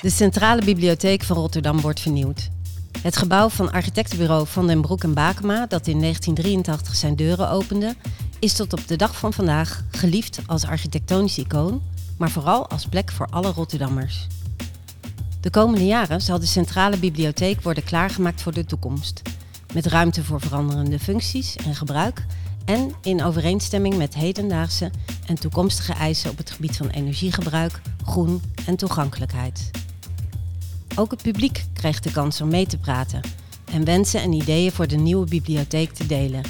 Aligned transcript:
De 0.00 0.10
Centrale 0.10 0.64
Bibliotheek 0.64 1.22
van 1.22 1.36
Rotterdam 1.36 1.80
wordt 1.80 2.00
vernieuwd. 2.00 2.48
Het 3.02 3.16
gebouw 3.16 3.48
van 3.48 3.72
architectenbureau 3.72 4.46
Van 4.46 4.66
den 4.66 4.80
Broek 4.80 5.02
en 5.02 5.14
Bakema, 5.14 5.66
dat 5.66 5.86
in 5.86 6.00
1983 6.00 6.94
zijn 6.94 7.16
deuren 7.16 7.50
opende, 7.50 7.94
is 8.38 8.52
tot 8.52 8.72
op 8.72 8.88
de 8.88 8.96
dag 8.96 9.16
van 9.16 9.32
vandaag 9.32 9.84
geliefd 9.90 10.40
als 10.46 10.64
architectonisch 10.64 11.38
icoon, 11.38 11.82
maar 12.18 12.30
vooral 12.30 12.68
als 12.68 12.86
plek 12.86 13.10
voor 13.10 13.26
alle 13.26 13.52
Rotterdammers. 13.52 14.26
De 15.40 15.50
komende 15.50 15.86
jaren 15.86 16.20
zal 16.20 16.38
de 16.38 16.46
Centrale 16.46 16.96
Bibliotheek 16.96 17.62
worden 17.62 17.84
klaargemaakt 17.84 18.42
voor 18.42 18.52
de 18.52 18.64
toekomst, 18.64 19.22
met 19.74 19.86
ruimte 19.86 20.24
voor 20.24 20.40
veranderende 20.40 20.98
functies 20.98 21.56
en 21.56 21.74
gebruik 21.74 22.24
en 22.64 22.92
in 23.02 23.22
overeenstemming 23.22 23.96
met 23.96 24.14
hedendaagse 24.14 24.90
en 25.26 25.34
toekomstige 25.34 25.92
eisen 25.92 26.30
op 26.30 26.36
het 26.36 26.50
gebied 26.50 26.76
van 26.76 26.88
energiegebruik, 26.88 27.80
groen 28.04 28.42
en 28.66 28.76
toegankelijkheid. 28.76 29.70
Ook 30.98 31.10
het 31.10 31.22
publiek 31.22 31.64
krijgt 31.72 32.02
de 32.02 32.12
kans 32.12 32.40
om 32.40 32.48
mee 32.48 32.66
te 32.66 32.78
praten 32.78 33.20
en 33.64 33.84
wensen 33.84 34.22
en 34.22 34.32
ideeën 34.32 34.72
voor 34.72 34.86
de 34.86 34.96
nieuwe 34.96 35.26
bibliotheek 35.26 35.92
te 35.92 36.06
delen. 36.06 36.42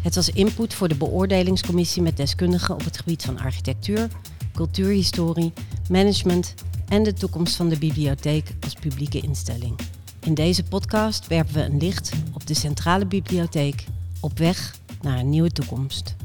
Het 0.00 0.14
was 0.14 0.30
input 0.30 0.74
voor 0.74 0.88
de 0.88 0.94
beoordelingscommissie 0.94 2.02
met 2.02 2.16
deskundigen 2.16 2.74
op 2.74 2.84
het 2.84 2.96
gebied 2.96 3.24
van 3.24 3.38
architectuur, 3.38 4.08
cultuurhistorie, 4.54 5.52
management 5.88 6.54
en 6.88 7.02
de 7.02 7.12
toekomst 7.12 7.56
van 7.56 7.68
de 7.68 7.78
bibliotheek 7.78 8.54
als 8.60 8.74
publieke 8.74 9.20
instelling. 9.20 9.78
In 10.20 10.34
deze 10.34 10.62
podcast 10.62 11.26
werpen 11.26 11.54
we 11.54 11.62
een 11.62 11.78
licht 11.78 12.12
op 12.32 12.46
de 12.46 12.54
Centrale 12.54 13.06
Bibliotheek 13.06 13.84
op 14.20 14.38
weg 14.38 14.76
naar 15.02 15.18
een 15.18 15.30
nieuwe 15.30 15.50
toekomst. 15.50 16.16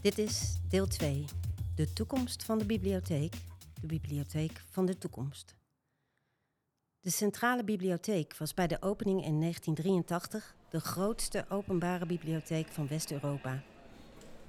Dit 0.00 0.18
is 0.18 0.40
deel 0.68 0.86
2, 0.86 1.24
de 1.74 1.92
toekomst 1.92 2.44
van 2.44 2.58
de 2.58 2.64
bibliotheek, 2.64 3.34
de 3.80 3.86
bibliotheek 3.86 4.62
van 4.70 4.86
de 4.86 4.98
toekomst. 4.98 5.56
De 7.00 7.10
Centrale 7.10 7.64
Bibliotheek 7.64 8.36
was 8.36 8.54
bij 8.54 8.66
de 8.66 8.82
opening 8.82 9.24
in 9.24 9.40
1983 9.40 10.56
de 10.68 10.80
grootste 10.80 11.44
openbare 11.48 12.06
bibliotheek 12.06 12.68
van 12.68 12.88
West-Europa. 12.88 13.62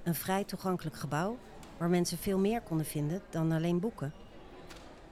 Een 0.03 0.15
vrij 0.15 0.43
toegankelijk 0.43 0.95
gebouw 0.95 1.37
waar 1.77 1.89
mensen 1.89 2.17
veel 2.17 2.37
meer 2.37 2.61
konden 2.61 2.85
vinden 2.85 3.21
dan 3.29 3.51
alleen 3.51 3.79
boeken. 3.79 4.13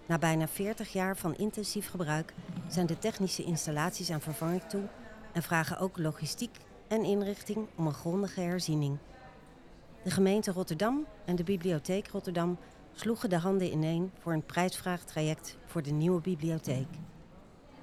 Na 0.06 0.18
bijna 0.18 0.48
40 0.48 0.94
jaar 0.94 1.18
van 1.18 1.36
intensief 1.36 1.90
gebruik 1.90 2.34
zijn 2.70 2.86
de 2.86 3.00
technische 3.00 3.44
installaties 3.44 4.12
aan 4.12 4.22
vervanging 4.22 4.64
toe 4.64 4.88
en 5.34 5.44
vragen 5.44 5.80
ook 5.80 5.98
logistiek 5.98 6.58
en 6.88 7.04
inrichting 7.04 7.68
om 7.76 7.88
een 7.88 7.94
grondige 7.94 8.42
herziening. 8.42 8.98
De 10.04 10.12
gemeente 10.12 10.52
Rotterdam 10.52 11.06
en 11.26 11.36
de 11.36 11.44
Bibliotheek 11.44 12.08
Rotterdam 12.08 12.58
sloegen 13.00 13.30
de 13.30 13.38
handen 13.38 13.72
ineen 13.72 14.12
voor 14.20 14.34
een 14.34 14.46
prijsvraagtraject 14.46 15.58
voor 15.66 15.84
de 15.84 15.92
nieuwe 15.92 16.22
bibliotheek. 16.22 16.88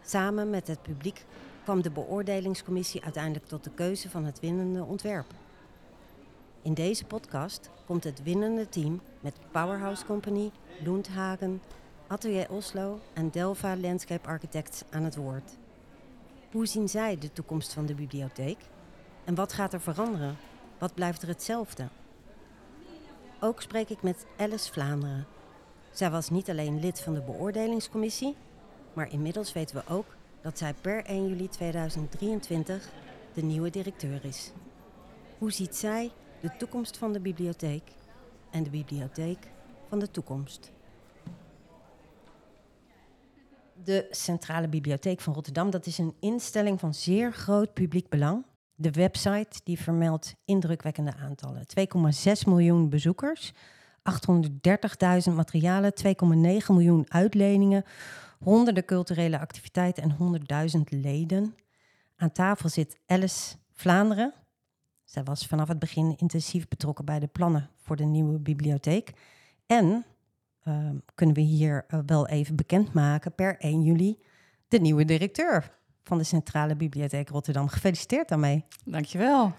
Samen 0.03 0.51
met 0.51 0.67
het 0.67 0.83
publiek 0.83 1.25
kwam 1.63 1.83
de 1.83 1.91
beoordelingscommissie 1.91 3.03
uiteindelijk 3.03 3.47
tot 3.47 3.65
de 3.65 3.71
keuze 3.71 4.11
van 4.11 4.25
het 4.25 4.41
winnende 4.41 4.85
ontwerp. 4.85 5.27
In 6.63 6.75
deze 6.75 7.05
podcast 7.05 7.71
komt 7.87 8.05
het 8.05 8.23
winnende 8.23 8.69
team 8.69 9.01
met 9.21 9.35
Powerhouse 9.51 10.05
Company, 10.05 10.51
Lundhagen, 10.83 11.63
Atelier 12.07 12.51
Oslo 12.51 13.01
en 13.13 13.31
Delva 13.31 13.77
Landscape 13.77 14.29
Architects 14.29 14.83
aan 14.91 15.03
het 15.03 15.17
woord. 15.17 15.57
Hoe 16.53 16.67
zien 16.67 16.89
zij 16.89 17.19
de 17.19 17.33
toekomst 17.33 17.73
van 17.73 17.87
de 17.87 17.95
bibliotheek? 17.95 18.59
En 19.25 19.35
wat 19.35 19.53
gaat 19.53 19.73
er 19.73 19.81
veranderen? 19.81 20.37
Wat 20.79 20.95
blijft 20.95 21.23
er 21.23 21.29
hetzelfde? 21.29 21.89
Ook 23.45 23.63
spreek 23.63 23.89
ik 23.89 24.03
met 24.03 24.27
Alice 24.37 24.73
Vlaanderen. 24.73 25.27
Zij 25.91 26.11
was 26.11 26.31
niet 26.31 26.51
alleen 26.51 26.81
lid 26.81 27.01
van 27.01 27.15
de 27.15 27.21
beoordelingscommissie, 27.21 28.37
maar 28.93 29.13
inmiddels 29.13 29.53
weten 29.53 29.77
we 29.77 29.93
ook 29.93 30.17
dat 30.41 30.59
zij 30.59 30.75
per 30.81 31.05
1 31.05 31.29
juli 31.29 31.49
2023 31.49 32.89
de 33.35 33.43
nieuwe 33.43 33.71
directeur 33.71 34.25
is. 34.25 34.53
Hoe 35.39 35.53
ziet 35.53 35.77
zij 35.77 36.11
de 36.41 36.57
toekomst 36.59 36.97
van 36.97 37.13
de 37.13 37.21
bibliotheek 37.21 37.83
en 38.51 38.63
de 38.63 38.71
bibliotheek 38.71 39.39
van 39.89 39.99
de 39.99 40.11
toekomst? 40.11 40.73
De 43.85 44.07
Centrale 44.11 44.69
Bibliotheek 44.69 45.21
van 45.21 45.35
Rotterdam, 45.35 45.71
dat 45.71 45.87
is 45.87 45.99
een 45.99 46.15
instelling 46.21 46.81
van 46.81 46.95
zeer 46.95 47.33
groot 47.33 47.73
publiek 47.73 48.09
belang. 48.09 48.45
De 48.77 48.91
website 48.91 49.61
die 49.65 49.79
vermeldt 49.79 50.35
indrukwekkende 50.45 51.15
aantallen. 51.15 51.67
2,6 51.67 52.33
miljoen 52.47 52.89
bezoekers, 52.89 53.53
830.000 55.29 55.35
materialen, 55.35 55.93
2,9 56.05 56.11
miljoen 56.69 57.07
uitleningen, 57.09 57.85
honderden 58.39 58.85
culturele 58.85 59.39
activiteiten 59.39 60.03
en 60.03 60.39
100.000 60.77 60.81
leden. 61.01 61.55
Aan 62.17 62.33
tafel 62.33 62.69
zit 62.69 62.99
Alice 63.07 63.57
Vlaanderen. 63.73 64.33
Zij 65.05 65.25
was 65.25 65.47
vanaf 65.47 65.69
het 65.69 65.79
begin 65.79 66.15
intensief 66.17 66.69
betrokken 66.69 67.05
bij 67.05 67.19
de 67.19 67.27
plannen 67.27 67.71
voor 67.77 67.97
de 67.97 68.05
nieuwe 68.05 68.39
bibliotheek. 68.39 69.13
En 69.67 70.05
uh, 70.65 70.91
kunnen 71.15 71.35
we 71.35 71.41
hier 71.41 71.85
uh, 71.89 72.01
wel 72.07 72.29
even 72.29 72.57
bekendmaken 72.57 73.35
per 73.35 73.59
1 73.59 73.83
juli 73.83 74.23
de 74.69 74.79
nieuwe 74.79 75.05
directeur 75.05 75.71
van 76.05 76.19
de 76.19 76.25
Centrale 76.25 76.77
Bibliotheek 76.77 77.29
Rotterdam. 77.29 77.69
Gefeliciteerd 77.69 78.29
daarmee. 78.29 78.65
Dankjewel. 78.85 79.53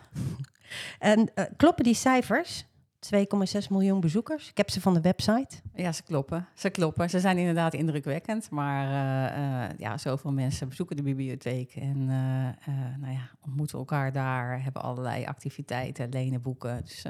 en 1.00 1.20
uh, 1.36 1.46
kloppen 1.58 1.84
die 1.84 1.94
cijfers? 1.94 2.66
2,6 3.14 3.68
miljoen 3.70 4.00
bezoekers. 4.00 4.50
Ik 4.50 4.58
heb 4.58 4.70
ze 4.70 4.82
van 4.82 4.94
de 4.94 5.02
website. 5.02 5.56
Ja, 5.74 5.92
ze 5.92 6.04
kloppen. 6.04 6.48
Ze 6.54 6.70
kloppen. 6.70 7.10
Ze 7.10 7.20
zijn 7.20 7.38
inderdaad 7.38 7.74
indrukwekkend. 7.74 8.50
Maar 8.50 8.86
uh, 8.86 9.38
uh, 9.38 9.78
ja, 9.78 9.98
zoveel 9.98 10.32
mensen 10.32 10.70
bezoeken 10.70 10.96
de 10.96 11.02
bibliotheek 11.02 11.76
en 11.76 11.98
uh, 11.98 12.74
nou 13.00 13.14
ja, 13.14 13.30
ontmoeten 13.46 13.78
elkaar 13.78 14.12
daar, 14.12 14.64
hebben 14.64 14.82
allerlei 14.82 15.26
activiteiten, 15.26 16.10
lenen 16.10 16.42
boeken. 16.42 16.82
Dus 16.82 17.02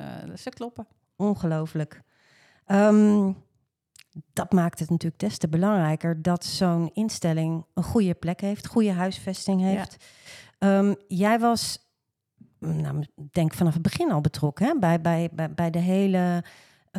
ze 0.42 0.50
kloppen. 0.50 0.88
Ongelooflijk. 1.16 2.02
Um, 2.68 3.36
dat 4.34 4.52
maakt 4.52 4.80
het 4.80 4.90
natuurlijk 4.90 5.22
des 5.22 5.38
te 5.38 5.48
belangrijker 5.48 6.22
dat 6.22 6.46
zo'n 6.46 6.90
instelling 6.94 7.66
een 7.74 7.84
goede 7.84 8.14
plek 8.14 8.42
heeft, 8.42 8.68
goede 8.68 8.92
huisvesting 8.92 9.62
heeft. 9.62 10.04
Ja. 10.60 10.78
Um, 10.78 10.96
jij 11.08 11.40
was, 11.40 11.80
nou, 12.60 13.06
denk 13.32 13.54
vanaf 13.54 13.74
het 13.74 13.82
begin 13.82 14.12
al 14.12 14.22
betrokken 14.22 14.66
hè? 14.66 14.80
Bij, 14.80 15.02
bij, 15.02 15.30
bij, 15.34 15.54
bij 15.54 15.70
de 15.70 15.80
hele 15.80 16.44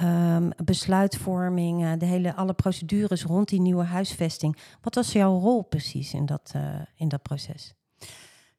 um, 0.02 0.50
besluitvorming, 0.64 1.98
de 1.98 2.06
hele, 2.06 2.34
alle 2.34 2.54
procedures 2.54 3.24
rond 3.24 3.48
die 3.48 3.60
nieuwe 3.60 3.84
huisvesting. 3.84 4.56
Wat 4.80 4.94
was 4.94 5.12
jouw 5.12 5.38
rol 5.38 5.62
precies 5.62 6.14
in 6.14 6.26
dat, 6.26 6.52
uh, 6.56 6.62
in 6.94 7.08
dat 7.08 7.22
proces? 7.22 7.74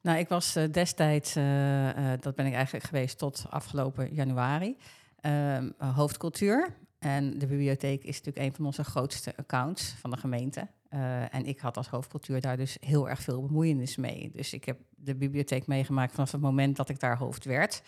Nou, 0.02 0.18
ik 0.18 0.28
was 0.28 0.58
uh, 0.58 0.64
destijds, 0.72 1.38
uh, 1.38 2.14
dat 2.20 2.36
ben 2.36 2.46
ik 2.46 2.54
eigenlijk 2.54 2.86
geweest 2.86 3.18
tot 3.18 3.46
afgelopen 3.50 4.14
januari, 4.14 4.78
ehm, 5.20 5.70
hoofdcultuur. 5.78 6.76
En 7.00 7.40
de 7.40 7.48
bibliotheek 7.48 8.04
is 8.04 8.18
natuurlijk 8.18 8.46
een 8.46 8.56
van 8.56 8.66
onze 8.66 8.84
grootste 8.84 9.34
accounts 9.36 9.96
van 10.00 10.12
de 10.12 10.18
gemeente. 10.18 10.68
Uh, 10.94 11.34
en 11.36 11.46
ik 11.46 11.60
had 11.60 11.78
als 11.78 11.88
hoofdcultuur 11.88 12.42
daar 12.42 12.58
dus 12.58 12.78
heel 12.80 13.10
erg 13.10 13.22
veel 13.22 13.42
bemoeienis 13.42 13.96
mee. 13.96 14.32
Dus 14.34 14.54
ik 14.54 14.66
heb 14.66 14.80
de 14.90 15.16
bibliotheek 15.16 15.68
meegemaakt 15.68 16.12
vanaf 16.12 16.32
het 16.32 16.42
moment 16.42 16.76
dat 16.76 16.90
ik 16.90 17.00
daar 17.00 17.18
hoofd 17.18 17.46
werd. 17.46 17.82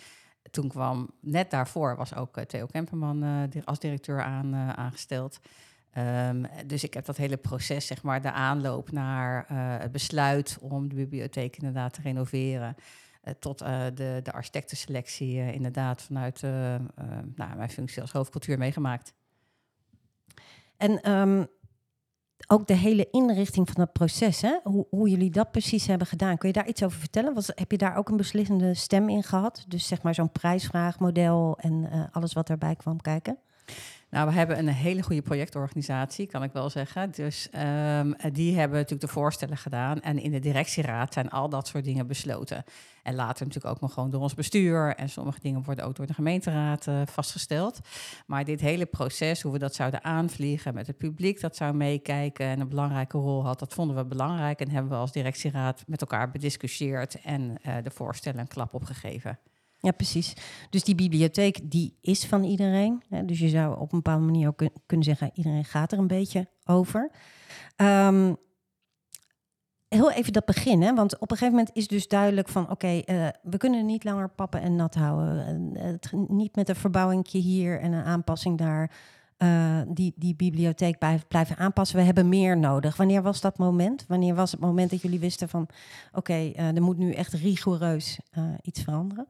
Toen 0.51 0.67
kwam, 0.67 1.09
net 1.21 1.51
daarvoor 1.51 1.95
was 1.95 2.15
ook 2.15 2.37
uh, 2.37 2.43
Theo 2.43 2.65
Kemperman 2.65 3.23
uh, 3.23 3.63
als 3.63 3.79
directeur 3.79 4.21
aan, 4.21 4.55
aangesteld. 4.55 5.39
Um, 5.97 6.45
dus 6.65 6.83
ik 6.83 6.93
heb 6.93 7.05
dat 7.05 7.17
hele 7.17 7.37
proces, 7.37 7.87
zeg 7.87 8.03
maar, 8.03 8.21
de 8.21 8.31
aanloop 8.31 8.91
naar 8.91 9.45
het 9.81 9.91
besluit 9.91 10.57
om 10.61 10.89
de 10.89 10.95
bibliotheek 10.95 11.55
inderdaad 11.57 11.93
te 11.93 12.01
renoveren. 12.01 12.75
Uh, 13.29 13.35
tot 13.39 13.61
uh, 13.61 13.85
de, 13.93 14.19
de 14.23 14.31
architectenselectie 14.31 15.35
uh, 15.35 15.53
inderdaad 15.53 16.01
vanuit 16.01 16.41
nou, 17.35 17.55
mijn 17.55 17.69
functie 17.69 18.01
als 18.01 18.11
hoofdcultuur 18.11 18.57
meegemaakt. 18.57 19.13
En 20.77 21.11
um, 21.11 21.47
ook 22.47 22.67
de 22.67 22.73
hele 22.73 23.07
inrichting 23.11 23.67
van 23.67 23.75
dat 23.75 23.93
proces, 23.93 24.41
hè? 24.41 24.59
Hoe, 24.63 24.87
hoe, 24.89 25.09
jullie 25.09 25.29
dat 25.29 25.51
precies 25.51 25.87
hebben 25.87 26.07
gedaan. 26.07 26.37
Kun 26.37 26.47
je 26.47 26.53
daar 26.53 26.67
iets 26.67 26.83
over 26.83 26.99
vertellen? 26.99 27.33
Was, 27.33 27.51
heb 27.55 27.71
je 27.71 27.77
daar 27.77 27.95
ook 27.95 28.09
een 28.09 28.17
beslissende 28.17 28.73
stem 28.73 29.09
in 29.09 29.23
gehad? 29.23 29.65
Dus 29.67 29.87
zeg 29.87 30.01
maar 30.01 30.13
zo'n 30.13 30.31
prijsvraagmodel 30.31 31.57
en 31.57 32.09
alles 32.11 32.33
wat 32.33 32.49
erbij 32.49 32.75
kwam 32.75 33.01
kijken? 33.01 33.37
Nou, 34.09 34.27
we 34.27 34.33
hebben 34.33 34.57
een 34.57 34.67
hele 34.67 35.01
goede 35.01 35.21
projectorganisatie, 35.21 36.27
kan 36.27 36.43
ik 36.43 36.51
wel 36.51 36.69
zeggen. 36.69 37.11
Dus 37.11 37.47
um, 37.55 38.15
die 38.31 38.57
hebben 38.57 38.77
natuurlijk 38.77 39.01
de 39.01 39.07
voorstellen 39.07 39.57
gedaan. 39.57 40.01
En 40.01 40.19
in 40.19 40.31
de 40.31 40.39
directieraad 40.39 41.13
zijn 41.13 41.29
al 41.29 41.49
dat 41.49 41.67
soort 41.67 41.83
dingen 41.83 42.07
besloten. 42.07 42.63
En 43.03 43.15
later 43.15 43.45
natuurlijk 43.45 43.75
ook 43.75 43.81
nog 43.81 43.93
gewoon 43.93 44.09
door 44.09 44.21
ons 44.21 44.33
bestuur. 44.33 44.95
En 44.95 45.09
sommige 45.09 45.39
dingen 45.39 45.63
worden 45.63 45.85
ook 45.85 45.95
door 45.95 46.05
de 46.05 46.13
gemeenteraad 46.13 46.87
uh, 46.87 47.01
vastgesteld. 47.05 47.79
Maar 48.25 48.45
dit 48.45 48.59
hele 48.59 48.85
proces, 48.85 49.41
hoe 49.41 49.51
we 49.51 49.59
dat 49.59 49.75
zouden 49.75 50.03
aanvliegen 50.03 50.73
met 50.73 50.87
het 50.87 50.97
publiek 50.97 51.41
dat 51.41 51.55
zou 51.55 51.73
meekijken 51.73 52.45
en 52.45 52.59
een 52.59 52.69
belangrijke 52.69 53.17
rol 53.17 53.45
had, 53.45 53.59
dat 53.59 53.73
vonden 53.73 53.95
we 53.95 54.05
belangrijk. 54.05 54.59
En 54.59 54.69
hebben 54.69 54.91
we 54.91 54.97
als 54.97 55.11
directieraad 55.11 55.83
met 55.87 56.01
elkaar 56.01 56.31
bediscussieerd 56.31 57.21
en 57.21 57.57
uh, 57.65 57.75
de 57.83 57.91
voorstellen 57.91 58.39
een 58.39 58.47
klap 58.47 58.73
opgegeven. 58.73 59.39
Ja, 59.81 59.91
precies. 59.91 60.33
Dus 60.69 60.83
die 60.83 60.95
bibliotheek 60.95 61.71
die 61.71 61.97
is 62.01 62.25
van 62.25 62.43
iedereen. 62.43 63.03
Hè? 63.09 63.25
Dus 63.25 63.39
je 63.39 63.49
zou 63.49 63.73
op 63.79 63.91
een 63.91 64.01
bepaalde 64.01 64.25
manier 64.25 64.47
ook 64.47 64.57
kun- 64.57 64.71
kunnen 64.85 65.05
zeggen, 65.05 65.31
iedereen 65.33 65.65
gaat 65.65 65.91
er 65.91 65.97
een 65.97 66.07
beetje 66.07 66.47
over. 66.65 67.11
Ehm, 67.75 68.33
heel 69.87 70.11
even 70.11 70.33
dat 70.33 70.45
begin, 70.45 70.95
want 70.95 71.13
op 71.19 71.31
een 71.31 71.37
gegeven 71.37 71.57
moment 71.57 71.75
is 71.75 71.87
dus 71.87 72.07
duidelijk 72.07 72.47
van, 72.49 72.69
oké, 72.69 72.87
eh, 72.87 73.27
we 73.43 73.57
kunnen 73.57 73.85
niet 73.85 74.03
langer 74.03 74.29
pappen 74.29 74.61
en 74.61 74.75
nat 74.75 74.95
houden. 74.95 75.45
En, 75.45 75.71
eh, 75.75 75.83
het, 75.83 76.11
niet 76.29 76.55
met 76.55 76.69
een 76.69 76.75
verbouwingje 76.75 77.39
hier 77.39 77.79
en 77.79 77.91
een 77.91 78.03
aanpassing 78.03 78.57
daar. 78.57 78.91
eh, 79.37 79.81
die, 79.87 80.13
die 80.15 80.35
bibliotheek 80.35 80.97
blijven, 81.27 81.57
aanpassen. 81.57 81.97
We 81.97 82.03
hebben 82.03 82.29
meer 82.29 82.57
nodig. 82.57 82.97
Wanneer 82.97 83.21
was 83.21 83.41
dat 83.41 83.57
moment? 83.57 84.05
Wanneer 84.07 84.35
was 84.35 84.51
het 84.51 84.59
moment 84.59 84.89
dat 84.89 85.01
jullie 85.01 85.19
wisten 85.19 85.49
van... 85.49 85.67
oké, 86.13 86.51
er 86.55 86.81
moet 86.81 86.97
nu 86.97 87.11
echt 87.11 87.33
rigoureus 87.33 88.19
iets 88.61 88.81
veranderen? 88.83 89.27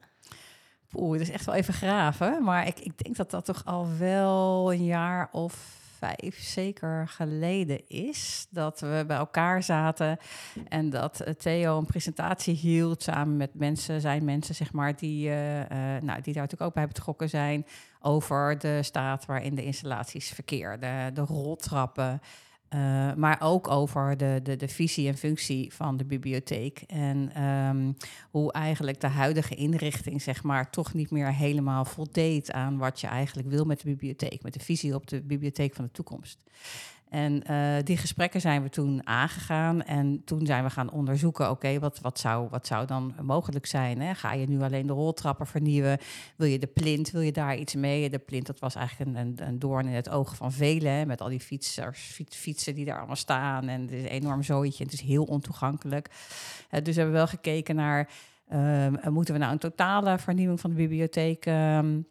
Oeh, 0.94 1.12
het 1.12 1.22
is 1.22 1.34
echt 1.34 1.46
wel 1.46 1.56
even 1.56 1.74
graven. 1.74 2.44
Maar 2.44 2.68
ik, 2.68 2.80
ik 2.80 3.04
denk 3.04 3.16
dat 3.16 3.32
dat 3.32 3.46
toch 3.46 3.66
al 3.66 3.88
wel 3.98 4.74
een 4.74 4.86
jaar 4.86 5.30
of 5.32 5.78
vijf 6.00 6.40
zeker 6.40 7.08
geleden 7.08 7.82
is. 7.88 8.48
Dat 8.50 8.80
we 8.80 9.04
bij 9.08 9.18
elkaar 9.18 9.64
zaten 9.64 10.18
en 10.68 10.90
dat 10.90 11.20
eh, 11.20 11.34
Theo 11.34 11.78
een 11.78 11.86
presentatie 11.86 12.56
hield 12.56 13.04
samen 13.04 13.38
met 13.38 13.54
mensen, 13.54 14.02
zijn 14.02 14.26
mensen 14.26 14.56
zeg 14.56 14.72
maar, 14.72 14.96
die, 14.96 15.30
eh, 15.30 15.62
eh, 15.62 16.04
nou, 16.04 16.22
die 16.22 16.34
daar 16.34 16.44
natuurlijk 16.44 16.62
ook 16.62 16.74
bij 16.74 16.88
betrokken 16.88 17.30
zijn. 17.30 17.66
Over 18.02 18.58
de 18.58 18.84
staat 18.84 19.26
waarin 19.26 19.56
de 19.56 19.64
installaties 19.64 20.30
verkeerden, 20.30 21.14
de 21.14 21.22
roltrappen. 21.22 22.22
Uh, 22.76 23.14
maar 23.14 23.38
ook 23.42 23.68
over 23.68 24.18
de, 24.18 24.40
de, 24.44 24.56
de 24.56 24.68
visie 24.68 25.08
en 25.08 25.18
functie 25.18 25.74
van 25.74 25.98
de 25.98 26.06
bibliotheek. 26.06 26.84
En 26.88 27.44
um, 27.44 27.98
hoe 28.32 28.52
eigenlijk 28.52 29.02
de 29.02 29.08
huidige 29.08 29.56
inrichting, 29.56 30.22
zeg 30.22 30.44
maar, 30.44 30.70
toch 30.70 30.94
niet 30.94 31.12
meer 31.12 31.34
helemaal 31.34 31.86
voldeed 31.86 32.52
aan 32.52 32.78
wat 32.78 33.02
je 33.02 33.08
eigenlijk 33.08 33.50
wil 33.50 33.66
met 33.66 33.82
de 33.82 33.90
bibliotheek. 33.90 34.44
Met 34.44 34.54
de 34.54 34.60
visie 34.60 34.96
op 34.96 35.08
de 35.08 35.22
bibliotheek 35.22 35.74
van 35.74 35.86
de 35.86 35.92
toekomst. 35.92 36.40
En 37.10 37.44
uh, 37.52 37.76
die 37.84 37.98
gesprekken 37.98 38.42
zijn 38.42 38.64
we 38.64 38.70
toen 38.70 39.08
aangegaan. 39.08 39.84
En 39.84 40.22
toen 40.26 40.46
zijn 40.46 40.64
we 40.64 40.70
gaan 40.70 40.92
onderzoeken: 40.92 41.50
oké, 41.50 41.80
wat, 41.80 42.00
wat, 42.00 42.20
zou, 42.20 42.48
wat 42.50 42.68
zou 42.68 42.86
dan 42.86 43.14
mogelijk 43.22 43.66
zijn? 43.66 44.02
Hè? 44.02 44.16
Ga 44.16 44.34
je 44.34 44.48
nu 44.48 44.62
alleen 44.62 44.88
de 44.88 44.94
roltrappen 44.94 45.48
vernieuwen? 45.48 45.98
Wil 46.36 46.48
je 46.48 46.60
de 46.60 46.68
plint? 46.68 47.12
Wil 47.12 47.22
je 47.22 47.32
daar 47.32 47.58
iets 47.58 47.76
mee? 47.76 48.10
De 48.10 48.20
plint, 48.20 48.46
dat 48.46 48.60
was 48.60 48.76
eigenlijk 48.76 49.10
een, 49.10 49.26
een, 49.26 49.48
een 49.48 49.60
doorn 49.60 49.88
in 49.88 49.94
het 49.94 50.10
oog 50.10 50.36
van 50.36 50.52
velen. 50.52 50.92
Hè? 50.92 51.06
Met 51.06 51.22
al 51.22 51.30
die 51.30 51.40
fietsers, 51.40 52.00
fiets, 52.00 52.38
fietsen 52.38 52.76
die 52.76 52.86
daar 52.86 52.98
allemaal 52.98 53.16
staan. 53.16 53.68
En 53.68 53.82
het 53.82 53.92
is 53.92 54.02
een 54.02 54.10
enorm 54.10 54.44
zooitje. 54.44 54.84
Het 54.84 54.94
is 54.94 55.02
heel 55.02 55.24
ontoegankelijk. 55.24 56.10
Uh, 56.10 56.82
dus 56.84 56.96
we 56.96 57.02
hebben 57.02 57.18
wel 57.18 57.28
gekeken 57.28 57.76
naar: 57.76 58.10
uh, 58.54 58.88
moeten 59.10 59.34
we 59.34 59.40
nou 59.40 59.52
een 59.52 59.60
totale 59.60 60.18
vernieuwing 60.18 60.60
van 60.60 60.70
de 60.70 60.76
bibliotheek? 60.76 61.46
Um, 61.46 62.08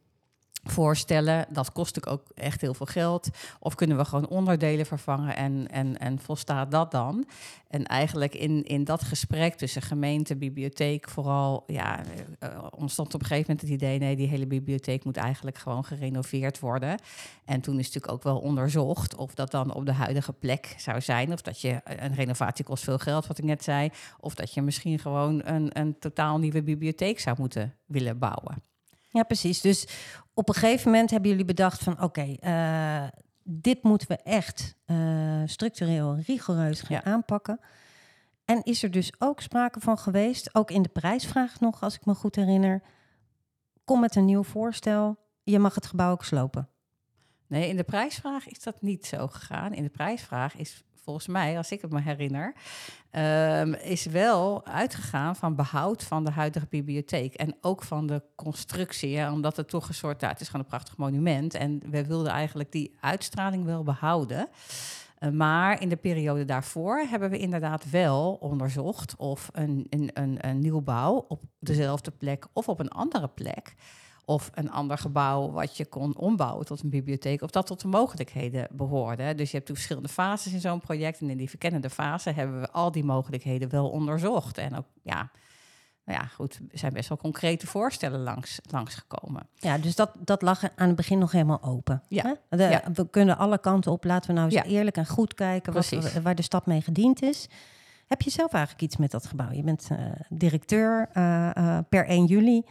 voorstellen. 0.64 1.46
Dat 1.50 1.72
kost 1.72 2.06
ook 2.06 2.22
echt 2.34 2.60
heel 2.60 2.74
veel 2.74 2.86
geld. 2.86 3.28
Of 3.58 3.74
kunnen 3.74 3.96
we 3.96 4.04
gewoon 4.04 4.28
onderdelen 4.28 4.86
vervangen 4.86 5.36
en, 5.36 5.68
en, 5.70 5.98
en 5.98 6.18
volstaat 6.18 6.70
dat 6.70 6.90
dan? 6.90 7.26
En 7.68 7.84
eigenlijk 7.84 8.34
in, 8.34 8.64
in 8.64 8.84
dat 8.84 9.02
gesprek 9.02 9.54
tussen 9.54 9.82
gemeente, 9.82 10.36
bibliotheek, 10.36 11.08
vooral 11.08 11.64
ja, 11.66 12.00
uh, 12.42 12.64
ontstond 12.70 13.14
op 13.14 13.20
een 13.20 13.26
gegeven 13.26 13.50
moment 13.50 13.66
het 13.66 13.82
idee: 13.82 13.98
nee, 13.98 14.16
die 14.16 14.28
hele 14.28 14.46
bibliotheek 14.46 15.04
moet 15.04 15.16
eigenlijk 15.16 15.58
gewoon 15.58 15.84
gerenoveerd 15.84 16.58
worden. 16.58 17.00
En 17.44 17.60
toen 17.60 17.78
is 17.78 17.86
natuurlijk 17.86 18.12
ook 18.12 18.22
wel 18.22 18.38
onderzocht 18.38 19.14
of 19.14 19.34
dat 19.34 19.50
dan 19.50 19.74
op 19.74 19.86
de 19.86 19.92
huidige 19.92 20.32
plek 20.32 20.74
zou 20.78 21.00
zijn. 21.00 21.32
Of 21.32 21.42
dat 21.42 21.60
je 21.60 21.80
een 21.84 22.14
renovatie 22.14 22.64
kost 22.64 22.84
veel 22.84 22.98
geld, 22.98 23.26
wat 23.26 23.38
ik 23.38 23.44
net 23.44 23.64
zei. 23.64 23.90
Of 24.20 24.34
dat 24.34 24.54
je 24.54 24.62
misschien 24.62 24.98
gewoon 24.98 25.40
een, 25.44 25.78
een 25.78 25.98
totaal 25.98 26.38
nieuwe 26.38 26.62
bibliotheek 26.62 27.20
zou 27.20 27.36
moeten 27.38 27.74
willen 27.86 28.18
bouwen. 28.18 28.62
Ja, 29.10 29.22
precies. 29.22 29.60
Dus 29.60 29.86
op 30.38 30.48
een 30.48 30.54
gegeven 30.54 30.90
moment 30.90 31.10
hebben 31.10 31.30
jullie 31.30 31.44
bedacht 31.44 31.82
van 31.82 31.92
oké, 31.92 32.04
okay, 32.04 32.38
uh, 33.02 33.08
dit 33.42 33.82
moeten 33.82 34.08
we 34.08 34.16
echt 34.16 34.76
uh, 34.86 35.42
structureel 35.44 36.16
rigoureus 36.16 36.80
gaan 36.80 37.00
ja. 37.04 37.10
aanpakken. 37.10 37.60
En 38.44 38.62
is 38.62 38.82
er 38.82 38.90
dus 38.90 39.12
ook 39.18 39.40
sprake 39.40 39.80
van 39.80 39.98
geweest, 39.98 40.54
ook 40.54 40.70
in 40.70 40.82
de 40.82 40.88
prijsvraag 40.88 41.60
nog, 41.60 41.82
als 41.82 41.94
ik 41.94 42.06
me 42.06 42.14
goed 42.14 42.36
herinner. 42.36 42.82
Kom 43.84 44.00
met 44.00 44.14
een 44.14 44.24
nieuw 44.24 44.42
voorstel, 44.42 45.18
je 45.42 45.58
mag 45.58 45.74
het 45.74 45.86
gebouw 45.86 46.10
ook 46.10 46.24
slopen. 46.24 46.68
Nee, 47.46 47.68
in 47.68 47.76
de 47.76 47.84
prijsvraag 47.84 48.48
is 48.48 48.62
dat 48.62 48.82
niet 48.82 49.06
zo 49.06 49.26
gegaan. 49.26 49.74
In 49.74 49.82
de 49.82 49.88
prijsvraag 49.88 50.56
is 50.56 50.84
volgens 51.02 51.26
mij, 51.26 51.56
als 51.56 51.70
ik 51.70 51.80
het 51.80 51.92
me 51.92 52.00
herinner, 52.00 52.54
um, 53.12 53.74
is 53.74 54.06
wel 54.06 54.66
uitgegaan 54.66 55.36
van 55.36 55.54
behoud 55.54 56.02
van 56.02 56.24
de 56.24 56.30
huidige 56.30 56.66
bibliotheek. 56.70 57.34
En 57.34 57.56
ook 57.60 57.82
van 57.82 58.06
de 58.06 58.22
constructie, 58.34 59.30
omdat 59.30 59.56
het 59.56 59.68
toch 59.68 59.88
een 59.88 59.94
soort, 59.94 60.20
ja, 60.20 60.28
het 60.28 60.40
is 60.40 60.46
gewoon 60.46 60.62
een 60.62 60.70
prachtig 60.70 60.96
monument. 60.96 61.54
En 61.54 61.82
we 61.90 62.06
wilden 62.06 62.32
eigenlijk 62.32 62.72
die 62.72 62.96
uitstraling 63.00 63.64
wel 63.64 63.82
behouden. 63.82 64.48
Uh, 65.18 65.30
maar 65.30 65.80
in 65.80 65.88
de 65.88 65.96
periode 65.96 66.44
daarvoor 66.44 66.98
hebben 66.98 67.30
we 67.30 67.38
inderdaad 67.38 67.90
wel 67.90 68.32
onderzocht 68.40 69.16
of 69.16 69.48
een, 69.52 69.86
een, 69.90 70.10
een, 70.14 70.48
een 70.48 70.58
nieuwbouw 70.58 71.24
op 71.28 71.42
dezelfde 71.58 72.10
plek 72.10 72.46
of 72.52 72.68
op 72.68 72.80
een 72.80 72.90
andere 72.90 73.28
plek 73.28 73.74
of 74.28 74.50
een 74.54 74.70
ander 74.70 74.98
gebouw 74.98 75.50
wat 75.50 75.76
je 75.76 75.86
kon 75.86 76.16
ombouwen 76.16 76.66
tot 76.66 76.82
een 76.82 76.90
bibliotheek, 76.90 77.42
of 77.42 77.50
dat 77.50 77.66
tot 77.66 77.80
de 77.80 77.88
mogelijkheden 77.88 78.66
behoorde. 78.70 79.34
Dus 79.34 79.50
je 79.50 79.56
hebt 79.56 79.68
verschillende 79.68 80.08
fases 80.08 80.52
in 80.52 80.60
zo'n 80.60 80.80
project. 80.80 81.20
En 81.20 81.30
in 81.30 81.36
die 81.36 81.48
verkennende 81.48 81.90
fase 81.90 82.30
hebben 82.30 82.60
we 82.60 82.70
al 82.70 82.92
die 82.92 83.04
mogelijkheden 83.04 83.70
wel 83.70 83.88
onderzocht. 83.88 84.58
En 84.58 84.76
ook, 84.76 84.84
ja, 85.02 85.30
nou 86.04 86.20
ja, 86.20 86.26
goed, 86.26 86.60
er 86.70 86.78
zijn 86.78 86.92
best 86.92 87.08
wel 87.08 87.18
concrete 87.18 87.66
voorstellen 87.66 88.20
langs, 88.20 88.58
langsgekomen. 88.70 89.46
Ja, 89.54 89.78
dus 89.78 89.94
dat, 89.94 90.10
dat 90.18 90.42
lag 90.42 90.62
aan 90.62 90.86
het 90.86 90.96
begin 90.96 91.18
nog 91.18 91.32
helemaal 91.32 91.62
open. 91.62 92.02
Ja. 92.08 92.22
Hè? 92.22 92.56
De, 92.56 92.62
ja. 92.62 92.82
We 92.92 93.10
kunnen 93.10 93.38
alle 93.38 93.58
kanten 93.58 93.92
op. 93.92 94.04
Laten 94.04 94.28
we 94.28 94.36
nou 94.36 94.46
eens 94.46 94.54
Ja. 94.54 94.64
eerlijk 94.64 94.96
en 94.96 95.06
goed 95.06 95.34
kijken 95.34 95.72
wat, 95.72 96.12
waar 96.22 96.34
de 96.34 96.42
stad 96.42 96.66
mee 96.66 96.80
gediend 96.80 97.22
is. 97.22 97.48
Heb 98.06 98.22
je 98.22 98.30
zelf 98.30 98.52
eigenlijk 98.52 98.82
iets 98.84 98.96
met 98.96 99.10
dat 99.10 99.26
gebouw? 99.26 99.52
Je 99.52 99.62
bent 99.62 99.88
eh, 99.90 99.98
directeur 100.28 101.08
eh, 101.12 101.56
eh, 101.56 101.78
per 101.88 102.06
1 102.06 102.24
juli. 102.24 102.64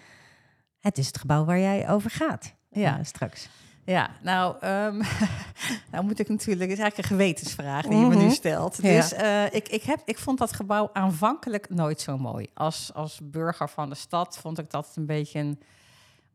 Het 0.88 0.98
is 0.98 1.08
het 1.08 1.18
gebouw 1.18 1.46
waar 1.46 1.60
jij 1.60 1.90
over 1.90 2.10
gaat 2.10 2.54
Ja. 2.70 2.98
eh, 2.98 3.04
straks. 3.06 3.50
Ja, 3.86 4.10
nou, 4.22 4.56
ehm, 4.62 5.02
nou 5.92 6.04
moet 6.04 6.20
ik 6.20 6.30
natuurlijk, 6.30 6.70
het 6.70 6.78
is 6.78 6.84
eigenlijk 6.84 6.98
een 6.98 7.18
gewetensvraag 7.18 7.86
die 7.86 7.98
je 7.98 8.06
me 8.06 8.16
Mhm. 8.16 8.24
nu 8.26 8.32
stelt. 8.32 8.80
Ja. 8.82 8.96
Dus 8.96 9.14
eh, 9.14 9.46
ik, 9.46 9.68
ik, 9.70 9.84
heb, 9.84 10.02
ik 10.06 10.18
vond 10.18 10.38
dat 10.38 10.54
gebouw 10.54 10.90
aanvankelijk 10.94 11.70
nooit 11.70 12.02
zo 12.02 12.18
mooi. 12.18 12.48
Als, 12.54 12.94
als 12.94 13.20
burger 13.24 13.70
van 13.70 13.90
de 13.90 13.96
stad 13.96 14.38
vond 14.38 14.60
ik 14.60 14.70
dat 14.70 14.92
een 14.96 15.06
beetje 15.06 15.40
een 15.40 15.60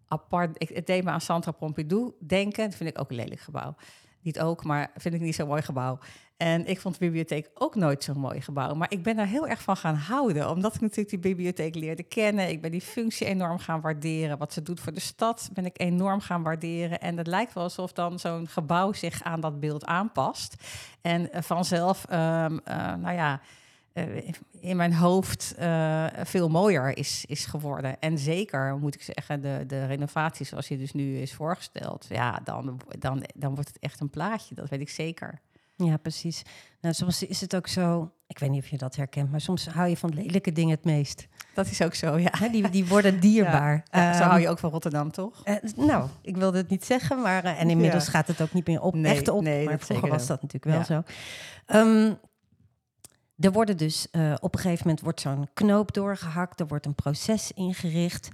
apart. 0.09 0.51
Ik, 0.59 0.69
het 0.69 0.87
deed 0.87 1.05
me 1.05 1.11
aan 1.11 1.21
Sandra 1.21 1.51
Pompidou 1.51 2.13
denken. 2.27 2.65
Dat 2.69 2.75
vind 2.79 2.91
ik 2.91 2.99
ook 3.01 3.11
een 3.11 3.17
lelijk 3.17 3.41
gebouw. 3.41 3.75
Niet 4.23 4.41
ook, 4.41 4.65
maar 4.65 4.91
vind 4.97 5.15
ik 5.15 5.21
niet 5.21 5.35
zo'n 5.35 5.49
mooi 5.49 5.63
gebouw. 5.63 5.99
En 6.37 6.67
ik 6.67 6.81
vond 6.81 6.95
de 6.99 7.05
bibliotheek 7.05 7.51
ook 7.55 7.75
nooit 7.75 8.05
zo'n 8.05 8.19
mooi 8.19 8.41
gebouw. 8.41 8.75
Maar 8.75 8.91
ik 8.91 9.03
ben 9.03 9.17
daar 9.17 9.27
heel 9.27 9.49
erg 9.49 9.63
van 9.63 9.77
gaan 9.77 9.95
houden. 9.95 10.51
Omdat 10.51 10.75
ik 10.75 10.81
natuurlijk 10.81 11.11
die 11.11 11.19
bibliotheek 11.19 11.75
leerde 11.75 12.03
kennen. 12.03 12.49
Ik 12.49 12.61
ben 12.61 12.71
die 12.71 12.81
functie 12.81 13.27
enorm 13.27 13.59
gaan 13.59 13.81
waarderen. 13.81 14.39
Wat 14.39 14.53
ze 14.53 14.63
doet 14.63 14.81
voor 14.81 14.93
de 14.93 15.01
stad 15.01 15.51
ben 15.53 15.65
ik 15.65 15.81
enorm 15.81 16.21
gaan 16.21 16.43
waarderen. 16.43 17.01
En 17.01 17.17
het 17.17 17.27
lijkt 17.27 17.53
wel 17.53 17.63
alsof 17.63 17.93
dan 17.93 18.19
zo'n 18.19 18.49
gebouw 18.49 18.93
zich 18.93 19.23
aan 19.23 19.41
dat 19.41 19.61
beeld 19.61 19.85
aanpast. 19.85 20.55
En 21.01 21.33
eh, 21.33 21.43
vanzelf, 21.43 22.05
ehm, 22.05 22.59
eh, 22.65 22.95
nou 22.95 23.15
ja, 23.15 23.41
in 24.61 24.77
mijn 24.77 24.95
hoofd 24.95 25.55
eh, 25.59 26.07
veel 26.23 26.49
mooier 26.49 26.97
is, 26.97 27.25
is 27.27 27.45
geworden. 27.47 28.01
En 28.01 28.19
zeker, 28.19 28.77
moet 28.79 28.95
ik 28.95 29.03
zeggen, 29.03 29.41
de, 29.41 29.65
de 29.67 29.87
renovatie 29.87 30.47
zoals 30.47 30.69
je 30.69 30.79
dus 30.79 30.93
nu 30.93 31.17
is 31.19 31.35
voorgesteld. 31.35 32.07
Ja, 32.09 32.41
dan, 32.45 32.81
dan, 32.99 33.25
dan 33.35 33.55
wordt 33.55 33.69
het 33.69 33.79
echt 33.79 34.01
een 34.01 34.11
plaatje. 34.11 34.55
Dat 34.55 34.69
weet 34.69 34.81
ik 34.81 34.91
zeker. 34.91 35.41
Ja, 35.77 35.97
precies. 35.97 36.43
Nou, 36.81 36.95
soms 36.95 37.23
is 37.23 37.41
het 37.41 37.57
ook 37.57 37.67
zo, 37.67 38.13
ik 38.27 38.39
weet 38.39 38.51
niet 38.51 38.63
of 38.63 38.69
je 38.69 38.77
dat 38.79 38.97
herkent, 38.97 39.31
maar 39.31 39.41
soms 39.41 39.67
hou 39.67 39.89
je 39.89 39.97
van 39.97 40.15
lelijke 40.15 40.53
dingen 40.53 40.75
het 40.75 40.85
meest. 40.85 41.27
Dat 41.55 41.67
is 41.67 41.83
ook 41.83 41.95
zo, 41.95 42.19
ja. 42.19 42.31
Die, 42.53 42.71
die 42.71 42.87
worden 42.87 43.21
dierbaar. 43.21 43.85
Ja, 43.91 44.13
zo 44.13 44.21
Ehm, 44.21 44.29
hou 44.29 44.41
je 44.41 44.49
ook 44.49 44.59
van 44.59 44.71
Rotterdam, 44.71 45.11
toch? 45.11 45.45
Eh, 45.45 45.55
nou, 45.77 46.09
ik 46.23 46.37
wilde 46.37 46.59
het 46.59 46.69
niet 46.69 46.85
zeggen, 46.85 47.21
maar 47.21 47.45
eh, 47.45 47.61
en 47.61 47.71
inmiddels 47.71 48.05
Ja. 48.05 48.11
gaat 48.11 48.27
het 48.27 48.41
ook 48.41 48.53
niet 48.53 48.67
meer 48.67 48.81
op, 48.81 48.95
Nee, 48.95 49.13
echt 49.15 49.29
op. 49.29 49.43
nee, 49.43 49.65
maar 49.65 49.79
vroeger 49.81 50.09
was 50.09 50.27
dat 50.27 50.43
natuurlijk 50.43 50.75
wel 50.75 50.85
zo. 50.85 51.03
Ehm, 51.67 52.15
er 53.43 53.53
worden 53.53 53.77
dus 53.77 54.11
eh, 54.11 54.35
op 54.41 54.55
een 54.55 54.61
gegeven 54.61 54.87
moment 54.87 55.05
wordt 55.05 55.21
zo'n 55.21 55.49
knoop 55.55 55.93
doorgehakt, 55.95 56.61
er 56.61 56.67
wordt 56.67 56.87
een 56.87 56.95
proces 56.95 57.53
ingericht. 57.53 58.29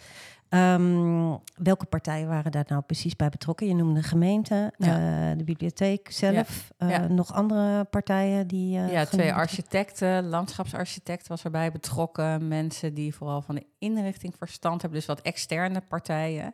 Ehm, 0.49 1.37
welke 1.55 1.85
partijen 1.87 2.29
waren 2.29 2.53
daar 2.53 2.65
nou 2.69 2.83
precies 2.83 3.17
bij 3.17 3.29
betrokken? 3.29 3.67
Je 3.67 3.75
noemde 3.75 4.01
de 4.01 4.07
gemeente, 4.07 4.73
Ja. 4.77 5.31
eh, 5.31 5.39
de 5.39 5.45
bibliotheek 5.45 6.11
zelf, 6.11 6.71
eh, 6.77 6.91
Ja. 6.91 7.07
nog 7.07 7.33
andere 7.33 7.85
partijen 7.85 8.47
die. 8.47 8.71
ja, 8.79 9.05
twee 9.05 9.33
architecten, 9.33 10.29
landschapsarchitect 10.29 11.29
was 11.29 11.45
erbij 11.45 11.73
betrokken. 11.73 12.49
Mensen 12.49 12.95
die 12.95 13.15
vooral 13.15 13.43
van 13.43 13.55
de 13.55 13.67
inrichting 13.79 14.35
verstand 14.39 14.81
hebben, 14.83 14.99
dus 14.99 15.09
wat 15.09 15.21
externe 15.21 15.81
partijen. 15.89 16.53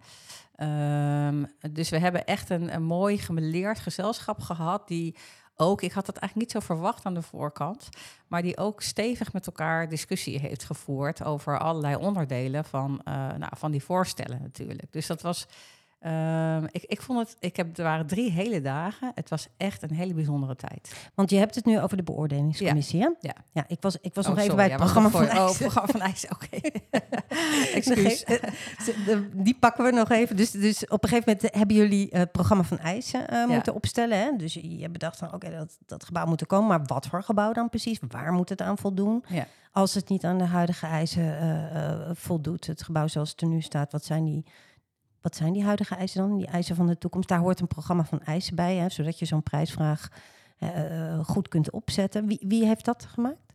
Ehm, 0.56 1.44
dus 1.73 1.88
we 1.90 1.99
hebben 1.99 2.25
echt 2.25 2.50
een, 2.50 2.75
een 2.75 2.84
mooi 2.84 3.18
gemeleerd 3.18 3.78
gezelschap 3.78 4.40
gehad 4.40 4.88
die 4.88 5.16
ook, 5.56 5.82
ik 5.82 5.92
had 5.92 6.06
dat 6.06 6.16
eigenlijk 6.16 6.52
niet 6.52 6.62
zo 6.62 6.66
verwacht 6.66 7.04
aan 7.04 7.14
de 7.14 7.23
voorkant, 7.23 7.88
maar 8.26 8.42
die 8.42 8.56
ook 8.56 8.82
stevig 8.82 9.32
met 9.32 9.46
elkaar 9.46 9.88
discussie 9.88 10.38
heeft 10.38 10.64
gevoerd 10.64 11.25
over 11.25 11.58
allerlei 11.58 11.96
onderdelen 11.96 12.64
van, 12.64 13.00
uh, 13.04 13.14
nou, 13.14 13.52
van 13.56 13.70
die 13.70 13.84
voorstellen 13.84 14.42
natuurlijk. 14.42 14.92
Dus 14.92 15.06
dat 15.06 15.23
was 15.23 15.46
Ehm, 16.04 16.64
ik, 16.70 16.84
ik 16.84 17.02
vond 17.02 17.18
het, 17.18 17.37
ik 17.40 17.56
heb, 17.56 17.78
er 17.78 17.84
waren 17.84 18.06
drie 18.06 18.30
hele 18.30 18.61
dagen. 18.61 19.12
Het 19.14 19.28
was 19.28 19.49
echt 19.56 19.82
een 19.82 19.94
hele 19.94 20.14
bijzondere 20.14 20.56
tijd. 20.56 21.11
Want 21.14 21.30
je 21.30 21.37
hebt 21.37 21.54
het 21.54 21.64
nu 21.64 21.80
over 21.80 21.96
de 21.96 22.02
beoordelingscommissie, 22.02 22.99
ja. 22.99 23.14
Ja. 23.20 23.34
ja. 23.52 23.64
ik 23.68 23.76
was, 23.80 23.96
ik 24.00 24.14
was 24.14 24.26
nog 24.26 24.37
oh, 24.37 24.42
even 24.42 24.56
bij 24.56 24.68
het 24.68 24.76
programma 24.76 25.08
van 25.08 25.26
IJs. 25.26 25.50
Oh, 25.50 25.58
programma 25.58 25.92
van 25.92 26.00
IJs, 26.00 26.26
oké. 26.28 26.49
Excuus. 27.78 28.25
Die 29.32 29.56
pakken 29.58 29.84
we 29.84 29.90
nog 29.90 30.11
even. 30.11 30.37
Dus, 30.37 30.50
dus 30.50 30.87
op 30.88 31.02
een 31.02 31.08
gegeven 31.08 31.32
moment 31.32 31.54
hebben 31.54 31.76
jullie 31.76 32.08
het 32.11 32.32
programma 32.32 32.64
van 32.64 32.78
IJs 32.78 33.14
uh, 33.14 33.46
moeten 33.46 33.75
opstellen. 33.75 34.18
Hè? 34.18 34.37
Dus 34.37 34.54
je 34.54 34.80
hebt 34.80 34.92
bedacht 34.92 35.16
van, 35.16 35.34
oké, 35.34 35.50
dat, 35.50 35.78
dat 35.87 36.04
gebouw 36.04 36.26
moet 36.26 36.40
er 36.40 36.46
komen. 36.46 36.68
Maar 36.68 36.84
wat 36.87 37.06
voor 37.06 37.23
gebouw 37.23 37.52
dan 37.52 37.68
precies? 37.68 37.99
Waar 38.08 38.32
moet 38.32 38.49
het 38.49 38.62
aan 38.62 38.78
voldoen? 38.78 39.25
Ja. 39.28 39.46
Als 39.73 39.94
het 39.94 40.08
niet 40.08 40.25
aan 40.25 40.38
de 40.38 40.44
huidige 40.44 40.87
eisen 40.87 41.25
uh, 41.42 42.11
voldoet, 42.12 42.66
het 42.66 42.82
gebouw 42.82 43.06
zoals 43.06 43.30
het 43.30 43.40
er 43.40 43.46
nu 43.46 43.61
staat, 43.61 43.92
wat 43.92 44.04
zijn 44.04 44.25
die 44.25 44.44
wat 45.25 45.37
zijn 45.37 45.52
die 45.52 45.64
huidige 45.64 45.95
eisen 45.95 46.21
dan? 46.21 46.37
Die 46.37 46.47
eisen 46.47 46.76
van 46.76 46.87
de 46.87 46.99
toekomst. 46.99 47.28
Daar 47.28 47.38
hoort 47.38 47.61
een 47.61 47.66
programma 47.66 48.04
van 48.04 48.21
eisen 48.21 48.57
bij, 48.57 48.76
hè, 48.76 48.88
zodat 48.88 49.19
je 49.19 49.25
zo'n 49.25 49.43
prijsvraag 49.43 50.09
uh, 50.59 51.25
goed 51.25 51.49
kunt 51.49 51.71
opzetten. 51.71 52.26
Wie, 52.26 52.38
wie 52.40 52.66
heeft 52.66 52.85
dat 52.85 53.04
gemaakt? 53.04 53.52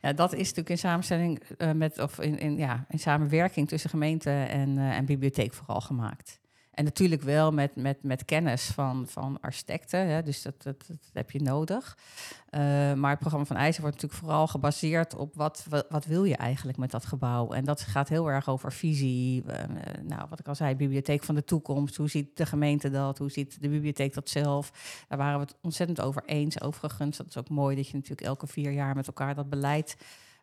Ja, 0.00 0.12
dat 0.12 0.32
is 0.32 0.38
natuurlijk 0.38 0.68
in 0.68 0.78
samenstelling 0.78 1.42
uh, 1.58 1.72
met, 1.72 1.98
of 1.98 2.20
in, 2.20 2.38
in, 2.38 2.56
ja, 2.56 2.84
in 2.88 2.98
samenwerking 2.98 3.68
tussen 3.68 3.90
gemeente 3.90 4.30
en, 4.30 4.78
en 4.78 5.04
bibliotheek 5.04 5.52
vooral 5.52 5.80
gemaakt. 5.80 6.40
En 6.78 6.84
natuurlijk 6.84 7.22
wel 7.22 7.52
met, 7.52 7.76
met, 7.76 8.02
met 8.02 8.24
kennis 8.24 8.64
van, 8.64 9.06
van 9.06 9.38
architecten, 9.40 10.06
hè, 10.08 10.22
dus 10.22 10.42
dat, 10.42 10.62
dat, 10.62 10.84
dat, 10.86 10.96
heb 11.12 11.30
je 11.30 11.42
nodig. 11.42 11.98
Uh, 12.50 12.60
maar 12.92 13.10
het 13.10 13.18
programma 13.18 13.46
van 13.46 13.56
IJzer 13.56 13.80
wordt 13.80 13.96
natuurlijk 13.96 14.24
vooral 14.24 14.46
gebaseerd 14.46 15.14
op 15.14 15.34
wat, 15.34 15.66
wat, 15.88 16.04
wil 16.04 16.24
je 16.24 16.36
eigenlijk 16.36 16.78
met 16.78 16.90
dat 16.90 17.06
gebouw. 17.06 17.50
En 17.50 17.64
dat 17.64 17.80
gaat 17.80 18.08
heel 18.08 18.30
erg 18.30 18.48
over 18.48 18.72
visie. 18.72 19.44
Nou, 20.02 20.26
wat 20.30 20.38
ik 20.38 20.48
al 20.48 20.54
zei, 20.54 20.74
bibliotheek 20.74 21.22
van 21.22 21.34
de 21.34 21.44
toekomst. 21.44 21.96
Hoe 21.96 22.08
ziet 22.10 22.36
de 22.36 22.46
gemeente 22.46 22.90
dat? 22.90 23.18
Hoe 23.18 23.30
ziet 23.30 23.62
de 23.62 23.68
bibliotheek 23.68 24.14
dat 24.14 24.28
zelf? 24.28 24.72
Daar 25.08 25.18
waren 25.18 25.38
we 25.38 25.44
het 25.44 25.56
ontzettend 25.60 26.00
over 26.00 26.22
eens. 26.24 26.60
Overigens, 26.60 27.16
dat 27.16 27.26
is 27.28 27.36
ook 27.36 27.48
mooi 27.48 27.76
dat 27.76 27.88
je 27.88 27.94
natuurlijk 27.94 28.26
elke 28.26 28.46
vier 28.46 28.72
jaar 28.72 28.94
met 28.94 29.06
elkaar 29.06 29.34
dat 29.34 29.50
beleid 29.50 29.96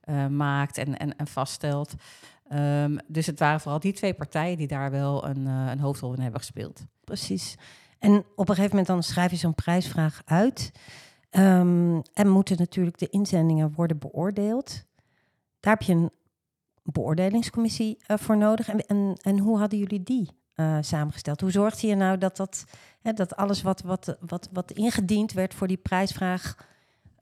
uh, 0.06 0.28
maakt 0.28 0.78
en, 0.78 0.98
en, 0.98 1.18
en 1.18 1.28
vaststelt. 1.28 1.94
Um, 2.54 2.98
dus 3.08 3.26
het 3.26 3.40
waren 3.40 3.60
vooral 3.60 3.80
die 3.80 3.94
twee 3.94 4.14
partijen 4.14 4.58
die 4.58 4.68
daar 4.68 4.92
wel 4.92 5.28
een, 5.28 5.46
uh, 5.48 5.68
een 5.72 5.80
hoofdrol 5.80 6.14
in 6.14 6.22
hebben 6.22 6.40
gespeeld. 6.40 6.86
Precies. 7.04 7.56
En 8.00 8.26
op 8.36 8.50
een 8.50 8.56
gegeven 8.56 8.70
moment 8.70 8.88
dan 8.88 9.04
schrijf 9.04 9.32
je 9.32 9.38
zo'n 9.38 9.56
prijsvraag 9.56 10.22
uit. 10.26 10.72
Um, 11.32 12.02
en 12.14 12.30
moeten 12.30 12.58
natuurlijk 12.58 12.98
de 12.98 13.10
inzendingen 13.10 13.74
worden 13.76 13.98
beoordeeld. 13.98 14.84
Daar 15.60 15.74
heb 15.74 15.82
je 15.82 15.94
een 15.94 16.12
beoordelingscommissie 16.84 17.98
uh, 18.08 18.18
voor 18.18 18.38
nodig. 18.38 18.70
En, 18.70 18.86
en, 18.86 19.18
en 19.22 19.40
hoe 19.40 19.60
hadden 19.60 19.80
jullie 19.80 20.04
die 20.04 20.30
uh, 20.56 20.78
samengesteld? 20.82 21.42
Hoe 21.42 21.52
zorgde 21.52 21.88
je 21.88 21.96
nou 21.96 22.18
dat, 22.18 22.38
dat, 22.38 22.66
hè, 23.02 23.14
dat 23.14 23.36
alles 23.36 23.62
wat, 23.62 23.82
wat, 23.82 24.18
wat, 24.20 24.50
wat 24.52 24.72
ingediend 24.72 25.32
werd 25.32 25.54
voor 25.54 25.68
die 25.68 25.78
prijsvraag 25.78 26.56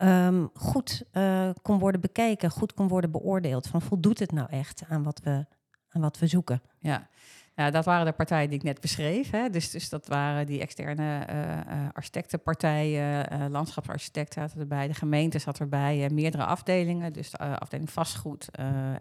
um, 0.03 0.49
goed 0.53 1.03
uh, 1.13 1.49
kon 1.61 1.79
worden 1.79 2.01
bekeken, 2.01 2.51
goed 2.51 2.73
kon 2.73 2.87
worden 2.87 3.11
beoordeeld. 3.11 3.67
Van 3.67 3.81
voldoet 3.81 4.19
het 4.19 4.31
nou 4.31 4.49
echt 4.49 4.83
aan 4.89 5.03
wat 5.03 5.19
we, 5.23 5.45
aan 5.89 6.01
wat 6.01 6.19
we 6.19 6.27
zoeken? 6.27 6.61
Ja. 6.79 7.07
Ja, 7.55 7.71
dat 7.71 7.85
waren 7.85 8.05
de 8.05 8.11
partijen 8.11 8.49
die 8.49 8.57
ik 8.57 8.63
net 8.63 8.81
beschreef. 8.81 9.29
Hè. 9.29 9.49
Dus, 9.49 9.71
dus 9.71 9.89
dat 9.89 10.07
waren 10.07 10.45
die 10.45 10.61
externe 10.61 11.27
uh, 11.29 11.35
uh, 11.35 11.87
architectenpartijen, 11.93 13.33
uh, 13.33 13.45
landschapsarchitect 13.49 14.33
zaten 14.33 14.59
erbij, 14.59 14.87
de 14.87 14.93
gemeente 14.93 15.39
zat 15.39 15.59
erbij, 15.59 16.09
meerdere 16.09 16.45
afdelingen. 16.45 17.13
Dus 17.13 17.31
de 17.31 17.59
afdeling 17.59 17.91
vastgoed 17.91 18.49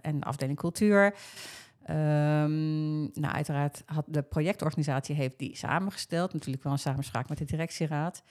en 0.01 0.23
afdeling 0.23 0.59
cultuur. 0.59 1.15
Um, 1.91 3.01
nou, 3.01 3.35
uiteraard 3.35 3.83
had 3.87 4.05
de 4.07 4.23
projectorganisatie 4.23 5.15
heeft 5.15 5.39
die 5.39 5.57
samengesteld. 5.57 6.33
Natuurlijk 6.33 6.63
wel 6.63 6.73
een 6.73 6.79
samenspraak 6.79 7.29
met 7.29 7.39
de 7.39 7.45
directieraad. 7.45 8.23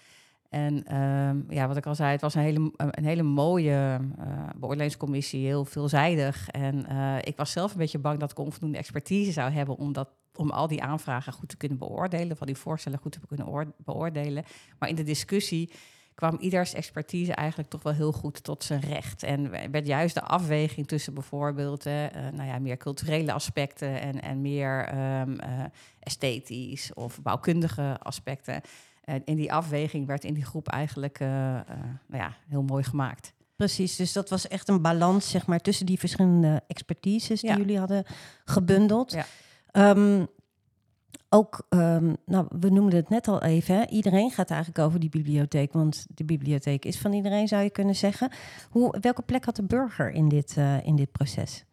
En 0.51 0.98
um, 0.98 1.46
ja, 1.50 1.67
wat 1.67 1.77
ik 1.77 1.86
al 1.86 1.96
zei, 1.96 2.12
het 2.12 2.22
was 2.22 2.36
een 2.36 2.41
hele, 2.41 2.72
een 2.75 3.05
hele 3.05 3.24
mooie 3.24 4.00
uh, 4.20 4.50
beoordelingscommissie, 4.55 5.46
heel 5.46 5.65
veelzijdig. 5.65 6.50
En 6.50 6.86
uh, 6.91 7.17
ik 7.22 7.38
was 7.38 7.51
zelf 7.51 7.72
een 7.72 7.77
beetje 7.77 8.00
bang 8.00 8.20
dat 8.20 8.31
ik 8.31 8.39
onvoldoende 8.39 8.77
expertise 8.77 9.31
zou 9.31 9.51
hebben 9.51 9.77
om, 9.77 9.93
dat, 9.93 10.10
om 10.36 10.50
al 10.50 10.67
die 10.67 10.84
aanvragen 10.84 11.34
goed 11.34 11.50
te 11.50 11.58
kunnen 11.58 11.77
beoordelen, 11.77 12.38
van 12.38 12.48
die 12.48 12.55
voorstellen 12.55 13.00
goed 13.00 13.12
te 13.12 13.20
kunnen 13.27 13.74
beoordelen. 13.77 14.43
Maar 14.79 14.89
in 14.89 14.96
de 14.96 15.03
discussie 15.03 15.72
kwam 16.15 16.38
ieders 16.39 16.74
expertise 16.74 17.34
eigenlijk 17.34 17.70
toch 17.70 17.84
wel 17.84 17.93
heel 17.93 18.12
goed 18.12 18.43
tot 18.43 18.63
zijn 18.63 18.81
recht. 18.81 19.24
En 19.24 19.72
werd 19.72 19.88
juist 19.88 20.13
de 20.13 20.24
afweging 20.24 20.88
tussen 20.88 21.13
bijvoorbeeld 21.13 21.86
uh, 21.86 21.93
nou 22.34 22.48
ja, 22.48 22.60
meer 22.60 22.77
culturele 22.77 23.34
aspecten 23.34 24.01
en, 24.01 24.22
en 24.22 24.41
meer 24.41 24.96
um, 25.22 25.38
esthetisch 26.00 26.93
of 26.93 27.22
bouwkundige 27.22 27.98
aspecten 28.00 28.53
en 28.53 28.62
in 29.25 29.36
die 29.36 29.53
afweging 29.53 30.08
werd 30.08 30.24
in 30.24 30.34
die 30.34 30.46
groep 30.46 30.68
eigenlijk 30.68 31.20
uh, 31.20 31.27
uh, 31.27 31.62
nou 32.08 32.24
ja, 32.24 32.36
heel 32.48 32.63
mooi 32.63 32.84
gemaakt. 32.84 33.34
Precies, 33.56 33.96
dus 33.96 34.13
dat 34.13 34.30
was 34.30 34.48
echt 34.48 34.68
een 34.68 34.82
balans 34.82 35.30
zeg 35.30 35.46
maar, 35.46 35.60
tussen 35.60 35.86
die 35.86 36.00
verschillende 36.00 36.62
expertises 36.68 37.41
die 37.41 37.50
ja. 37.50 37.58
jullie 37.58 37.80
hadden 37.80 38.03
gebundeld. 38.46 39.12
Ja. 39.12 39.25
Um, 39.89 40.27
ook, 41.30 41.65
um, 41.70 42.15
nou, 42.25 42.46
we 42.60 42.70
noemden 42.70 43.00
het 43.00 43.10
net 43.10 43.27
al 43.27 43.41
even, 43.41 43.75
hè? 43.75 43.86
iedereen 43.86 44.32
gaat 44.32 44.50
eigenlijk 44.50 44.86
over 44.86 45.00
die 45.00 45.10
bibliotheek, 45.10 45.74
want 45.74 46.06
de 46.10 46.24
bibliotheek 46.24 46.86
is 46.86 46.98
van 46.98 47.13
iedereen, 47.13 47.48
zou 47.48 47.63
je 47.63 47.70
kunnen 47.70 47.96
zeggen. 47.96 48.32
Hoe, 48.70 48.98
welke 49.01 49.22
plek 49.22 49.46
had 49.46 49.56
de 49.56 49.63
burger 49.63 50.12
in 50.12 50.30
dit, 50.30 50.56
uh, 50.58 50.86
in 50.86 50.96
dit 50.96 51.12
proces? 51.12 51.65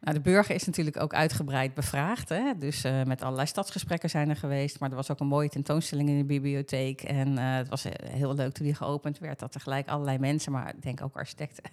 Nou, 0.00 0.14
de 0.16 0.22
burger 0.22 0.54
is 0.54 0.64
natuurlijk 0.64 1.00
ook 1.00 1.14
uitgebreid 1.14 1.74
bevraagd. 1.74 2.28
Hè? 2.28 2.52
Dus 2.58 2.84
uh, 2.84 3.02
met 3.02 3.22
allerlei 3.22 3.46
stadsgesprekken 3.46 4.10
zijn 4.10 4.28
er 4.28 4.36
geweest. 4.36 4.80
Maar 4.80 4.90
er 4.90 4.96
was 4.96 5.10
ook 5.10 5.20
een 5.20 5.26
mooie 5.26 5.48
tentoonstelling 5.48 6.08
in 6.08 6.18
de 6.18 6.24
bibliotheek. 6.24 7.02
En 7.02 7.28
uh, 7.28 7.56
het 7.56 7.68
was 7.68 7.86
heel 8.04 8.34
leuk 8.34 8.52
toen 8.52 8.66
die 8.66 8.74
geopend 8.74 9.18
werd. 9.18 9.38
Dat 9.38 9.52
tegelijk 9.52 9.88
allerlei 9.88 10.18
mensen, 10.18 10.52
maar 10.52 10.68
ik 10.68 10.82
denk 10.82 11.02
ook 11.02 11.16
architecten, 11.16 11.64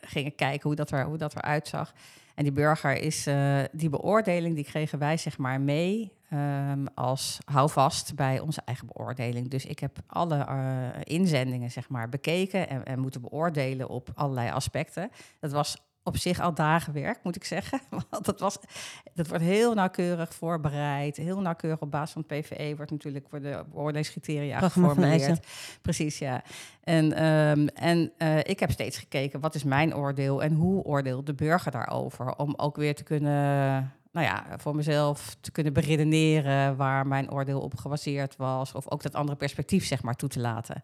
gingen 0.00 0.34
kijken 0.34 0.62
hoe 0.62 0.74
dat, 0.74 0.90
er, 0.90 1.04
hoe 1.04 1.18
dat 1.18 1.36
eruit 1.36 1.68
zag. 1.68 1.92
En 2.34 2.44
die 2.44 2.52
burger 2.52 2.96
is, 2.96 3.26
die 3.72 3.88
beoordeling, 3.88 4.54
die 4.54 4.64
kregen 4.64 4.98
wij 4.98 5.16
zeg 5.16 5.38
maar 5.38 5.60
mee 5.60 6.12
um, 6.32 6.86
als 6.94 7.38
houvast 7.44 8.14
bij 8.14 8.40
onze 8.40 8.62
eigen 8.64 8.86
beoordeling. 8.92 9.48
Dus 9.48 9.66
ik 9.66 9.78
heb 9.78 9.98
alle 10.06 10.46
inzendingen 11.02 11.70
zeg 11.70 11.88
maar 11.88 12.08
bekeken 12.08 12.68
en, 12.68 12.84
en 12.84 12.98
moeten 12.98 13.20
beoordelen 13.20 13.88
op 13.88 14.10
allerlei 14.14 14.50
aspecten. 14.50 15.10
Dat 15.40 15.52
was 15.52 15.76
op 16.02 16.16
zich 16.16 16.40
al 16.40 16.54
dagen 16.54 16.92
werk, 16.92 17.18
moet 17.22 17.36
ik 17.36 17.44
zeggen. 17.44 17.80
Want 18.10 18.24
dat, 18.24 18.40
was, 18.40 18.58
dat 19.14 19.28
wordt 19.28 19.44
heel 19.44 19.74
nauwkeurig 19.74 20.34
voorbereid. 20.34 21.16
Heel 21.16 21.40
nauwkeurig 21.40 21.80
op 21.80 21.90
basis 21.90 22.12
van 22.12 22.24
het 22.26 22.40
PVE 22.40 22.76
wordt 22.76 22.90
natuurlijk 22.90 23.26
voor 23.28 23.40
de 23.40 23.64
beoordelingscriteria 23.70 24.58
geformuleerd. 24.58 25.46
Precies, 25.82 26.18
ja. 26.18 26.42
En, 26.84 27.24
um, 27.24 27.68
en 27.68 28.12
uh, 28.18 28.38
ik 28.38 28.60
heb 28.60 28.70
steeds 28.70 28.98
gekeken, 28.98 29.40
wat 29.40 29.54
is 29.54 29.64
mijn 29.64 29.94
oordeel 29.94 30.42
en 30.42 30.52
hoe 30.52 30.82
oordeelt 30.82 31.26
de 31.26 31.34
burger 31.34 31.72
daarover? 31.72 32.36
Om 32.36 32.54
ook 32.56 32.76
weer 32.76 32.94
te 32.94 33.02
kunnen 33.02 33.92
nou 34.12 34.26
ja, 34.26 34.44
voor 34.56 34.76
mezelf 34.76 35.36
te 35.40 35.50
kunnen 35.50 35.72
beredeneren 35.72 36.76
waar 36.76 37.06
mijn 37.06 37.30
oordeel 37.30 37.60
op 37.60 37.76
gebaseerd 37.76 38.36
was. 38.36 38.72
Of 38.72 38.90
ook 38.90 39.02
dat 39.02 39.14
andere 39.14 39.38
perspectief, 39.38 39.86
zeg 39.86 40.02
maar, 40.02 40.14
toe 40.14 40.28
te 40.28 40.40
laten. 40.40 40.82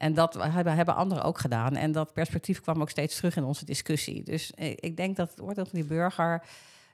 En 0.00 0.14
dat 0.14 0.34
hebben, 0.34 0.74
hebben 0.74 0.94
anderen 0.94 1.24
ook 1.24 1.38
gedaan. 1.38 1.76
En 1.76 1.92
dat 1.92 2.12
perspectief 2.12 2.60
kwam 2.60 2.80
ook 2.80 2.90
steeds 2.90 3.16
terug 3.16 3.36
in 3.36 3.44
onze 3.44 3.64
discussie. 3.64 4.22
Dus 4.22 4.52
ik 4.74 4.96
denk 4.96 5.16
dat 5.16 5.30
het 5.30 5.40
oordeel 5.40 5.64
van 5.64 5.78
die 5.80 5.88
burger, 5.88 6.42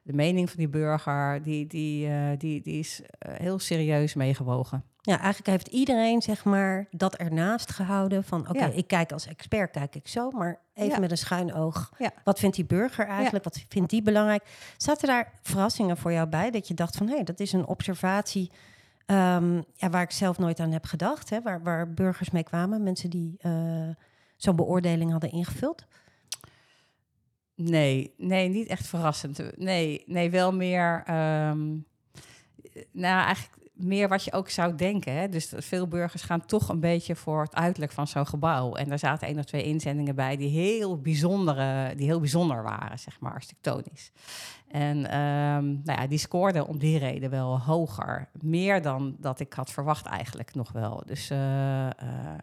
de 0.02 0.12
mening 0.12 0.48
van 0.48 0.58
die 0.58 0.68
burger, 0.68 1.42
die, 1.42 1.66
die, 1.66 2.08
uh, 2.08 2.28
die, 2.38 2.62
die 2.62 2.78
is 2.78 3.00
uh, 3.00 3.34
heel 3.34 3.58
serieus 3.58 4.14
meegewogen. 4.14 4.84
Ja, 5.00 5.18
eigenlijk 5.18 5.46
heeft 5.46 5.66
iedereen 5.66 6.22
zeg 6.22 6.44
maar 6.44 6.86
dat 6.90 7.14
ernaast 7.14 7.72
gehouden 7.72 8.24
van 8.24 8.40
oké, 8.40 8.50
okay, 8.50 8.68
ja. 8.68 8.74
ik 8.74 8.86
kijk 8.86 9.12
als 9.12 9.26
expert, 9.26 9.70
kijk 9.70 9.94
ik 9.94 10.08
zo, 10.08 10.30
maar 10.30 10.60
even 10.74 10.90
ja. 10.90 10.98
met 10.98 11.10
een 11.10 11.18
schuin 11.18 11.54
oog. 11.54 11.92
Ja. 11.98 12.10
Wat 12.24 12.38
vindt 12.38 12.56
die 12.56 12.64
burger 12.64 13.06
eigenlijk? 13.06 13.44
Wat 13.44 13.64
vindt 13.68 13.90
die 13.90 14.02
belangrijk? 14.02 14.44
Zaten 14.76 15.08
daar 15.08 15.32
verrassingen 15.42 15.96
voor 15.96 16.12
jou 16.12 16.28
bij 16.28 16.50
dat 16.50 16.68
je 16.68 16.74
dacht 16.74 16.96
van 16.96 17.06
hé, 17.06 17.14
hey, 17.14 17.24
dat 17.24 17.40
is 17.40 17.52
een 17.52 17.66
observatie 17.66 18.50
Um, 19.06 19.64
ja, 19.74 19.90
waar 19.90 20.02
ik 20.02 20.10
zelf 20.10 20.38
nooit 20.38 20.60
aan 20.60 20.72
heb 20.72 20.84
gedacht, 20.84 21.30
hè, 21.30 21.42
waar, 21.42 21.62
waar 21.62 21.94
burgers 21.94 22.30
mee 22.30 22.42
kwamen, 22.42 22.82
mensen 22.82 23.10
die 23.10 23.38
uh, 23.40 23.88
zo'n 24.36 24.56
beoordeling 24.56 25.10
hadden 25.10 25.30
ingevuld? 25.30 25.86
Nee, 27.54 28.14
nee, 28.16 28.48
niet 28.48 28.68
echt 28.68 28.86
verrassend. 28.86 29.56
Nee, 29.56 30.02
nee 30.06 30.30
wel 30.30 30.52
meer. 30.52 31.04
Um, 31.10 31.86
nou, 32.92 33.24
eigenlijk 33.24 33.65
meer 33.76 34.08
wat 34.08 34.24
je 34.24 34.32
ook 34.32 34.48
zou 34.48 34.74
denken. 34.74 35.12
Hè? 35.12 35.28
Dus 35.28 35.52
veel 35.56 35.88
burgers 35.88 36.22
gaan 36.22 36.46
toch 36.46 36.68
een 36.68 36.80
beetje 36.80 37.16
voor 37.16 37.42
het 37.42 37.54
uiterlijk 37.54 37.92
van 37.92 38.06
zo'n 38.06 38.26
gebouw. 38.26 38.74
En 38.74 38.88
daar 38.88 38.98
zaten 38.98 39.28
één 39.28 39.38
of 39.38 39.44
twee 39.44 39.62
inzendingen 39.62 40.14
bij 40.14 40.36
die 40.36 40.48
heel, 40.48 41.00
bijzondere, 41.00 41.94
die 41.94 42.06
heel 42.06 42.20
bijzonder 42.20 42.62
waren, 42.62 42.98
zeg 42.98 43.20
maar, 43.20 43.32
architectonisch. 43.32 44.12
En 44.68 44.96
um, 44.96 45.80
nou 45.84 46.00
ja, 46.00 46.06
die 46.06 46.18
scoorden 46.18 46.66
om 46.66 46.78
die 46.78 46.98
reden 46.98 47.30
wel 47.30 47.60
hoger. 47.60 48.28
Meer 48.40 48.82
dan 48.82 49.16
dat 49.18 49.40
ik 49.40 49.52
had 49.52 49.70
verwacht 49.70 50.06
eigenlijk 50.06 50.54
nog 50.54 50.72
wel. 50.72 51.02
Dus 51.06 51.30
uh, 51.30 51.38
uh, 51.38 51.90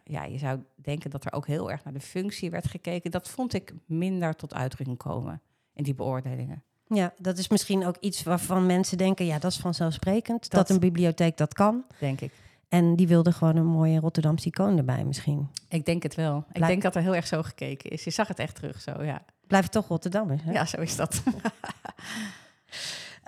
ja, 0.04 0.24
je 0.24 0.38
zou 0.38 0.62
denken 0.76 1.10
dat 1.10 1.24
er 1.24 1.32
ook 1.32 1.46
heel 1.46 1.70
erg 1.70 1.84
naar 1.84 1.92
de 1.92 2.00
functie 2.00 2.50
werd 2.50 2.66
gekeken. 2.66 3.10
Dat 3.10 3.28
vond 3.28 3.54
ik 3.54 3.74
minder 3.86 4.34
tot 4.34 4.54
uitdrukking 4.54 4.98
komen 4.98 5.42
in 5.72 5.84
die 5.84 5.94
beoordelingen. 5.94 6.62
Ja, 6.86 7.12
dat 7.18 7.38
is 7.38 7.48
misschien 7.48 7.86
ook 7.86 7.96
iets 8.00 8.22
waarvan 8.22 8.66
mensen 8.66 8.98
denken, 8.98 9.26
ja, 9.26 9.38
dat 9.38 9.50
is 9.50 9.58
vanzelfsprekend. 9.58 10.40
Dat, 10.40 10.50
dat 10.50 10.70
een 10.70 10.80
bibliotheek 10.80 11.36
dat 11.36 11.54
kan. 11.54 11.84
Denk 11.98 12.20
ik. 12.20 12.32
En 12.68 12.96
die 12.96 13.08
wilde 13.08 13.32
gewoon 13.32 13.56
een 13.56 13.66
mooie 13.66 14.00
Rotterdamse 14.00 14.48
icoon 14.48 14.78
erbij 14.78 15.04
misschien. 15.04 15.50
Ik 15.68 15.84
denk 15.86 16.02
het 16.02 16.14
wel. 16.14 16.44
Ik 16.52 16.66
denk 16.66 16.82
dat 16.82 16.94
er 16.94 17.02
heel 17.02 17.14
erg 17.14 17.26
zo 17.26 17.42
gekeken 17.42 17.90
is. 17.90 18.04
Je 18.04 18.10
zag 18.10 18.28
het 18.28 18.38
echt 18.38 18.54
terug 18.54 18.80
zo, 18.80 19.02
ja. 19.02 19.22
Blijft 19.46 19.72
toch 19.72 19.88
Rotterdammers, 19.88 20.42
hè? 20.42 20.52
Ja, 20.52 20.64
zo 20.64 20.80
is 20.80 20.96
dat. 20.96 21.22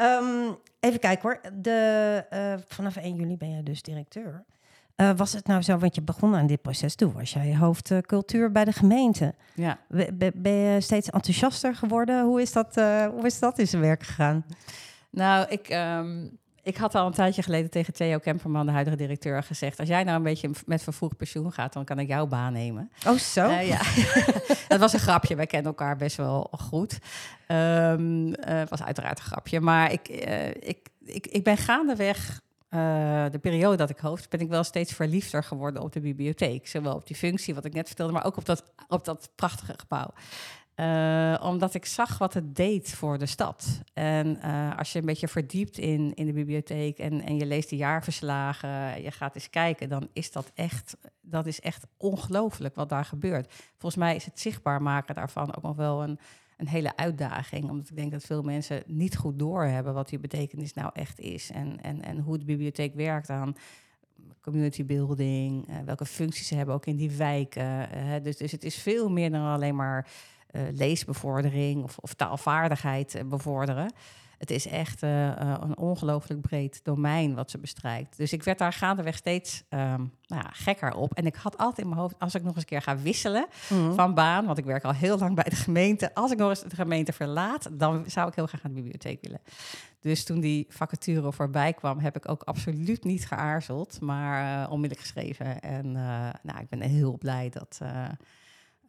um, 0.00 0.56
even 0.80 1.00
kijken 1.00 1.22
hoor. 1.22 1.40
De, 1.52 2.24
uh, 2.32 2.54
vanaf 2.68 2.96
1 2.96 3.16
juli 3.16 3.36
ben 3.36 3.56
je 3.56 3.62
dus 3.62 3.82
directeur. 3.82 4.44
Uh, 4.96 5.10
was 5.16 5.32
het 5.32 5.46
nou 5.46 5.62
zo, 5.62 5.78
want 5.78 5.94
je 5.94 6.02
begon 6.02 6.34
aan 6.34 6.46
dit 6.46 6.62
proces, 6.62 6.94
toen 6.94 7.12
was 7.12 7.32
jij 7.32 7.56
hoofd 7.56 7.90
uh, 7.90 7.98
cultuur 7.98 8.52
bij 8.52 8.64
de 8.64 8.72
gemeente. 8.72 9.34
Ja. 9.54 9.78
Ben, 9.88 10.32
ben 10.34 10.52
je 10.52 10.80
steeds 10.80 11.10
enthousiaster 11.10 11.74
geworden? 11.74 12.24
Hoe 12.24 12.40
is 12.40 12.52
dat, 12.52 12.76
uh, 12.76 13.06
hoe 13.06 13.26
is 13.26 13.38
dat 13.38 13.58
in 13.58 13.68
zijn 13.68 13.82
werk 13.82 14.02
gegaan? 14.02 14.44
Nou, 15.10 15.46
ik, 15.48 15.70
um, 15.70 16.38
ik 16.62 16.76
had 16.76 16.94
al 16.94 17.06
een 17.06 17.12
tijdje 17.12 17.42
geleden 17.42 17.70
tegen 17.70 17.92
Theo 17.92 18.18
Kemperman, 18.18 18.66
de 18.66 18.72
huidige 18.72 18.96
directeur, 18.96 19.42
gezegd: 19.42 19.78
Als 19.78 19.88
jij 19.88 20.04
nou 20.04 20.16
een 20.16 20.22
beetje 20.22 20.50
met 20.66 20.82
vervroegd 20.82 21.16
pensioen 21.16 21.52
gaat, 21.52 21.72
dan 21.72 21.84
kan 21.84 21.98
ik 21.98 22.08
jouw 22.08 22.26
baan 22.26 22.52
nemen. 22.52 22.90
Oh, 23.06 23.16
zo? 23.16 23.50
ja. 23.50 23.80
dat 24.68 24.80
was 24.80 24.92
een 24.92 24.98
grapje. 24.98 25.36
Wij 25.36 25.46
kennen 25.46 25.68
elkaar 25.68 25.96
best 25.96 26.16
wel 26.16 26.50
goed. 26.50 26.98
Um, 27.48 28.34
het 28.40 28.70
was 28.70 28.82
uiteraard 28.82 29.18
een 29.18 29.24
grapje. 29.24 29.60
Maar 29.60 29.92
ik, 29.92 30.08
ik, 30.60 30.88
ik, 31.04 31.26
ik 31.26 31.44
ben 31.44 31.56
gaandeweg 31.56 32.40
uh, 32.70 33.24
de 33.30 33.38
periode 33.38 33.76
dat 33.76 33.90
ik 33.90 33.98
hoofd, 33.98 34.30
ben 34.30 34.40
ik 34.40 34.48
wel 34.48 34.64
steeds 34.64 34.92
verliefder 34.92 35.44
geworden 35.44 35.82
op 35.82 35.92
de 35.92 36.00
bibliotheek. 36.00 36.66
Zowel 36.66 36.94
op 36.94 37.06
die 37.06 37.16
functie, 37.16 37.54
wat 37.54 37.64
ik 37.64 37.74
net 37.74 37.86
vertelde, 37.86 38.12
maar 38.12 38.24
ook 38.24 38.36
op 38.36 38.44
dat, 38.44 38.72
op 38.88 39.04
dat 39.04 39.30
prachtige 39.34 39.74
gebouw. 39.76 40.10
Uh, 40.76 41.40
omdat 41.42 41.74
ik 41.74 41.86
zag 41.86 42.18
wat 42.18 42.34
het 42.34 42.56
deed 42.56 42.94
voor 42.94 43.18
de 43.18 43.26
stad. 43.26 43.80
En 43.92 44.38
uh, 44.44 44.78
als 44.78 44.92
je 44.92 44.98
een 44.98 45.04
beetje 45.04 45.28
verdiept 45.28 45.78
in, 45.78 46.14
in 46.14 46.26
de 46.26 46.32
bibliotheek 46.32 46.98
en, 46.98 47.22
en 47.22 47.36
je 47.36 47.46
leest 47.46 47.70
de 47.70 47.76
jaarverslagen, 47.76 49.02
je 49.02 49.10
gaat 49.10 49.34
eens 49.34 49.50
kijken, 49.50 49.88
dan 49.88 50.08
is 50.12 50.32
dat 50.32 50.50
echt, 50.54 50.96
dat 51.20 51.46
is 51.46 51.60
echt 51.60 51.86
ongelooflijk 51.96 52.74
wat 52.74 52.88
daar 52.88 53.04
gebeurt. 53.04 53.54
Volgens 53.78 54.02
mij 54.02 54.14
is 54.14 54.24
het 54.24 54.40
zichtbaar 54.40 54.82
maken 54.82 55.14
daarvan 55.14 55.56
ook 55.56 55.62
nog 55.62 55.76
wel 55.76 56.02
een, 56.02 56.18
een 56.56 56.68
hele 56.68 56.96
uitdaging. 56.96 57.70
Omdat 57.70 57.88
ik 57.88 57.96
denk 57.96 58.12
dat 58.12 58.24
veel 58.24 58.42
mensen 58.42 58.82
niet 58.86 59.16
goed 59.16 59.38
doorhebben 59.38 59.94
wat 59.94 60.08
die 60.08 60.18
betekenis 60.18 60.74
nou 60.74 60.90
echt 60.92 61.20
is. 61.20 61.50
En, 61.50 61.80
en, 61.80 62.02
en 62.02 62.18
hoe 62.18 62.38
de 62.38 62.44
bibliotheek 62.44 62.94
werkt 62.94 63.30
aan 63.30 63.56
community 64.40 64.84
building, 64.84 65.68
uh, 65.68 65.76
welke 65.84 66.04
functies 66.06 66.46
ze 66.46 66.54
hebben 66.54 66.74
ook 66.74 66.86
in 66.86 66.96
die 66.96 67.10
wijken. 67.10 67.88
Uh, 67.96 68.22
dus, 68.22 68.36
dus 68.36 68.52
het 68.52 68.64
is 68.64 68.76
veel 68.76 69.10
meer 69.10 69.30
dan 69.30 69.46
alleen 69.46 69.76
maar 69.76 70.08
uh, 70.50 70.62
leesbevordering 70.72 71.82
of, 71.82 71.98
of 71.98 72.14
taalvaardigheid 72.14 73.22
bevorderen 73.28 73.92
het 74.38 74.50
is 74.50 74.66
echt 74.66 75.02
uh, 75.02 75.26
een 75.60 75.76
ongelooflijk 75.76 76.40
breed 76.40 76.80
domein 76.84 77.34
wat 77.34 77.50
ze 77.50 77.58
bestrijkt. 77.58 78.16
Dus 78.16 78.32
ik 78.32 78.42
werd 78.42 78.58
daar 78.58 78.72
gaandeweg 78.72 79.16
steeds 79.16 79.62
um, 79.70 80.12
nou 80.26 80.42
ja, 80.42 80.50
gekker 80.52 80.94
op. 80.94 81.14
En 81.14 81.26
ik 81.26 81.34
had 81.34 81.58
altijd 81.58 81.78
in 81.78 81.88
mijn 81.88 82.00
hoofd, 82.00 82.14
als 82.18 82.34
ik 82.34 82.42
nog 82.42 82.50
eens 82.50 82.60
een 82.60 82.68
keer 82.68 82.82
ga 82.82 82.96
wisselen 82.96 83.46
mm. 83.68 83.94
van 83.94 84.14
baan, 84.14 84.46
want 84.46 84.58
ik 84.58 84.64
werk 84.64 84.84
al 84.84 84.92
heel 84.92 85.18
lang 85.18 85.34
bij 85.34 85.44
de 85.44 85.56
gemeente, 85.56 86.14
als 86.14 86.30
ik 86.30 86.38
nog 86.38 86.48
eens 86.48 86.62
de 86.62 86.76
gemeente 86.76 87.12
verlaat, 87.12 87.68
dan 87.72 88.04
zou 88.06 88.28
ik 88.28 88.34
heel 88.34 88.46
graag 88.46 88.62
aan 88.62 88.74
de 88.74 88.80
bibliotheek 88.80 89.18
willen. 89.20 89.40
Dus 90.00 90.24
toen 90.24 90.40
die 90.40 90.66
vacature 90.68 91.32
voorbij 91.32 91.72
kwam, 91.72 91.98
heb 91.98 92.16
ik 92.16 92.28
ook 92.28 92.42
absoluut 92.42 93.04
niet 93.04 93.26
geaarzeld, 93.26 94.00
maar 94.00 94.62
uh, 94.64 94.72
onmiddellijk 94.72 95.00
geschreven. 95.00 95.60
En 95.60 95.92
nou, 96.42 96.60
ik 96.60 96.68
ben 96.68 96.80
heel 96.80 97.18
blij 97.18 97.48
dat 97.48 97.80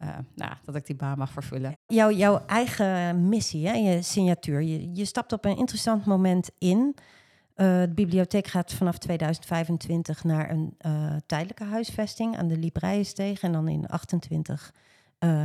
uh, 0.02 0.08
nou, 0.34 0.52
dat 0.64 0.74
ik 0.74 0.86
die 0.86 0.96
baan 0.96 1.18
mag 1.18 1.32
vervullen. 1.32 1.72
Jouw, 1.86 2.10
jouw 2.10 2.42
eigen 2.46 3.28
missie, 3.28 3.66
hè, 3.66 3.72
je 3.72 4.02
signatuur. 4.02 4.62
Je, 4.62 5.04
stapt 5.04 5.32
op 5.32 5.44
een 5.44 5.56
interessant 5.56 6.04
moment 6.04 6.50
in. 6.58 6.94
Uh, 6.96 7.80
de 7.80 7.92
bibliotheek 7.94 8.46
gaat 8.46 8.72
vanaf 8.72 8.98
2025 8.98 10.24
naar 10.24 10.50
een 10.50 10.76
uh, 10.86 11.16
tijdelijke 11.26 11.64
huisvesting 11.64 12.36
aan 12.36 12.48
de 12.48 12.56
Libreiensteeg 12.56 13.42
en 13.42 13.52
dan 13.52 13.68
in 13.68 13.86
28 13.86 14.74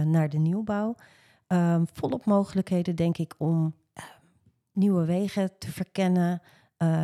naar 0.06 0.30
de 0.30 0.38
nieuwbouw. 0.38 0.96
Ehm, 1.48 1.84
volop 1.94 2.26
mogelijkheden, 2.26 2.96
denk 2.96 3.18
ik, 3.18 3.34
om 3.38 3.76
nieuwe 4.72 5.06
wegen 5.06 5.58
te 5.58 5.72
verkennen. 5.72 6.42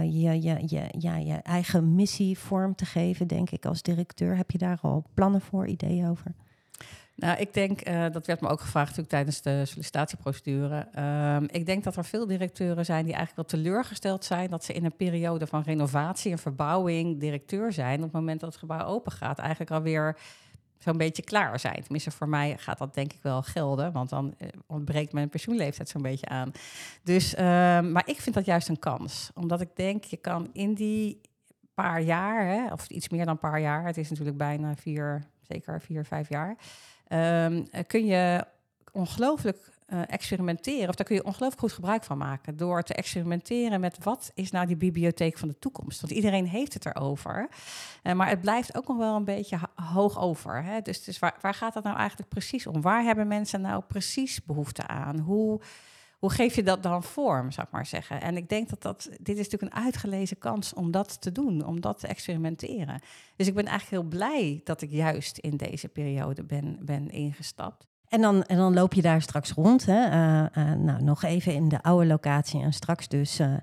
ja, 0.03 0.31
je 1.15 1.39
eigen 1.43 1.95
missie 1.95 2.37
vorm 2.37 2.75
te 2.75 2.85
geven, 2.85 3.27
denk 3.27 3.49
ik, 3.49 3.65
als 3.65 3.81
directeur. 3.81 4.35
Heb 4.35 4.51
je 4.51 4.57
daar 4.57 4.79
al 4.81 5.05
plannen 5.13 5.41
voor, 5.41 5.67
ideeën 5.67 6.09
over? 6.09 6.35
Nou, 7.19 7.39
ik 7.39 7.53
denk, 7.53 7.87
uh, 7.89 8.05
dat 8.11 8.25
werd 8.25 8.41
me 8.41 8.47
ook 8.47 8.61
gevraagd 8.61 8.87
natuurlijk 8.87 9.09
tijdens 9.09 9.41
de 9.41 9.65
sollicitatieprocedure. 9.65 10.87
Um, 11.35 11.47
ik 11.51 11.65
denk 11.65 11.83
dat 11.83 11.95
er 11.95 12.05
veel 12.05 12.27
directeuren 12.27 12.85
zijn 12.85 13.05
die 13.05 13.13
eigenlijk 13.13 13.49
wel 13.49 13.61
teleurgesteld 13.61 14.25
zijn 14.25 14.49
dat 14.49 14.63
ze 14.63 14.73
in 14.73 14.85
een 14.85 14.95
periode 14.95 15.47
van 15.47 15.61
renovatie 15.61 16.31
en 16.31 16.37
verbouwing 16.37 17.19
directeur 17.19 17.73
zijn. 17.73 17.97
Op 17.97 18.03
het 18.03 18.11
moment 18.11 18.39
dat 18.39 18.49
het 18.49 18.59
gebouw 18.59 18.85
open 18.85 19.11
gaat, 19.11 19.39
eigenlijk 19.39 19.71
alweer 19.71 20.17
zo'n 20.77 20.97
beetje 20.97 21.23
klaar 21.23 21.59
zijn. 21.59 21.81
Tenminste, 21.81 22.11
voor 22.11 22.29
mij 22.29 22.57
gaat 22.57 22.77
dat 22.77 22.93
denk 22.93 23.13
ik 23.13 23.21
wel 23.21 23.41
gelden, 23.41 23.91
want 23.91 24.09
dan 24.09 24.33
uh, 24.37 24.47
ontbreekt 24.67 25.13
mijn 25.13 25.29
pensioenleeftijd 25.29 25.89
zo'n 25.89 26.01
beetje 26.01 26.27
aan. 26.27 26.51
Dus, 27.03 27.33
uh, 27.33 27.39
maar 27.81 28.03
ik 28.05 28.21
vind 28.21 28.35
dat 28.35 28.45
juist 28.45 28.69
een 28.69 28.79
kans, 28.79 29.31
omdat 29.33 29.61
ik 29.61 29.75
denk, 29.75 30.03
je 30.03 30.17
kan 30.17 30.49
in 30.53 30.73
die 30.73 31.21
paar 31.73 32.01
jaar, 32.01 32.45
hè, 32.45 32.71
of 32.71 32.89
iets 32.89 33.09
meer 33.09 33.25
dan 33.25 33.33
een 33.33 33.39
paar 33.39 33.61
jaar, 33.61 33.85
het 33.85 33.97
is 33.97 34.09
natuurlijk 34.09 34.37
bijna 34.37 34.75
vier, 34.75 35.23
zeker 35.41 35.81
vier, 35.81 36.05
vijf 36.05 36.29
jaar 36.29 36.57
um, 37.09 37.67
kun 37.87 38.05
je 38.05 38.45
ongelooflijk 38.91 39.69
uh, 39.93 40.01
experimenteren. 40.07 40.89
Of 40.89 40.95
daar 40.95 41.05
kun 41.05 41.15
je 41.15 41.23
ongelooflijk 41.23 41.61
goed 41.61 41.71
gebruik 41.71 42.03
van 42.03 42.17
maken. 42.17 42.57
Door 42.57 42.83
te 42.83 42.93
experimenteren 42.93 43.79
met 43.79 44.03
wat 44.03 44.31
is 44.33 44.51
nou 44.51 44.67
die 44.67 44.75
bibliotheek 44.75 45.37
van 45.37 45.47
de 45.47 45.59
toekomst. 45.59 46.01
Want 46.01 46.13
iedereen 46.13 46.47
heeft 46.47 46.73
het 46.73 46.85
erover. 46.85 47.49
Uh, 48.03 48.13
maar 48.13 48.29
het 48.29 48.41
blijft 48.41 48.77
ook 48.77 48.87
nog 48.87 48.97
wel 48.97 49.15
een 49.15 49.23
beetje 49.23 49.59
hoog 49.75 50.19
over. 50.19 50.63
Hè? 50.63 50.81
Dus, 50.81 51.03
dus 51.03 51.19
waar, 51.19 51.35
waar 51.41 51.53
gaat 51.53 51.73
het 51.73 51.83
nou 51.83 51.97
eigenlijk 51.97 52.29
precies 52.29 52.67
om? 52.67 52.81
Waar 52.81 53.03
hebben 53.03 53.27
mensen 53.27 53.61
nou 53.61 53.83
precies 53.87 54.43
behoefte 54.43 54.87
aan? 54.87 55.19
Hoe 55.19 55.61
hoe 56.19 56.31
geef 56.31 56.55
je 56.55 56.63
dat 56.63 56.83
dan 56.83 57.03
vorm, 57.03 57.51
zou 57.51 57.67
ik 57.67 57.73
maar 57.73 57.85
zeggen? 57.85 58.21
En 58.21 58.37
ik 58.37 58.49
denk 58.49 58.69
dat 58.69 58.81
dat, 58.81 59.09
dit 59.21 59.37
is 59.37 59.49
natuurlijk 59.49 59.73
een 59.73 59.83
uitgelezen 59.83 60.37
kans 60.37 60.73
om 60.73 60.91
dat 60.91 61.21
te 61.21 61.31
doen, 61.31 61.65
om 61.65 61.81
dat 61.81 61.99
te 61.99 62.07
experimenteren. 62.07 63.01
Dus 63.35 63.47
ik 63.47 63.53
ben 63.53 63.65
eigenlijk 63.65 64.01
heel 64.01 64.17
blij 64.17 64.61
dat 64.63 64.81
ik 64.81 64.91
juist 64.91 65.37
in 65.37 65.57
deze 65.57 65.87
periode 65.87 66.43
ben, 66.43 66.77
ben 66.81 67.09
ingestapt. 67.09 67.87
En 68.07 68.21
dan, 68.21 68.43
en 68.43 68.57
dan 68.57 68.73
loop 68.73 68.93
je 68.93 69.01
daar 69.01 69.21
straks 69.21 69.51
rond. 69.51 69.85
Hè? 69.85 70.05
Uh, 70.05 70.45
uh, 70.57 70.73
nou, 70.73 71.03
nog 71.03 71.23
even 71.23 71.53
in 71.53 71.69
de 71.69 71.83
oude 71.83 72.05
locatie 72.05 72.61
en 72.61 72.73
straks 72.73 73.07
dus 73.07 73.39
uh, 73.39 73.53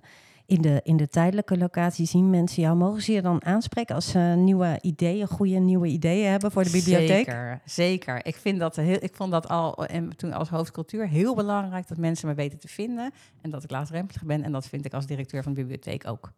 in 0.46 0.62
de, 0.62 0.80
in 0.82 0.96
de 0.96 1.08
tijdelijke 1.08 1.58
locatie 1.58 2.06
zien 2.06 2.30
mensen 2.30 2.62
jou. 2.62 2.76
Mogen 2.76 3.02
ze 3.02 3.12
je 3.12 3.22
dan 3.22 3.44
aanspreken 3.44 3.94
als 3.94 4.10
ze 4.10 4.18
nieuwe 4.18 4.78
ideeën, 4.80 5.26
goede 5.26 5.58
nieuwe 5.58 5.86
ideeën 5.86 6.30
hebben 6.30 6.50
voor 6.50 6.64
de 6.64 6.70
bibliotheek? 6.70 7.08
Zeker, 7.08 7.60
zeker. 7.64 8.26
Ik, 8.26 8.36
vind 8.36 8.58
dat 8.58 8.76
heel, 8.76 8.98
ik 9.00 9.14
vond 9.14 9.30
dat 9.30 9.48
al 9.48 9.86
en 9.86 10.16
toen 10.16 10.32
als 10.32 10.48
hoofdcultuur 10.48 11.08
heel 11.08 11.34
belangrijk 11.34 11.88
dat 11.88 11.98
mensen 11.98 12.28
me 12.28 12.34
weten 12.34 12.58
te 12.58 12.68
vinden. 12.68 13.12
En 13.40 13.50
dat 13.50 13.64
ik 13.64 13.70
laagdrempelig 13.70 14.24
ben. 14.24 14.42
En 14.42 14.52
dat 14.52 14.66
vind 14.66 14.84
ik 14.84 14.94
als 14.94 15.06
directeur 15.06 15.42
van 15.42 15.54
de 15.54 15.60
bibliotheek 15.60 16.08
ook. 16.08 16.32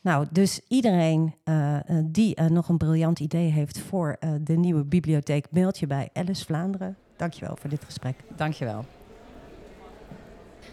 Nou, 0.00 0.26
dus 0.30 0.60
iedereen 0.68 1.34
uh, 1.44 1.78
die 2.04 2.40
uh, 2.40 2.46
nog 2.46 2.68
een 2.68 2.78
briljant 2.78 3.20
idee 3.20 3.50
heeft 3.50 3.78
voor 3.78 4.16
de 4.40 4.56
nieuwe 4.56 4.84
bibliotheek, 4.84 5.46
mailt 5.50 5.78
je 5.78 5.86
bij 5.86 6.08
Alice 6.12 6.44
Vlaanderen. 6.44 6.96
Dankjewel 7.16 7.56
voor 7.56 7.70
dit 7.70 7.84
gesprek. 7.84 8.16
Dankjewel. 8.36 8.84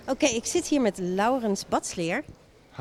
Oké, 0.02 0.12
okay, 0.12 0.30
ik 0.30 0.46
zit 0.46 0.68
hier 0.68 0.82
met 0.82 0.98
Laurens 0.98 1.68
Batsleer. 1.68 2.24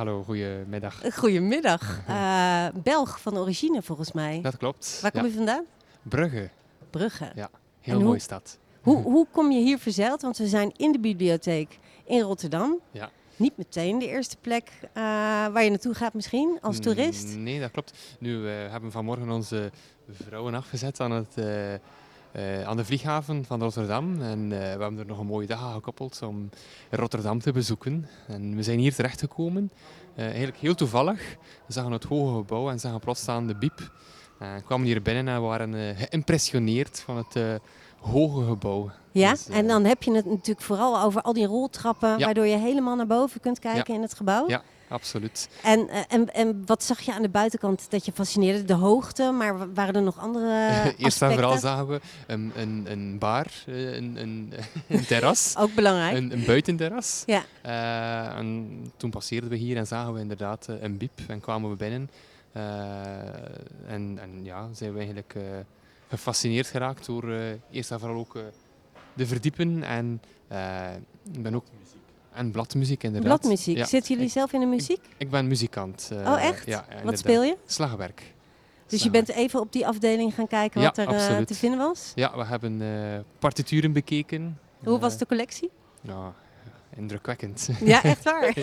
Hallo, 0.01 0.23
goedemiddag. 0.23 1.15
Goedemiddag. 1.15 2.01
Uh, 2.09 2.67
Belg 2.83 3.21
van 3.21 3.39
origine 3.39 3.83
volgens 3.83 4.13
mij. 4.13 4.41
Dat 4.43 4.57
klopt. 4.57 4.99
Waar 5.03 5.11
kom 5.11 5.21
ja. 5.21 5.27
je 5.27 5.33
vandaan? 5.35 5.65
Brugge. 6.03 6.51
Brugge. 6.91 7.33
Ja, 7.35 7.51
heel 7.81 8.01
mooie 8.01 8.19
stad. 8.19 8.59
Hoe, 8.81 9.03
hoe 9.13 9.27
kom 9.31 9.51
je 9.51 9.61
hier 9.61 9.79
verzeild? 9.79 10.23
Want 10.23 10.39
we 10.39 10.47
zijn 10.47 10.73
in 10.77 10.93
de 10.93 10.99
bibliotheek 10.99 11.79
in 12.05 12.21
Rotterdam. 12.21 12.79
Ja. 12.91 13.11
Niet 13.37 13.57
meteen 13.57 13.99
de 13.99 14.07
eerste 14.07 14.37
plek 14.41 14.71
uh, 14.83 14.93
waar 15.47 15.65
je 15.65 15.71
naartoe 15.71 15.95
gaat 15.95 16.15
misschien, 16.15 16.59
als 16.61 16.79
toerist? 16.79 17.37
Nee, 17.37 17.61
dat 17.61 17.71
klopt. 17.71 18.17
Nu, 18.19 18.39
we 18.39 18.69
hebben 18.71 18.93
vanmorgen 18.93 19.31
onze 19.31 19.71
vrouwen 20.11 20.55
afgezet 20.55 21.01
aan 21.01 21.11
het... 21.11 21.35
Uh, 22.37 22.61
eh, 22.61 22.69
aan 22.69 22.77
de 22.77 22.85
vlieghaven 22.85 23.45
van 23.45 23.63
Rotterdam. 23.63 24.23
En 24.23 24.43
eh, 24.43 24.59
we 24.59 24.65
hebben 24.65 24.99
er 24.99 25.07
nog 25.07 25.19
een 25.19 25.27
mooie 25.27 25.47
dag 25.47 25.63
aan 25.63 25.73
gekoppeld 25.73 26.23
om 26.23 26.49
Rotterdam 26.91 27.41
te 27.41 27.53
bezoeken. 27.53 28.09
En 28.29 28.57
we 28.57 28.63
zijn 28.63 28.79
hier 28.79 28.95
terechtgekomen, 28.95 29.73
uh, 30.17 30.25
eigenlijk 30.25 30.57
heel 30.57 30.75
toevallig. 30.75 31.37
We 31.67 31.73
zagen 31.73 31.93
het 31.93 32.05
hoge 32.05 32.37
gebouw 32.37 32.71
en 32.71 32.81
zagen 32.81 33.01
plots 33.01 33.21
staan 33.21 33.47
de 33.47 33.55
biep. 33.55 33.91
we 34.39 34.63
kwamen 34.65 34.87
hier 34.87 35.03
binnen 35.03 35.35
en 35.35 35.43
waren 35.43 35.97
geïmpressioneerd 35.97 37.01
van 37.01 37.17
het 37.17 37.61
hoge 38.01 38.45
gebouw. 38.45 38.91
Ja, 39.13 39.31
dus, 39.31 39.49
en 39.49 39.67
dan 39.67 39.85
heb 39.85 40.03
je 40.03 40.13
het 40.13 40.27
natuurlijk 40.27 40.61
vooral 40.61 41.01
over 41.01 41.23
al 41.23 41.33
die 41.33 41.47
roltrappen, 41.47 42.19
waardoor 42.19 42.47
je 42.47 42.57
helemaal 42.57 42.97
naar 42.97 43.07
boven 43.07 43.41
kunt 43.41 43.59
kijken 43.59 43.95
in 43.95 44.03
het 44.03 44.15
gebouw. 44.15 44.49
Ja, 44.49 44.63
absoluut. 44.91 45.49
En, 45.63 45.89
eh, 45.89 46.01
en, 46.09 46.35
en 46.35 46.63
wat 46.67 46.83
zag 46.83 47.01
je 47.01 47.13
aan 47.13 47.23
de 47.23 47.29
buitenkant 47.29 47.91
dat 47.91 48.05
je 48.05 48.13
fascineerde? 48.13 48.65
De 48.65 48.75
hoogte, 48.75 49.31
maar 49.31 49.75
waren 49.75 49.95
er 49.95 50.03
nog 50.03 50.19
andere 50.19 50.69
Eerst 50.99 51.23
en 51.23 51.33
vooral 51.33 51.59
zagen 51.59 51.89
we 51.89 52.01
een, 52.27 52.53
een, 52.57 52.87
een 52.91 53.19
bar, 53.19 53.47
eh, 53.67 53.95
een, 53.95 54.17
een, 54.17 54.53
een 54.89 55.07
terras. 55.07 55.55
Ook 55.59 55.75
belangrijk. 55.75 56.17
Een, 56.17 56.33
een 56.33 56.45
buitenterras. 56.45 57.23
Ja. 57.27 57.45
Uh, 57.67 58.39
en 58.39 58.69
toen 58.97 59.11
passeerden 59.11 59.51
we 59.51 59.57
hier 59.57 59.77
en 59.77 59.87
zagen 59.87 60.13
we 60.13 60.21
inderdaad 60.21 60.67
een 60.81 60.97
biep 60.97 61.21
en 61.29 61.41
kwamen 61.41 61.71
we 61.71 61.77
binnen. 61.77 62.11
Uh, 62.57 62.63
en, 63.87 64.19
en 64.21 64.41
ja, 64.43 64.69
zijn 64.73 64.91
we 64.91 64.97
eigenlijk 64.97 65.35
gefascineerd 66.09 66.67
geraakt 66.67 67.07
door 67.07 67.33
eerst 67.71 67.91
en 67.91 68.01
vooral 68.01 68.19
ook 68.19 68.39
de 69.15 69.27
verdiepen 69.27 69.83
en 69.83 70.21
ik 71.33 71.43
ben 71.43 71.55
ook 71.55 71.65
en 72.33 72.51
bladmuziek 72.51 73.03
inderdaad. 73.03 73.41
Bladmuziek. 73.41 73.77
Ja. 73.77 73.85
Zitten 73.85 74.15
jullie 74.15 74.31
zelf 74.31 74.53
in 74.53 74.61
de 74.61 74.67
muziek? 74.67 75.01
Ik, 75.17 75.31
ben 75.31 75.47
muzikant. 75.47 76.11
Uh, 76.13 76.19
oh 76.19 76.45
echt? 76.45 76.67
Ja, 76.67 76.85
Wat 77.05 77.19
speel 77.19 77.43
je? 77.43 77.57
Slagwerk. 77.67 78.35
Dus 78.87 79.03
je 79.03 79.11
bent 79.11 79.29
even 79.29 79.61
op 79.61 79.73
die 79.73 79.87
afdeling 79.87 80.35
gaan 80.35 80.47
kijken 80.47 80.83
wat 80.83 80.99
er 80.99 81.13
uh, 81.13 81.39
te 81.39 81.55
vinden 81.55 81.79
was? 81.79 82.13
Ja, 82.15 82.37
we 82.37 82.45
hebben 82.45 82.81
uh, 82.81 83.19
partituren 83.39 83.93
bekeken. 83.93 84.59
Hoe 84.85 84.99
was 84.99 85.17
de 85.19 85.27
collectie? 85.27 85.71
Nou, 86.01 86.33
indrukwekkend. 86.97 87.69
Ja, 87.85 88.03
echt 88.03 88.25
waar? 88.31 88.55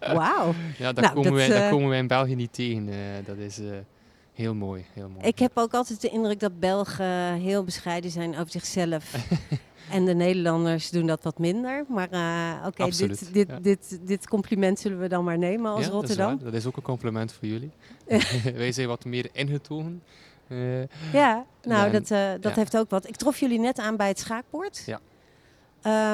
Wauw. 0.00 0.54
Ja, 0.78 0.92
dat, 0.92 1.04
nou, 1.04 1.14
komen 1.14 1.32
wij, 1.32 1.48
dat 1.48 1.70
komen 1.70 1.88
wij 1.88 1.98
in 1.98 2.06
België 2.06 2.34
niet 2.34 2.52
tegen. 2.52 2.90
dat 3.24 3.36
is 3.36 3.60
heel 4.32 4.54
mooi, 4.54 4.84
heel 4.92 5.08
mooi. 5.08 5.26
Ik 5.26 5.38
heb 5.38 5.50
ook 5.54 5.74
altijd 5.74 6.00
de 6.00 6.08
indruk 6.08 6.40
dat 6.40 6.60
Belgen 6.60 7.34
heel 7.34 7.64
bescheiden 7.64 8.10
zijn 8.10 8.32
over 8.36 8.50
zichzelf. 8.50 9.14
En 9.90 10.04
de 10.04 10.14
Nederlanders 10.14 10.90
doen 10.90 11.06
dat 11.06 11.22
wat 11.22 11.38
minder. 11.38 11.84
Maar 11.88 12.08
uh, 12.12 12.66
oké, 12.66 12.82
okay, 12.82 12.96
dit, 12.96 13.32
dit, 13.32 13.48
dit, 13.62 13.98
dit 14.02 14.28
compliment 14.28 14.78
zullen 14.78 15.00
we 15.00 15.08
dan 15.08 15.24
maar 15.24 15.38
nemen 15.38 15.70
als 15.70 15.84
ja, 15.84 15.90
Rotterdam. 15.90 16.28
Dat 16.28 16.38
is, 16.38 16.44
dat 16.44 16.54
is, 16.54 16.66
ook 16.66 16.76
een 16.76 16.82
compliment 16.82 17.32
voor 17.32 17.48
jullie. 17.48 17.70
Wij 18.54 18.72
zijn 18.72 18.88
wat 18.88 19.04
meer 19.04 19.28
ingetogen. 19.32 20.02
Uh, 20.48 20.82
ja, 21.12 21.44
nou, 21.62 21.90
dat, 21.90 22.10
uh, 22.10 22.30
dat 22.40 22.54
heeft 22.54 22.76
ook 22.76 22.90
wat. 22.90 23.08
Ik 23.08 23.16
trof 23.16 23.40
jullie 23.40 23.58
net 23.58 23.78
aan 23.78 23.96
bij 23.96 24.08
het 24.08 24.18
schaakbord. 24.18 24.82
Ja. 24.86 25.00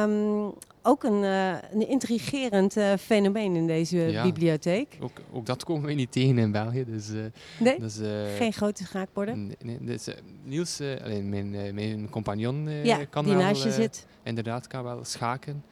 Um, 0.05 0.53
ook 0.87 1.03
een, 1.03 1.23
uh, 1.23 1.53
een 1.73 1.89
intrigerend 1.89 2.77
uh, 2.77 2.93
fenomeen 3.01 3.57
in 3.57 3.67
deze 3.67 3.97
ja, 3.97 4.23
bibliotheek. 4.23 4.99
Ook, 5.01 5.21
ook, 5.33 5.47
dat 5.47 5.65
komen 5.65 5.87
we 5.87 5.93
niet 5.93 6.13
tegen 6.13 6.39
in 6.39 6.53
België. 6.53 6.85
Dus, 6.85 7.11
uh, 7.11 7.25
nee, 7.61 7.81
dus, 7.81 7.99
geen 8.37 8.53
grote 8.53 8.85
schaakborden? 8.85 9.55
Nee, 9.63 9.79
dus, 9.81 10.09
Niels, 10.43 10.81
alleen 10.81 11.29
mijn, 11.29 11.75
mijn 11.75 12.11
compagnon, 12.11 12.69
ja, 12.85 13.05
kan 13.05 13.25
die 13.25 13.35
wel, 13.35 13.43
naast 13.43 13.63
je 13.63 13.71
zit. 13.71 14.07
inderdaad 14.23 14.67
kan 14.67 14.83
wel 14.83 15.05
schaken. 15.05 15.65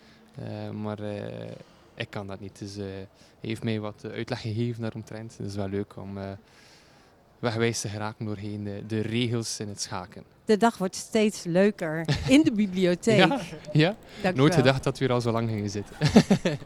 maar 0.73 0.99
ik 1.95 2.11
kan 2.11 2.27
dat 2.27 2.41
niet. 2.41 2.59
Dus 2.59 2.75
hij 2.75 3.07
heeft 3.41 3.63
mij 3.63 3.81
wat 3.81 4.05
uitleg 4.13 4.41
gegeven 4.41 4.83
daaromtrent. 4.83 5.37
Het 5.37 5.47
is 5.47 5.55
wel 5.55 5.69
leuk 5.69 5.97
om 5.97 6.19
wegwijs 7.39 7.81
te 7.81 7.89
geraken 7.89 8.27
doorheen 8.27 8.65
de, 8.65 8.87
de 8.87 9.01
regels 9.01 9.61
in 9.61 9.69
het 9.69 9.81
schaken 9.81 10.25
de 10.45 10.57
dag 10.57 10.79
wordt 10.79 10.97
steeds 10.97 11.45
leuker 11.45 12.05
in 12.29 12.43
de 12.43 12.53
bibliotheek. 12.53 13.19
ja, 13.73 13.97
ja. 14.23 14.31
nooit 14.35 14.55
gedacht 14.55 14.85
dat 14.85 14.99
we 14.99 15.05
er 15.05 15.13
al 15.13 15.21
zo 15.21 15.33
lang 15.33 15.49
gingen 15.49 15.71
zitten. 15.71 15.97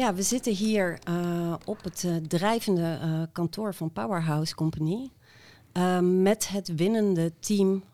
ja, 0.00 0.14
we 0.14 0.22
zitten 0.22 0.52
hier 0.54 0.98
uh, 1.08 1.54
op 1.64 1.84
het 1.84 2.02
uh, 2.02 2.16
drijvende 2.16 2.98
uh, 3.02 3.22
kantoor 3.32 3.74
van 3.74 3.92
Powerhouse 3.92 4.54
Company 4.54 5.10
met 6.00 6.48
het 6.48 6.74
winnende 6.74 7.32
team 7.40 7.84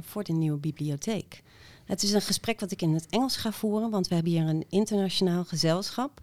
voor 0.00 0.24
de 0.24 0.32
nieuwe 0.32 0.58
bibliotheek. 0.58 1.42
Het 1.84 2.02
is 2.02 2.12
een 2.12 2.20
gesprek 2.20 2.60
wat 2.60 2.70
ik 2.70 2.82
in 2.82 2.94
het 2.94 3.06
Engels 3.10 3.36
ga 3.36 3.52
voeren, 3.52 3.90
want 3.90 4.08
we 4.08 4.14
hebben 4.14 4.32
hier 4.32 4.46
een 4.46 4.64
internationaal 4.68 5.44
gezelschap. 5.44 6.20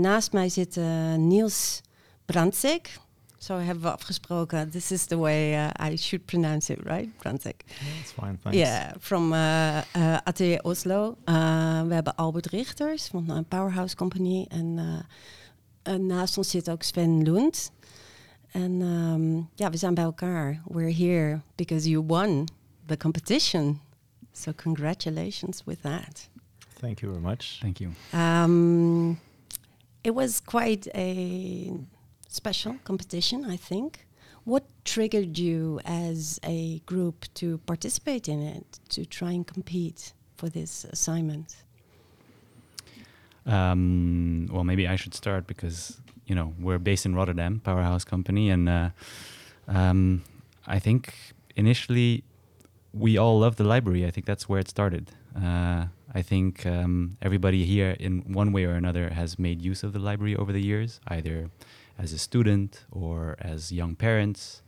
Naast 0.00 0.32
mij 0.32 0.48
zit 0.48 0.76
Niels 1.16 1.80
Brandzek. 2.24 3.02
Zo 3.38 3.58
hebben 3.58 3.82
we 3.82 3.92
afgesproken. 3.92 4.70
This 4.70 4.90
is 4.90 5.04
the 5.04 5.18
way 5.18 5.52
uh, 5.52 5.92
I 5.92 5.96
should 5.96 6.24
pronounce 6.24 6.72
it, 6.72 6.78
right? 6.82 7.16
Brandzek. 7.18 7.64
That's 7.66 8.12
fine, 8.12 8.38
thanks. 8.42 8.58
Yeah, 8.58 8.92
from 9.00 9.32
uh, 9.32 9.76
uh, 9.96 10.16
Atelier 10.24 10.62
Oslo. 10.62 11.16
Uh, 11.24 11.82
we 11.82 11.94
hebben 11.94 12.14
Albert 12.14 12.46
Richters 12.46 13.06
van 13.06 13.30
een 13.30 13.44
Powerhouse 13.44 13.96
Company. 13.96 14.46
En 14.48 14.78
uh, 15.84 15.94
naast 15.94 16.38
ons 16.38 16.50
zit 16.50 16.70
ook 16.70 16.82
Sven 16.82 17.22
Lund. 17.22 17.72
En 18.50 18.80
um, 18.80 19.48
ja, 19.54 19.70
we 19.70 19.76
zijn 19.76 19.94
bij 19.94 20.04
elkaar. 20.04 20.62
We're 20.64 20.94
here 20.94 21.40
because 21.54 21.88
you 21.88 22.04
won 22.06 22.48
the 22.86 22.96
competition. 22.96 23.80
So 24.32 24.52
congratulations 24.62 25.62
with 25.64 25.80
that. 25.82 26.28
Thank 26.80 26.98
you 27.00 27.12
very 27.12 27.24
much. 27.24 27.58
Thank 27.60 27.76
you. 27.78 27.90
Um, 28.14 29.18
it 30.04 30.14
was 30.14 30.40
quite 30.40 30.86
a 30.94 31.72
special 32.28 32.76
competition, 32.84 33.44
I 33.46 33.56
think. 33.56 34.06
What 34.44 34.64
triggered 34.84 35.38
you 35.38 35.80
as 35.86 36.38
a 36.44 36.80
group 36.80 37.24
to 37.34 37.58
participate 37.58 38.28
in 38.28 38.42
it, 38.42 38.78
to 38.90 39.06
try 39.06 39.32
and 39.32 39.46
compete 39.46 40.12
for 40.36 40.50
this 40.50 40.84
assignment? 40.84 41.56
Um, 43.46 44.46
well, 44.52 44.64
maybe 44.64 44.86
I 44.86 44.96
should 44.96 45.14
start 45.14 45.46
because 45.46 46.00
you 46.26 46.34
know 46.34 46.54
we're 46.58 46.78
based 46.78 47.06
in 47.06 47.14
Rotterdam, 47.14 47.60
Powerhouse 47.60 48.04
Company, 48.04 48.50
and 48.50 48.68
uh, 48.68 48.90
um, 49.68 50.22
I 50.66 50.78
think 50.78 51.14
initially 51.56 52.24
we 52.92 53.16
all 53.16 53.38
love 53.38 53.56
the 53.56 53.64
library. 53.64 54.06
I 54.06 54.10
think 54.10 54.26
that's 54.26 54.48
where 54.48 54.60
it 54.60 54.68
started. 54.68 55.10
Uh, 55.34 55.86
I 56.14 56.22
think 56.22 56.64
um, 56.64 57.16
everybody 57.20 57.64
here, 57.64 57.96
in 57.98 58.32
one 58.32 58.52
way 58.52 58.64
or 58.64 58.74
another, 58.74 59.10
has 59.10 59.38
made 59.38 59.60
use 59.60 59.82
of 59.82 59.92
the 59.92 59.98
library 59.98 60.36
over 60.36 60.52
the 60.52 60.62
years, 60.62 61.00
either 61.08 61.50
as 61.98 62.12
a 62.12 62.18
student 62.18 62.84
or 62.90 63.36
as 63.40 63.72
young 63.72 63.96
parents. 63.96 64.62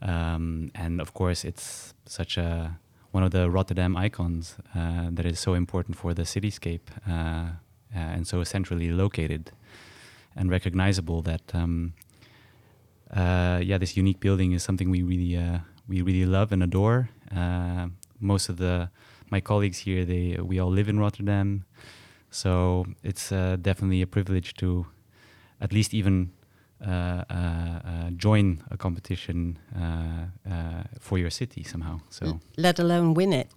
Um, 0.00 0.70
and 0.74 1.00
of 1.00 1.14
course, 1.14 1.44
it's 1.44 1.94
such 2.06 2.36
a 2.36 2.78
one 3.12 3.22
of 3.22 3.30
the 3.30 3.50
Rotterdam 3.50 3.96
icons 3.96 4.56
uh, 4.74 5.08
that 5.10 5.26
is 5.26 5.38
so 5.38 5.54
important 5.54 5.96
for 5.96 6.14
the 6.14 6.22
cityscape 6.22 6.88
uh, 7.06 7.12
uh, 7.12 7.98
and 7.98 8.26
so 8.26 8.42
centrally 8.42 8.90
located 8.90 9.52
and 10.34 10.50
recognizable 10.50 11.20
that 11.22 11.42
um, 11.54 11.92
uh, 13.14 13.60
yeah, 13.62 13.76
this 13.76 13.96
unique 13.96 14.18
building 14.18 14.52
is 14.52 14.62
something 14.62 14.90
we 14.90 15.02
really 15.02 15.36
uh, 15.36 15.58
we 15.86 16.00
really 16.00 16.24
love 16.24 16.52
and 16.52 16.62
adore. 16.62 17.10
Uh, 17.34 17.88
most 18.18 18.48
of 18.48 18.56
the 18.56 18.88
my 19.32 19.40
colleagues 19.40 19.78
here, 19.78 20.04
they 20.04 20.38
we 20.40 20.60
all 20.60 20.70
live 20.70 20.88
in 20.88 21.00
Rotterdam, 21.00 21.64
so 22.30 22.84
it's 23.02 23.32
uh, 23.32 23.56
definitely 23.60 24.02
a 24.02 24.06
privilege 24.06 24.54
to 24.54 24.86
at 25.60 25.72
least 25.72 25.94
even 25.94 26.30
uh, 26.86 26.90
uh, 26.90 27.34
uh, 27.34 28.10
join 28.16 28.62
a 28.70 28.76
competition 28.76 29.58
uh, 29.76 30.26
uh, 30.50 30.82
for 31.00 31.18
your 31.18 31.30
city 31.30 31.62
somehow. 31.62 32.00
So 32.10 32.40
let 32.56 32.78
alone 32.78 33.14
win 33.14 33.32
it. 33.32 33.48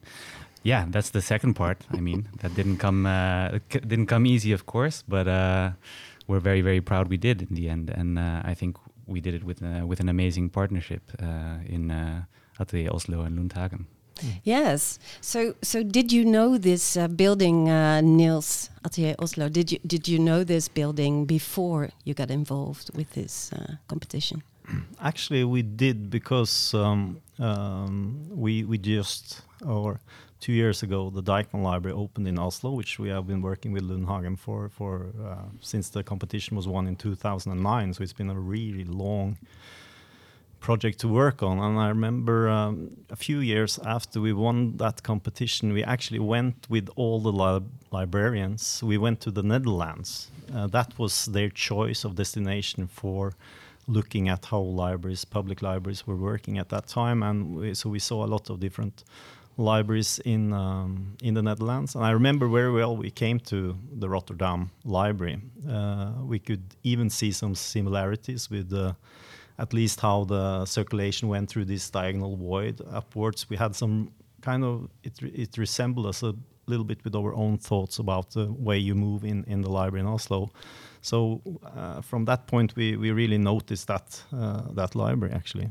Yeah, 0.64 0.86
that's 0.90 1.12
the 1.12 1.22
second 1.22 1.56
part. 1.56 1.78
I 1.92 2.00
mean, 2.02 2.30
that 2.42 2.56
didn't 2.56 2.78
come 2.78 3.04
didn't 3.70 4.08
come 4.08 4.26
easy, 4.26 4.54
of 4.54 4.66
course, 4.66 5.04
but 5.08 5.26
we're 6.28 6.44
very 6.44 6.62
very 6.62 6.82
proud 6.82 7.10
we 7.10 7.18
did 7.18 7.42
in 7.42 7.56
the 7.56 7.70
end, 7.70 7.90
and 7.90 8.20
I 8.20 8.56
think 8.56 8.78
we 9.08 9.22
did 9.22 9.34
it 9.34 9.44
with 9.44 9.62
with 9.88 10.00
an 10.00 10.10
amazing 10.10 10.50
partnership 10.50 11.02
in 11.70 11.92
Atelier 12.60 12.92
Oslo 12.94 13.22
and 13.22 13.38
Lundhagen. 13.38 13.86
Yes. 14.44 15.00
So, 15.22 15.56
so 15.62 15.84
did 15.84 16.12
you 16.12 16.24
know 16.26 16.58
this 16.58 16.98
uh, 16.98 17.08
building, 17.08 17.70
uh, 17.70 18.02
Niels 18.02 18.70
Atelier 18.84 19.16
Oslo? 19.20 19.50
Did 19.50 19.72
you 19.72 19.80
did 19.86 20.08
you 20.08 20.20
know 20.20 20.44
this 20.44 20.68
building 20.68 21.26
before 21.26 21.90
you 22.04 22.14
got 22.14 22.32
involved 22.32 22.96
with 22.96 23.14
this 23.14 23.52
uh, 23.54 23.76
competition? 23.88 24.44
Actually, 25.02 25.44
we 25.44 25.62
did 25.62 26.10
because 26.10 26.74
um, 26.74 27.22
um, 27.40 28.26
we 28.30 28.64
we 28.64 28.78
just 28.78 29.42
or 29.66 30.00
two 30.40 30.54
years 30.54 30.84
ago 30.84 31.10
the 31.10 31.24
Deichmann 31.24 31.64
Library 31.64 31.96
opened 31.96 32.28
in 32.28 32.40
Oslo, 32.40 32.72
which 32.72 33.00
we 33.00 33.10
have 33.10 33.28
been 33.28 33.42
working 33.42 33.72
with 33.74 33.84
Lundhagen 33.84 34.38
for 34.38 34.70
for 34.70 35.08
uh, 35.24 35.50
since 35.62 35.90
the 35.90 36.04
competition 36.04 36.56
was 36.56 36.68
won 36.68 36.88
in 36.88 36.96
2009. 36.96 37.94
So 37.94 38.04
it's 38.04 38.14
been 38.14 38.30
a 38.30 38.40
really 38.40 38.86
long 38.86 39.38
project 40.66 41.00
to 41.00 41.08
work 41.08 41.44
on. 41.44 41.60
And 41.60 41.80
I 41.80 41.90
remember 41.90 42.50
um, 42.50 42.90
a 43.12 43.16
few 43.16 43.40
years 43.40 43.80
after 43.86 44.20
we 44.20 44.34
won 44.34 44.78
that 44.78 45.04
competition, 45.04 45.74
we 45.74 45.84
actually 45.84 46.20
went 46.20 46.56
with 46.70 46.90
all 46.96 47.20
the 47.22 47.32
li 47.32 47.62
librarians. 47.92 48.82
We 48.84 48.98
went 48.98 49.20
to 49.22 49.32
the 49.32 49.44
Netherlands. 49.44 50.32
Uh, 50.56 50.68
that 50.78 50.90
was 50.98 51.26
their 51.26 51.50
choice 51.50 52.04
of 52.08 52.16
destination 52.16 52.88
for 52.88 53.34
looking 53.88 54.30
at 54.30 54.46
how 54.46 54.62
libraries, 54.86 55.24
public 55.26 55.62
libraries, 55.62 56.08
were 56.08 56.20
working 56.32 56.58
at 56.58 56.70
that 56.70 56.88
time, 56.88 57.22
and 57.30 57.38
we, 57.56 57.76
so 57.76 57.90
we 57.90 58.00
saw 58.00 58.26
a 58.26 58.30
lot 58.36 58.50
of 58.50 58.60
different 58.60 59.04
libraries 59.58 60.20
in 60.26 60.54
um, 60.54 61.16
in 61.22 61.34
the 61.36 61.42
Netherlands. 61.42 61.96
And 61.96 62.04
I 62.04 62.12
remember 62.12 62.48
very 62.48 62.72
well 62.72 62.98
we 62.98 63.12
came 63.12 63.40
to 63.40 63.58
the 64.02 64.08
Rotterdam 64.10 64.72
Library. 64.84 65.38
Uh, 65.70 66.12
we 66.32 66.40
could 66.40 66.64
even 66.84 67.10
see 67.10 67.32
some 67.32 67.56
similarities 67.56 68.50
with 68.50 68.70
the, 68.70 68.96
at 69.58 69.74
least 69.74 70.02
how 70.02 70.26
the 70.26 70.66
circulation 70.66 71.30
went 71.30 71.50
through 71.50 71.66
this 71.66 71.90
diagonal 71.90 72.36
void 72.36 72.82
upwards. 72.92 73.50
We 73.50 73.58
had 73.58 73.76
some 73.76 74.12
kind 74.42 74.64
of 74.64 74.90
it. 75.04 75.14
It 75.22 75.58
resembled 75.58 76.06
us 76.06 76.24
a 76.24 76.34
little 76.68 76.86
bit 76.86 77.04
with 77.04 77.16
our 77.16 77.34
own 77.34 77.58
thoughts 77.58 78.00
about 78.00 78.32
the 78.32 78.46
way 78.52 78.78
you 78.78 78.96
move 78.96 79.24
in 79.24 79.44
in 79.48 79.62
the 79.62 79.70
library 79.70 80.02
in 80.02 80.08
Oslo. 80.08 80.52
So 81.02 81.42
uh, 81.78 82.02
from 82.02 82.26
that 82.26 82.48
point, 82.48 82.76
we 82.76 82.98
we 82.98 83.12
really 83.12 83.38
noticed 83.38 83.88
that 83.88 84.24
uh, 84.34 84.62
that 84.74 84.96
library 84.96 85.34
actually. 85.34 85.70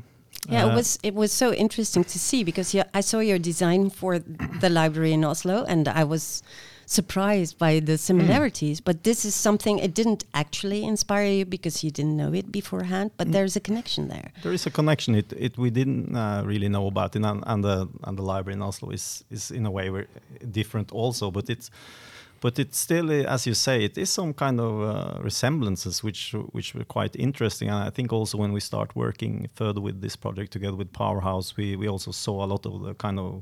Yeah, 0.49 0.65
Uh, 0.65 0.71
it 0.71 0.75
was 0.75 0.99
it 1.03 1.13
was 1.13 1.31
so 1.31 1.51
interesting 1.53 2.03
to 2.03 2.19
see 2.19 2.43
because 2.43 2.77
yeah, 2.77 2.99
I 2.99 3.01
saw 3.01 3.19
your 3.19 3.39
design 3.39 3.89
for 3.89 4.19
the 4.61 4.69
library 4.69 5.11
in 5.11 5.23
Oslo, 5.25 5.65
and 5.67 5.87
I 5.87 6.03
was 6.03 6.43
surprised 6.85 7.57
by 7.57 7.79
the 7.79 7.97
similarities. 7.97 8.81
But 8.81 9.03
this 9.03 9.25
is 9.25 9.35
something 9.35 9.79
it 9.79 9.93
didn't 9.95 10.23
actually 10.33 10.83
inspire 10.83 11.27
you 11.27 11.45
because 11.45 11.83
you 11.83 11.91
didn't 11.91 12.15
know 12.17 12.33
it 12.33 12.51
beforehand. 12.51 13.11
But 13.17 13.27
Mm. 13.27 13.31
there's 13.33 13.55
a 13.55 13.59
connection 13.59 14.07
there. 14.07 14.31
There 14.43 14.53
is 14.53 14.65
a 14.65 14.71
connection. 14.71 15.15
It 15.15 15.33
it 15.33 15.57
we 15.57 15.69
didn't 15.69 16.15
uh, 16.15 16.43
really 16.45 16.69
know 16.69 16.87
about 16.87 17.15
and, 17.15 17.25
and 17.25 17.63
the 17.63 17.87
and 18.03 18.17
the 18.17 18.23
library 18.23 18.55
in 18.55 18.61
Oslo 18.61 18.91
is 18.93 19.23
is 19.31 19.51
in 19.51 19.65
a 19.65 19.71
way 19.71 20.05
different 20.51 20.91
also. 20.91 21.31
But 21.31 21.49
it's 21.49 21.69
but 22.41 22.59
it's 22.59 22.77
still, 22.77 23.09
uh, 23.09 23.33
as 23.33 23.45
you 23.47 23.53
say, 23.55 23.83
it 23.83 23.97
is 23.97 24.09
some 24.13 24.33
kind 24.33 24.59
of 24.59 24.71
uh, 24.81 25.23
resemblances 25.23 26.03
which 26.03 26.35
which 26.51 26.75
were 26.75 26.85
quite 26.85 27.15
interesting. 27.19 27.69
And 27.69 27.87
I 27.87 27.91
think 27.91 28.13
also 28.13 28.37
when 28.37 28.53
we 28.53 28.59
start 28.59 28.95
working 28.95 29.47
further 29.55 29.81
with 29.81 30.01
this 30.01 30.15
project 30.15 30.51
together 30.53 30.77
with 30.77 30.91
Powerhouse, 30.93 31.57
we 31.57 31.75
we 31.75 31.87
also 31.89 32.11
saw 32.11 32.43
a 32.45 32.47
lot 32.47 32.65
of 32.65 32.81
the 32.83 32.93
kind 32.93 33.19
of 33.19 33.41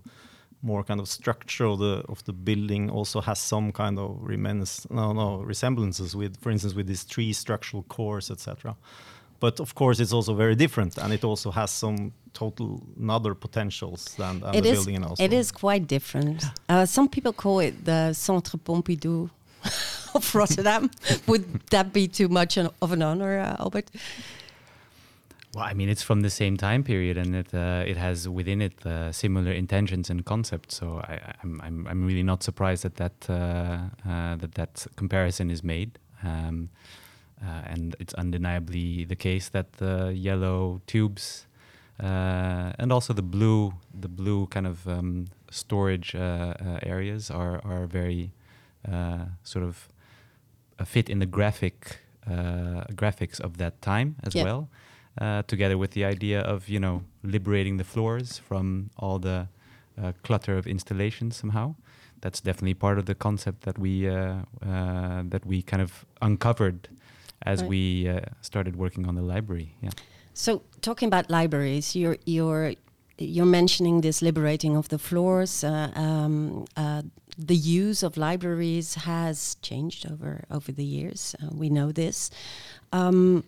more 0.64 0.84
kind 0.84 1.00
of 1.00 1.08
structure 1.08 1.66
of 1.66 1.80
the 1.80 2.04
of 2.10 2.24
the 2.24 2.34
building 2.34 2.90
also 2.90 3.22
has 3.22 3.40
some 3.40 3.72
kind 3.72 4.00
of 4.00 4.18
reminiscence, 4.22 4.90
no 4.90 5.14
no 5.14 5.38
resemblances 5.44 6.16
with, 6.16 6.38
for 6.42 6.52
instance, 6.52 6.74
with 6.74 6.88
these 6.88 7.04
three 7.04 7.34
structural 7.34 7.84
cores, 7.84 8.32
etc 8.32 8.76
but 9.44 9.60
of 9.60 9.76
course 9.76 10.00
it's 10.04 10.14
also 10.14 10.34
very 10.34 10.56
different 10.56 10.98
and 10.98 11.12
it 11.12 11.24
also 11.24 11.52
has 11.52 11.70
some 11.70 12.14
total 12.34 12.82
another 12.98 13.36
potentials 13.36 14.02
than, 14.18 14.40
than 14.40 14.56
It 14.56 14.62
the 14.64 14.70
is 14.70 14.76
building 14.78 14.96
in 14.96 15.04
Oslo. 15.04 15.26
it 15.26 15.34
is 15.34 15.52
quite 15.52 15.86
different. 15.86 16.40
Uh, 16.70 16.86
some 16.86 17.08
people 17.10 17.34
call 17.34 17.60
it 17.68 17.74
the 17.84 18.14
Centre 18.14 18.58
Pompidou 18.58 19.30
of 20.16 20.36
Rotterdam. 20.36 20.90
Would 21.28 21.46
that 21.72 21.92
be 21.92 22.08
too 22.08 22.30
much 22.30 22.58
an, 22.58 22.70
of 22.82 22.92
an 22.94 23.02
honor, 23.02 23.34
uh, 23.40 23.64
Albert? 23.64 23.88
Well, 25.56 25.66
I 25.66 25.74
mean, 25.74 25.88
it's 25.90 26.02
from 26.02 26.22
the 26.22 26.30
same 26.32 26.58
time 26.58 26.84
period, 26.84 27.18
and 27.18 27.36
it 27.36 27.54
uh, 27.54 27.84
it 27.86 27.98
has 27.98 28.28
within 28.28 28.62
it 28.62 28.84
uh, 28.86 29.12
similar 29.12 29.52
intentions 29.52 30.10
and 30.10 30.26
concepts. 30.26 30.76
So 30.78 31.00
I, 31.08 31.36
I'm 31.44 31.62
I'm 31.62 31.88
I'm 31.88 32.06
really 32.06 32.24
not 32.24 32.42
surprised 32.44 32.84
that 32.84 32.96
that 32.96 33.30
uh, 33.30 33.34
uh, 34.10 34.36
that 34.38 34.54
that 34.56 34.88
comparison 34.96 35.52
is 35.52 35.64
made. 35.64 36.00
Um, 36.24 36.70
uh, 37.42 37.62
and 37.66 37.96
it's 38.00 38.14
undeniably 38.14 39.04
the 39.04 39.16
case 39.18 39.50
that 39.50 39.74
the 39.74 40.14
yellow 40.16 40.82
tubes 40.88 41.46
uh, 42.02 42.72
and 42.80 42.92
also 42.92 43.14
the 43.14 43.22
blue 43.22 43.74
the 43.94 44.08
blue 44.08 44.48
kind 44.48 44.66
of 44.66 44.88
um, 44.88 45.26
storage 45.52 46.16
uh, 46.16 46.20
uh, 46.20 46.80
areas 46.84 47.30
are 47.30 47.60
are 47.66 47.86
very 47.86 48.32
uh, 48.90 49.26
sort 49.44 49.66
of 49.66 49.90
a 50.80 50.86
fit 50.86 51.10
in 51.10 51.20
the 51.20 51.26
graphic 51.26 51.98
uh, 52.26 52.86
graphics 52.96 53.42
of 53.42 53.58
that 53.58 53.82
time 53.82 54.16
as 54.24 54.34
Yeah. 54.34 54.44
well 54.44 54.70
uh, 55.22 55.44
together 55.48 55.78
with 55.78 55.92
the 55.92 56.06
idea 56.06 56.42
of 56.42 56.70
you 56.70 56.80
know 56.80 57.04
liberating 57.24 57.78
the 57.78 57.84
floors 57.84 58.38
from 58.38 58.90
all 58.98 59.20
the 59.20 59.48
uh, 60.02 60.12
clutter 60.24 60.58
of 60.58 60.68
installations 60.68 61.36
somehow. 61.38 61.76
That's 62.22 62.42
definitely 62.42 62.76
part 62.76 62.98
of 62.98 63.06
the 63.06 63.16
concept 63.16 63.62
that 63.64 63.78
we 63.78 64.08
uh, 64.08 64.44
uh, 64.66 65.24
that 65.30 65.46
we 65.46 65.62
kind 65.62 65.82
of 65.82 66.06
uncovered 66.22 66.88
as 67.46 67.62
Right. 67.62 67.70
we 67.70 68.10
uh, 68.10 68.22
started 68.42 68.76
working 68.76 69.08
on 69.08 69.16
the 69.16 69.22
library. 69.22 69.76
Yeah. 69.82 69.90
So, 70.34 70.62
talking 70.82 71.08
about 71.08 71.30
libraries, 71.30 71.96
you're 71.96 72.18
you're 72.26 72.74
you're 73.18 73.46
mentioning 73.52 74.02
this 74.02 74.22
liberating 74.22 74.76
of 74.78 74.88
the 74.88 74.98
floors. 74.98 75.64
Uh, 75.64 75.92
um, 75.96 76.66
uh, 76.76 77.04
the 77.38 77.56
use 77.56 78.04
of 78.04 78.16
libraries 78.18 78.96
has 78.96 79.58
changed 79.62 80.12
over 80.12 80.44
over 80.50 80.72
the 80.72 80.86
years. 80.86 81.36
Uh, 81.42 81.50
we 81.52 81.70
know 81.70 81.92
this. 81.92 82.32
Um, 82.92 83.44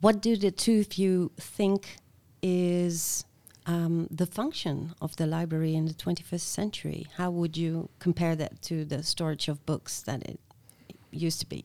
what 0.00 0.20
do 0.20 0.36
the 0.36 0.50
two 0.50 0.80
of 0.80 0.94
you 0.94 1.32
think 1.36 1.96
is 2.42 3.24
um, 3.66 4.06
the 4.10 4.26
function 4.26 4.94
of 5.00 5.16
the 5.16 5.26
library 5.26 5.74
in 5.74 5.86
the 5.86 5.94
21st 5.94 6.40
century? 6.40 7.06
How 7.16 7.30
would 7.30 7.56
you 7.56 7.88
compare 7.98 8.36
that 8.36 8.62
to 8.62 8.84
the 8.84 9.02
storage 9.02 9.48
of 9.48 9.64
books 9.66 10.02
that 10.02 10.22
it 10.28 10.38
used 11.10 11.40
to 11.40 11.46
be? 11.46 11.64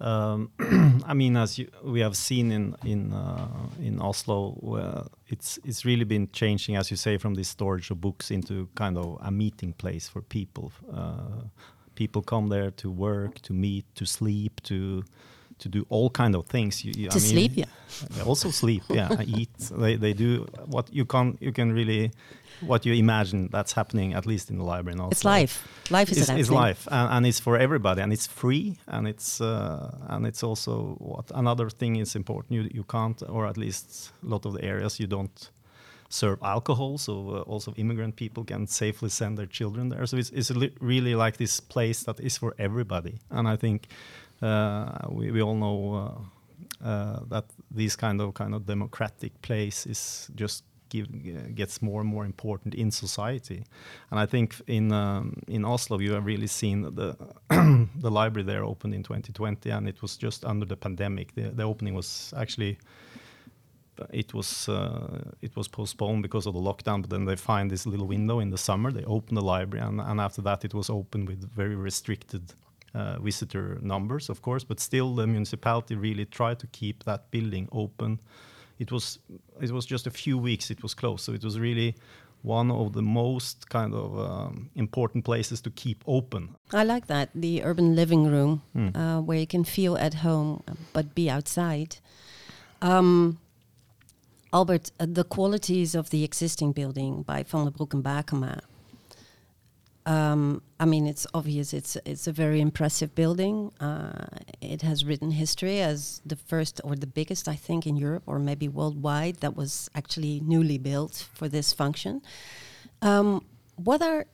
Um, 0.00 0.50
I 1.06 1.14
mean, 1.14 1.36
as 1.36 1.58
you, 1.58 1.68
we 1.84 2.00
have 2.00 2.16
seen 2.16 2.50
in 2.50 2.74
in 2.84 3.12
uh, 3.12 3.46
in 3.80 4.00
Oslo, 4.00 4.58
uh, 4.76 5.04
it's 5.28 5.60
it's 5.64 5.84
really 5.84 6.04
been 6.04 6.28
changing, 6.32 6.76
as 6.76 6.90
you 6.90 6.96
say, 6.96 7.18
from 7.18 7.34
this 7.34 7.48
storage 7.48 7.90
of 7.90 8.00
books 8.00 8.30
into 8.30 8.68
kind 8.74 8.98
of 8.98 9.18
a 9.20 9.30
meeting 9.30 9.72
place 9.72 10.08
for 10.08 10.20
people. 10.20 10.72
Uh, 10.92 11.44
people 11.94 12.22
come 12.22 12.48
there 12.48 12.72
to 12.72 12.90
work, 12.90 13.40
to 13.42 13.52
meet, 13.52 13.84
to 13.94 14.04
sleep, 14.04 14.60
to 14.62 15.04
to 15.62 15.68
do 15.68 15.86
all 15.88 16.10
kind 16.10 16.34
of 16.34 16.46
things. 16.46 16.84
You, 16.84 16.92
you, 16.96 17.08
To 17.08 17.20
sleep, 17.20 17.52
yeah. 17.62 17.66
Also 18.26 18.50
sleep, 18.50 18.82
yeah, 18.88 19.18
and 19.18 19.28
eat. 19.38 19.56
They 19.82 19.96
they 19.96 20.12
do 20.12 20.46
what 20.66 20.92
you 20.92 21.04
can 21.04 21.38
you 21.40 21.52
can 21.52 21.72
really 21.72 22.10
what 22.66 22.86
you 22.86 22.94
imagine 22.94 23.48
that's 23.50 23.72
happening 23.72 24.14
at 24.14 24.26
least 24.26 24.50
in 24.50 24.58
the 24.58 24.64
library. 24.64 24.96
in 24.98 25.04
It's 25.10 25.24
life. 25.24 25.66
Life 25.90 26.10
is 26.12 26.18
is, 26.18 26.30
is 26.30 26.50
life 26.50 26.86
and, 26.90 27.08
and 27.14 27.26
it's 27.26 27.40
for 27.40 27.56
everybody 27.58 28.00
and 28.02 28.12
it's 28.12 28.26
free 28.26 28.78
and 28.86 29.08
it's 29.08 29.40
uh, 29.40 29.90
and 30.08 30.26
it's 30.26 30.42
also 30.42 30.96
what 30.98 31.30
another 31.34 31.68
thing 31.70 31.96
is 31.96 32.14
important 32.14 32.52
you 32.52 32.68
you 32.72 32.84
can't 32.84 33.22
or 33.28 33.46
at 33.46 33.56
least 33.56 34.12
a 34.22 34.28
lot 34.28 34.46
of 34.46 34.52
the 34.52 34.64
areas 34.64 35.00
you 35.00 35.06
don't 35.06 35.50
serve 36.08 36.38
alcohol 36.42 36.98
so 36.98 37.12
uh, 37.30 37.40
also 37.52 37.72
immigrant 37.76 38.16
people 38.16 38.44
can 38.44 38.66
safely 38.66 39.08
send 39.08 39.38
their 39.38 39.46
children 39.46 39.88
there 39.88 40.06
so 40.06 40.16
it's, 40.16 40.30
it's 40.30 40.50
really 40.80 41.14
like 41.14 41.36
this 41.38 41.60
place 41.60 42.04
that 42.04 42.20
is 42.20 42.36
for 42.36 42.54
everybody 42.58 43.18
and 43.30 43.48
i 43.48 43.56
think 43.56 43.88
we, 45.08 45.30
we 45.30 45.42
all 45.42 45.54
know 45.54 45.94
uh, 46.82 46.86
uh, 46.86 47.20
that 47.28 47.44
this 47.70 47.96
kind 47.96 48.20
of 48.20 48.34
kind 48.34 48.54
of 48.54 48.66
democratic 48.66 49.40
place 49.42 49.86
is 49.86 50.30
just 50.34 50.64
give, 50.88 51.06
uh, 51.06 51.48
gets 51.54 51.80
more 51.80 52.00
and 52.00 52.10
more 52.10 52.24
important 52.24 52.74
in 52.74 52.90
society. 52.90 53.64
And 54.10 54.20
I 54.20 54.26
think 54.26 54.56
in 54.66 54.92
um, 54.92 55.34
in 55.46 55.64
Oslo, 55.64 55.98
you 56.00 56.12
have 56.12 56.26
really 56.26 56.48
seen 56.48 56.82
the 56.82 57.16
the 57.96 58.10
library 58.10 58.44
there 58.44 58.64
opened 58.64 58.94
in 58.94 59.02
2020, 59.02 59.70
and 59.70 59.88
it 59.88 60.02
was 60.02 60.16
just 60.16 60.44
under 60.44 60.66
the 60.66 60.76
pandemic. 60.76 61.34
The, 61.34 61.50
the 61.50 61.62
opening 61.62 61.94
was 61.94 62.34
actually 62.36 62.78
it 64.10 64.34
was 64.34 64.68
uh, 64.68 65.32
it 65.40 65.56
was 65.56 65.68
postponed 65.68 66.22
because 66.22 66.46
of 66.46 66.54
the 66.54 66.60
lockdown. 66.60 67.02
But 67.02 67.10
then 67.10 67.24
they 67.24 67.36
find 67.36 67.70
this 67.70 67.86
little 67.86 68.06
window 68.06 68.40
in 68.40 68.50
the 68.50 68.58
summer. 68.58 68.90
They 68.90 69.04
open 69.04 69.34
the 69.34 69.42
library, 69.42 69.86
and, 69.86 70.00
and 70.00 70.20
after 70.20 70.42
that, 70.42 70.64
it 70.64 70.74
was 70.74 70.90
open 70.90 71.26
with 71.26 71.48
very 71.54 71.76
restricted. 71.76 72.54
Uh, 72.94 73.18
visitor 73.24 73.78
numbers, 73.82 74.28
of 74.28 74.42
course, 74.42 74.64
but 74.64 74.78
still 74.80 75.14
the 75.14 75.26
municipality 75.26 75.94
really 75.96 76.26
tried 76.26 76.58
to 76.58 76.66
keep 76.66 77.04
that 77.04 77.30
building 77.30 77.66
open 77.72 78.18
it 78.78 78.90
was 78.92 79.18
it 79.60 79.70
was 79.70 79.86
just 79.86 80.06
a 80.06 80.10
few 80.10 80.36
weeks 80.42 80.70
it 80.70 80.82
was 80.82 80.94
closed 80.94 81.24
so 81.24 81.32
it 81.32 81.42
was 81.44 81.56
really 81.58 81.94
one 82.42 82.70
of 82.70 82.92
the 82.92 83.02
most 83.02 83.68
kind 83.70 83.94
of 83.94 84.18
um, 84.18 84.68
important 84.74 85.24
places 85.24 85.60
to 85.62 85.70
keep 85.70 86.02
open 86.06 86.48
I 86.74 86.84
like 86.84 87.06
that 87.06 87.28
the 87.34 87.62
urban 87.64 87.94
living 87.94 88.26
room 88.30 88.60
Hmm. 88.72 88.88
uh, 88.96 89.20
where 89.26 89.38
you 89.38 89.46
can 89.46 89.64
feel 89.64 89.96
at 89.96 90.14
home 90.14 90.62
but 90.92 91.14
be 91.14 91.30
outside. 91.30 91.96
Um, 92.82 93.38
Albert, 94.52 94.90
uh, 95.00 95.06
the 95.08 95.24
qualities 95.24 95.94
of 95.94 96.10
the 96.10 96.24
existing 96.24 96.72
building 96.72 97.22
by 97.22 97.42
Van 97.42 97.64
der 97.64 97.70
Broek 97.70 97.94
and 97.94 98.04
Bakema. 98.04 98.60
Um, 100.04 100.62
I 100.80 100.84
mean, 100.84 101.06
it's 101.06 101.26
obvious. 101.32 101.72
It's 101.72 101.96
it's 102.04 102.26
a 102.26 102.32
very 102.32 102.60
impressive 102.60 103.14
building. 103.14 103.72
Uh, 103.80 104.26
it 104.60 104.82
has 104.82 105.04
written 105.04 105.30
history 105.30 105.80
as 105.80 106.20
the 106.26 106.36
first 106.36 106.80
or 106.82 106.96
the 106.96 107.06
biggest, 107.06 107.46
I 107.46 107.54
think, 107.54 107.86
in 107.86 107.96
Europe 107.96 108.24
or 108.26 108.38
maybe 108.38 108.68
worldwide 108.68 109.36
that 109.36 109.56
was 109.56 109.88
actually 109.94 110.40
newly 110.40 110.78
built 110.78 111.28
for 111.34 111.48
this 111.48 111.72
function. 111.72 112.20
Um, 113.00 113.44
what 113.76 114.02
are 114.02 114.26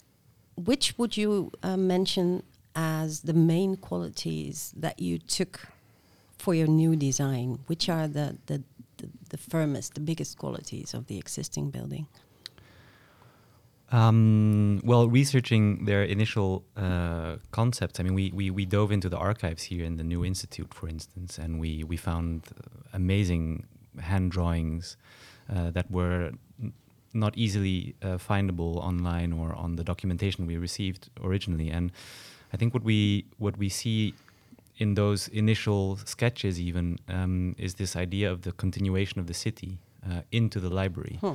which 0.57 0.96
would 0.98 1.16
you 1.16 1.52
uh, 1.62 1.76
mention 1.76 2.42
as 2.74 3.20
the 3.20 3.35
main 3.35 3.76
qualities 3.76 4.72
that 4.76 4.98
you 5.00 5.18
took 5.18 5.68
for 6.38 6.54
your 6.54 6.66
new 6.66 6.96
design? 6.96 7.59
Which 7.66 7.88
are 7.88 8.09
the, 8.09 8.38
the, 8.46 8.62
the, 8.96 9.09
the 9.31 9.37
firmest, 9.37 9.94
the 9.94 10.00
biggest 10.00 10.38
qualities 10.38 10.94
of 10.94 11.07
the 11.07 11.18
existing 11.18 11.70
building? 11.70 12.07
Um, 13.90 14.81
well, 14.85 15.09
researching 15.09 15.87
their 15.87 16.03
initial 16.03 16.64
uh, 16.77 17.37
concepts, 17.53 17.98
I 17.98 18.03
mean, 18.03 18.14
we, 18.14 18.31
we, 18.35 18.51
we 18.51 18.66
dove 18.66 18.92
into 18.92 19.09
the 19.09 19.16
archives 19.16 19.62
here 19.62 19.85
in 19.85 19.96
the 19.96 20.05
New 20.05 20.24
Institute, 20.24 20.74
for 20.74 20.88
instance, 20.88 21.38
and 21.38 21.59
we, 21.59 21.85
we 21.85 21.96
found 21.96 22.42
amazing 22.92 23.66
hand 23.98 24.31
drawings 24.31 24.96
uh, 25.55 25.70
that 25.70 25.90
were 25.90 26.33
not 27.14 27.37
easily 27.37 27.94
uh, 28.03 28.18
findable 28.18 28.77
online 28.77 29.33
or 29.33 29.55
on 29.55 29.77
the 29.77 29.85
documentation 29.85 30.46
we 30.46 30.57
received 30.57 31.09
originally. 31.22 31.70
And 31.70 31.90
I 32.53 32.57
think 32.57 32.74
what 32.74 32.85
we 32.85 33.24
what 33.38 33.57
we 33.57 33.68
see 33.68 34.14
in 34.77 34.94
those 34.94 35.29
initial 35.29 35.96
sketches 36.05 36.61
even 36.61 36.98
um, 37.09 37.55
is 37.59 37.74
this 37.74 37.96
idea 37.96 38.31
of 38.31 38.42
the 38.42 38.53
continuation 38.53 39.18
of 39.18 39.27
the 39.27 39.35
city 39.35 39.79
uh, 40.09 40.22
into 40.31 40.61
the 40.61 40.70
library. 40.70 41.18
Huh. 41.20 41.35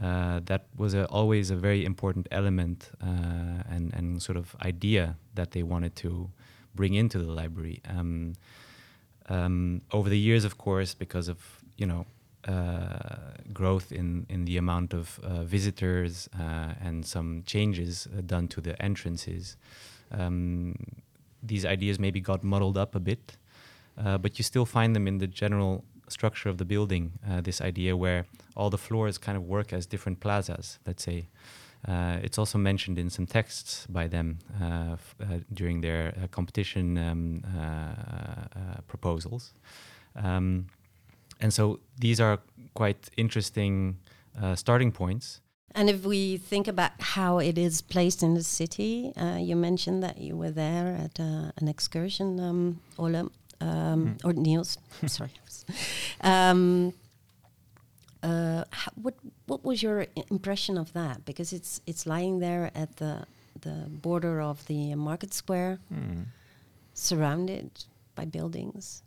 Uh, 0.00 0.40
that 0.44 0.66
was 0.76 0.92
a, 0.92 1.06
always 1.06 1.50
a 1.50 1.56
very 1.56 1.84
important 1.84 2.28
element 2.30 2.90
uh, 3.02 3.62
and, 3.70 3.94
and 3.94 4.22
sort 4.22 4.36
of 4.36 4.54
idea 4.62 5.16
that 5.34 5.52
they 5.52 5.62
wanted 5.62 5.96
to 5.96 6.30
bring 6.74 6.94
into 6.94 7.18
the 7.18 7.32
library. 7.32 7.80
Um, 7.88 8.34
um, 9.28 9.80
over 9.92 10.10
the 10.10 10.18
years, 10.18 10.44
of 10.44 10.58
course, 10.58 10.94
because 10.94 11.28
of 11.28 11.38
you 11.78 11.86
know 11.86 12.04
uh, 12.46 13.32
growth 13.52 13.90
in, 13.90 14.26
in 14.28 14.44
the 14.44 14.56
amount 14.56 14.92
of 14.92 15.18
uh, 15.22 15.42
visitors 15.42 16.28
uh, 16.38 16.74
and 16.80 17.04
some 17.04 17.42
changes 17.46 18.06
uh, 18.06 18.20
done 18.20 18.48
to 18.48 18.60
the 18.60 18.80
entrances, 18.80 19.56
um, 20.12 20.76
these 21.42 21.64
ideas 21.64 21.98
maybe 21.98 22.20
got 22.20 22.44
muddled 22.44 22.76
up 22.76 22.94
a 22.94 23.00
bit, 23.00 23.36
but 23.96 24.38
you 24.38 24.44
still 24.44 24.66
find 24.66 24.94
them 24.94 25.08
in 25.08 25.18
the 25.18 25.26
general 25.26 25.84
structure 26.08 26.48
of 26.48 26.58
the 26.58 26.64
building. 26.64 27.12
Uh, 27.28 27.40
this 27.40 27.60
idea 27.60 27.96
where 27.96 28.26
all 28.54 28.70
the 28.70 28.78
floors 28.78 29.18
kind 29.18 29.36
of 29.36 29.44
work 29.44 29.72
as 29.72 29.86
different 29.86 30.20
plazas, 30.20 30.78
let's 30.86 31.02
say. 31.02 31.28
Uh, 31.86 32.18
it's 32.22 32.38
also 32.38 32.58
mentioned 32.58 32.98
in 32.98 33.10
some 33.10 33.26
texts 33.26 33.86
by 33.88 34.08
them 34.08 34.38
uh, 34.60 34.94
f- 34.94 35.14
uh, 35.20 35.24
during 35.52 35.82
their 35.82 36.14
uh, 36.20 36.26
competition 36.28 36.98
um, 36.98 37.42
proposals. 38.88 39.52
Um, 40.16 40.66
and 41.40 41.52
so 41.52 41.78
these 42.00 42.18
are 42.20 42.40
quite 42.74 43.10
interesting 43.16 43.98
starting 44.54 44.90
points. 44.90 45.40
And 45.76 45.90
if 45.90 46.06
we 46.06 46.38
think 46.38 46.68
about 46.68 46.92
how 46.98 47.38
it 47.38 47.58
is 47.58 47.82
placed 47.82 48.22
in 48.22 48.32
the 48.32 48.42
city, 48.42 49.12
uh, 49.14 49.36
you 49.38 49.54
mentioned 49.54 50.02
that 50.02 50.16
you 50.16 50.34
were 50.34 50.50
there 50.50 50.98
at 50.98 51.20
uh, 51.20 51.52
an 51.58 51.68
excursion, 51.68 52.40
um, 52.40 52.80
um, 53.60 54.16
or 54.24 54.32
Niels. 54.32 54.78
Sorry. 55.06 55.30
um, 56.20 56.92
uh, 58.22 58.64
ho- 58.72 58.92
what 59.02 59.14
what 59.46 59.64
was 59.64 59.82
your 59.82 60.06
impression 60.30 60.78
of 60.78 60.92
that? 60.92 61.24
Because 61.24 61.52
it's 61.52 61.80
it's 61.86 62.06
lying 62.06 62.40
there 62.40 62.70
at 62.74 62.96
the 62.96 63.24
the 63.60 63.84
border 64.02 64.40
of 64.40 64.66
the 64.66 64.94
market 64.94 65.32
square, 65.34 65.78
Mm. 65.92 66.24
surrounded 66.94 67.70
by 68.14 68.24
buildings. 68.26 69.02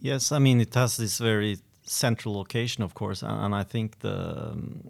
Yes, 0.00 0.32
I 0.32 0.38
mean 0.38 0.60
it 0.60 0.74
has 0.74 0.96
this 0.96 1.18
very 1.18 1.58
central 1.84 2.34
location, 2.34 2.82
of 2.84 2.94
course, 2.94 3.22
and, 3.22 3.44
and 3.44 3.54
I 3.54 3.62
think 3.64 3.98
the, 4.00 4.50
um, 4.50 4.80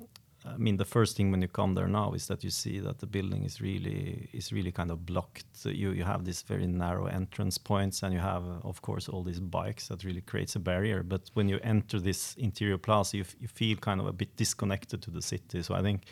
I 0.44 0.56
mean 0.56 0.76
the 0.76 0.84
first 0.84 1.16
thing 1.16 1.30
when 1.30 1.42
you 1.42 1.48
come 1.48 1.74
there 1.74 1.88
now 1.88 2.12
is 2.14 2.26
that 2.26 2.42
you 2.44 2.50
see 2.50 2.80
that 2.80 2.98
the 2.98 3.06
building 3.06 3.44
is 3.44 3.60
really 3.60 4.28
is 4.32 4.52
really 4.52 4.72
kind 4.72 4.90
of 4.90 4.98
blocked. 5.06 5.44
So 5.52 5.68
you 5.68 5.92
you 5.92 6.04
have 6.04 6.24
these 6.24 6.42
very 6.42 6.66
narrow 6.66 7.06
entrance 7.06 7.58
points, 7.58 8.02
and 8.02 8.12
you 8.14 8.20
have, 8.20 8.44
of 8.64 8.80
course, 8.82 9.08
all 9.12 9.22
these 9.24 9.40
bikes 9.40 9.88
that 9.88 10.04
really 10.04 10.20
creates 10.22 10.56
a 10.56 10.60
barrier. 10.60 11.02
But 11.02 11.30
when 11.34 11.48
you 11.48 11.58
enter 11.62 12.00
this 12.00 12.34
interior 12.38 12.78
plaza, 12.78 13.16
you, 13.16 13.22
f- 13.24 13.36
you 13.40 13.48
feel 13.48 13.76
kind 13.76 14.00
of 14.00 14.06
a 14.06 14.12
bit 14.12 14.36
disconnected 14.36 15.00
to 15.02 15.10
the 15.10 15.22
city. 15.22 15.62
So 15.62 15.74
I 15.74 15.82
think, 15.82 16.02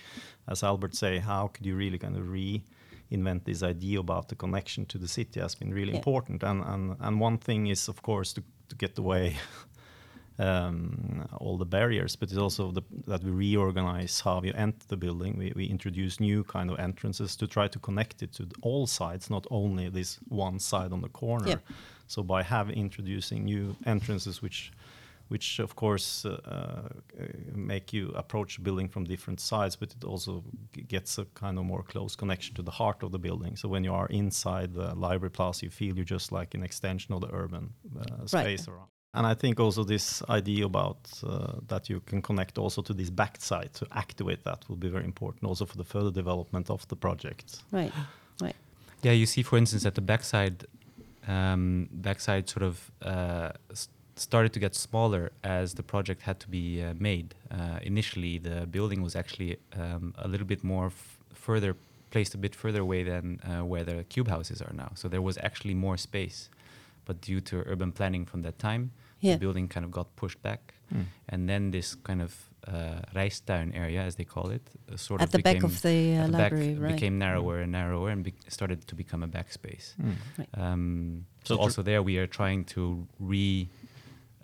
as 0.49 0.63
Albert 0.63 0.95
say, 0.95 1.19
how 1.19 1.49
could 1.49 1.67
you 1.67 1.77
really 1.77 1.99
kind 1.99 2.17
of 2.17 2.29
re 2.31 2.63
invent 3.13 3.45
this 3.45 3.63
idea 3.65 3.99
about 3.99 4.29
the 4.29 4.37
connection 4.37 4.87
to 4.87 4.97
the 4.99 5.09
city 5.09 5.41
has 5.41 5.57
been 5.57 5.75
really 5.75 5.91
Yeah. 5.91 5.97
important. 5.99 6.43
And, 6.45 6.63
and 6.65 6.97
and 7.01 7.21
one 7.23 7.39
thing 7.39 7.67
is, 7.71 7.89
of 7.89 8.01
course, 8.03 8.33
to, 8.35 8.43
to 8.69 8.77
get 8.77 8.99
away 8.99 9.37
um, 10.39 11.27
all 11.39 11.59
the 11.59 11.67
barriers, 11.67 12.17
but 12.17 12.29
it's 12.31 12.39
also 12.39 12.71
the, 12.71 12.83
that 13.07 13.23
we 13.23 13.31
reorganize 13.31 14.21
how 14.21 14.41
you 14.43 14.53
enter 14.55 14.87
the 14.89 14.97
building. 14.97 15.37
We, 15.39 15.53
we 15.55 15.67
introduce 15.67 16.21
new 16.21 16.45
kind 16.45 16.71
of 16.71 16.79
entrances 16.79 17.37
to 17.37 17.47
try 17.47 17.69
to 17.69 17.79
connect 17.79 18.23
it 18.23 18.33
to 18.35 18.47
all 18.63 18.87
sides, 18.87 19.29
not 19.31 19.47
only 19.51 19.89
this 19.89 20.19
one 20.29 20.59
side 20.59 20.93
on 20.93 21.01
the 21.03 21.09
corner. 21.11 21.49
So 22.07 22.23
by 22.23 22.43
having 22.43 22.77
introducing 22.77 23.45
new 23.45 23.77
entrances, 23.87 24.43
which 24.43 24.73
which 25.29 25.61
of 25.61 25.77
course 25.77 26.25
uh, 26.25 26.41
uh, 26.45 26.89
make 27.55 27.93
you 27.93 28.11
approach 28.17 28.57
the 28.57 28.63
building 28.63 28.89
from 28.89 29.05
different 29.05 29.39
sides, 29.39 29.77
but 29.77 29.93
it 29.93 30.03
also 30.03 30.43
g- 30.75 30.83
gets 30.83 31.19
a 31.19 31.25
kind 31.35 31.57
of 31.57 31.65
more 31.65 31.85
close 31.85 32.17
connection 32.17 32.53
to 32.57 32.63
the 32.63 32.71
heart 32.73 33.05
of 33.05 33.13
the 33.13 33.19
building. 33.19 33.55
So 33.57 33.69
when 33.69 33.85
you 33.85 33.95
are 33.95 34.09
inside 34.09 34.75
the 34.75 34.93
library 34.97 35.31
plaza, 35.31 35.67
you 35.67 35.71
feel 35.71 35.95
you're 35.95 36.05
just 36.05 36.33
like 36.33 36.57
an 36.57 36.65
extension 36.65 37.15
of 37.15 37.21
the 37.21 37.33
urban 37.33 37.75
uh, 37.97 38.27
space 38.27 38.67
around. 38.67 38.89
And 39.13 39.27
I 39.27 39.35
think 39.35 39.59
also 39.59 39.83
this 39.85 40.23
idea 40.29 40.65
about 40.67 40.99
uh, 41.27 41.55
that 41.69 41.91
you 41.91 42.01
can 42.07 42.23
connect 42.23 42.59
also 42.59 42.81
to 42.83 42.95
this 42.95 43.11
backside 43.11 43.75
to 43.75 43.87
activate 43.93 44.45
that 44.45 44.65
will 44.69 44.77
be 44.77 44.89
very 44.89 45.05
important 45.05 45.45
also 45.45 45.67
for 45.67 45.77
the 45.77 45.85
further 45.85 46.13
development 46.13 46.71
of 46.71 46.87
the 46.89 46.97
project. 46.97 47.63
Right. 47.73 47.93
right. 48.41 48.55
Yeah, 49.03 49.13
you 49.13 49.27
see, 49.27 49.43
for 49.43 49.59
instance, 49.59 49.83
that 49.83 49.97
the 49.97 50.01
backside, 50.01 50.65
um, 51.27 51.89
backside 51.91 52.49
sort 52.49 52.63
of 52.63 52.91
uh, 53.03 53.51
s- 53.73 53.89
started 54.15 54.53
to 54.53 54.61
get 54.61 54.77
smaller 54.77 55.33
as 55.43 55.75
the 55.75 55.83
project 55.83 56.23
had 56.23 56.39
to 56.41 56.49
be 56.49 56.81
uh, 56.81 56.95
made. 57.01 57.35
Uh, 57.51 57.81
initially, 57.83 58.39
the 58.39 58.67
building 58.67 59.03
was 59.03 59.17
actually 59.17 59.57
um, 59.77 60.15
a 60.19 60.29
little 60.29 60.47
bit 60.47 60.63
more 60.63 60.87
f- 60.87 61.19
further 61.35 61.75
placed 62.13 62.35
a 62.35 62.39
bit 62.39 62.55
further 62.55 62.81
away 62.81 63.03
than 63.03 63.41
uh, 63.41 63.65
where 63.65 63.83
the 63.83 64.05
cube 64.05 64.29
houses 64.29 64.63
are 64.63 64.73
now. 64.73 64.93
So 64.95 65.09
there 65.09 65.23
was 65.23 65.37
actually 65.39 65.75
more 65.75 65.97
space, 65.97 66.49
but 67.05 67.21
due 67.21 67.41
to 67.41 67.57
urban 67.67 67.93
planning 67.93 68.27
from 68.27 68.43
that 68.43 68.59
time, 68.59 68.91
Yeah. 69.21 69.35
the 69.35 69.41
building 69.41 69.69
kind 69.69 69.85
of 69.85 69.91
got 69.91 70.07
pushed 70.17 70.41
back, 70.43 70.75
and 71.29 71.49
then 71.49 71.71
this 71.71 71.95
kind 71.95 72.21
of 72.23 72.33
uh, 72.69 73.01
Rijstuin 73.15 73.75
area, 73.75 74.03
as 74.03 74.15
they 74.17 74.25
call 74.25 74.51
it, 74.51 74.63
uh, 74.93 74.97
sort 74.97 75.21
At 75.23 75.29
of 75.29 75.33
the 75.33 75.39
back 75.43 75.55
became 75.55 75.65
of 75.65 75.81
the 75.83 76.17
uh, 76.17 76.25
at 76.25 76.27
the 76.27 76.33
back 76.39 76.53
library, 76.53 76.75
right? 76.79 76.95
became 76.95 77.19
narrower 77.19 77.61
and 77.63 77.73
narrower 77.73 78.11
and 78.11 78.23
be- 78.25 78.35
started 78.49 78.87
to 78.87 78.95
become 78.95 79.23
a 79.25 79.29
backspace. 79.29 79.95
Mm. 79.97 80.15
Um, 80.63 81.27
So 81.45 81.55
so 81.55 81.57
tr- 81.57 81.63
also 81.63 81.83
there 81.83 82.03
we 82.03 82.19
are 82.19 82.27
trying 82.29 82.65
to 82.75 83.07
re 83.19 83.69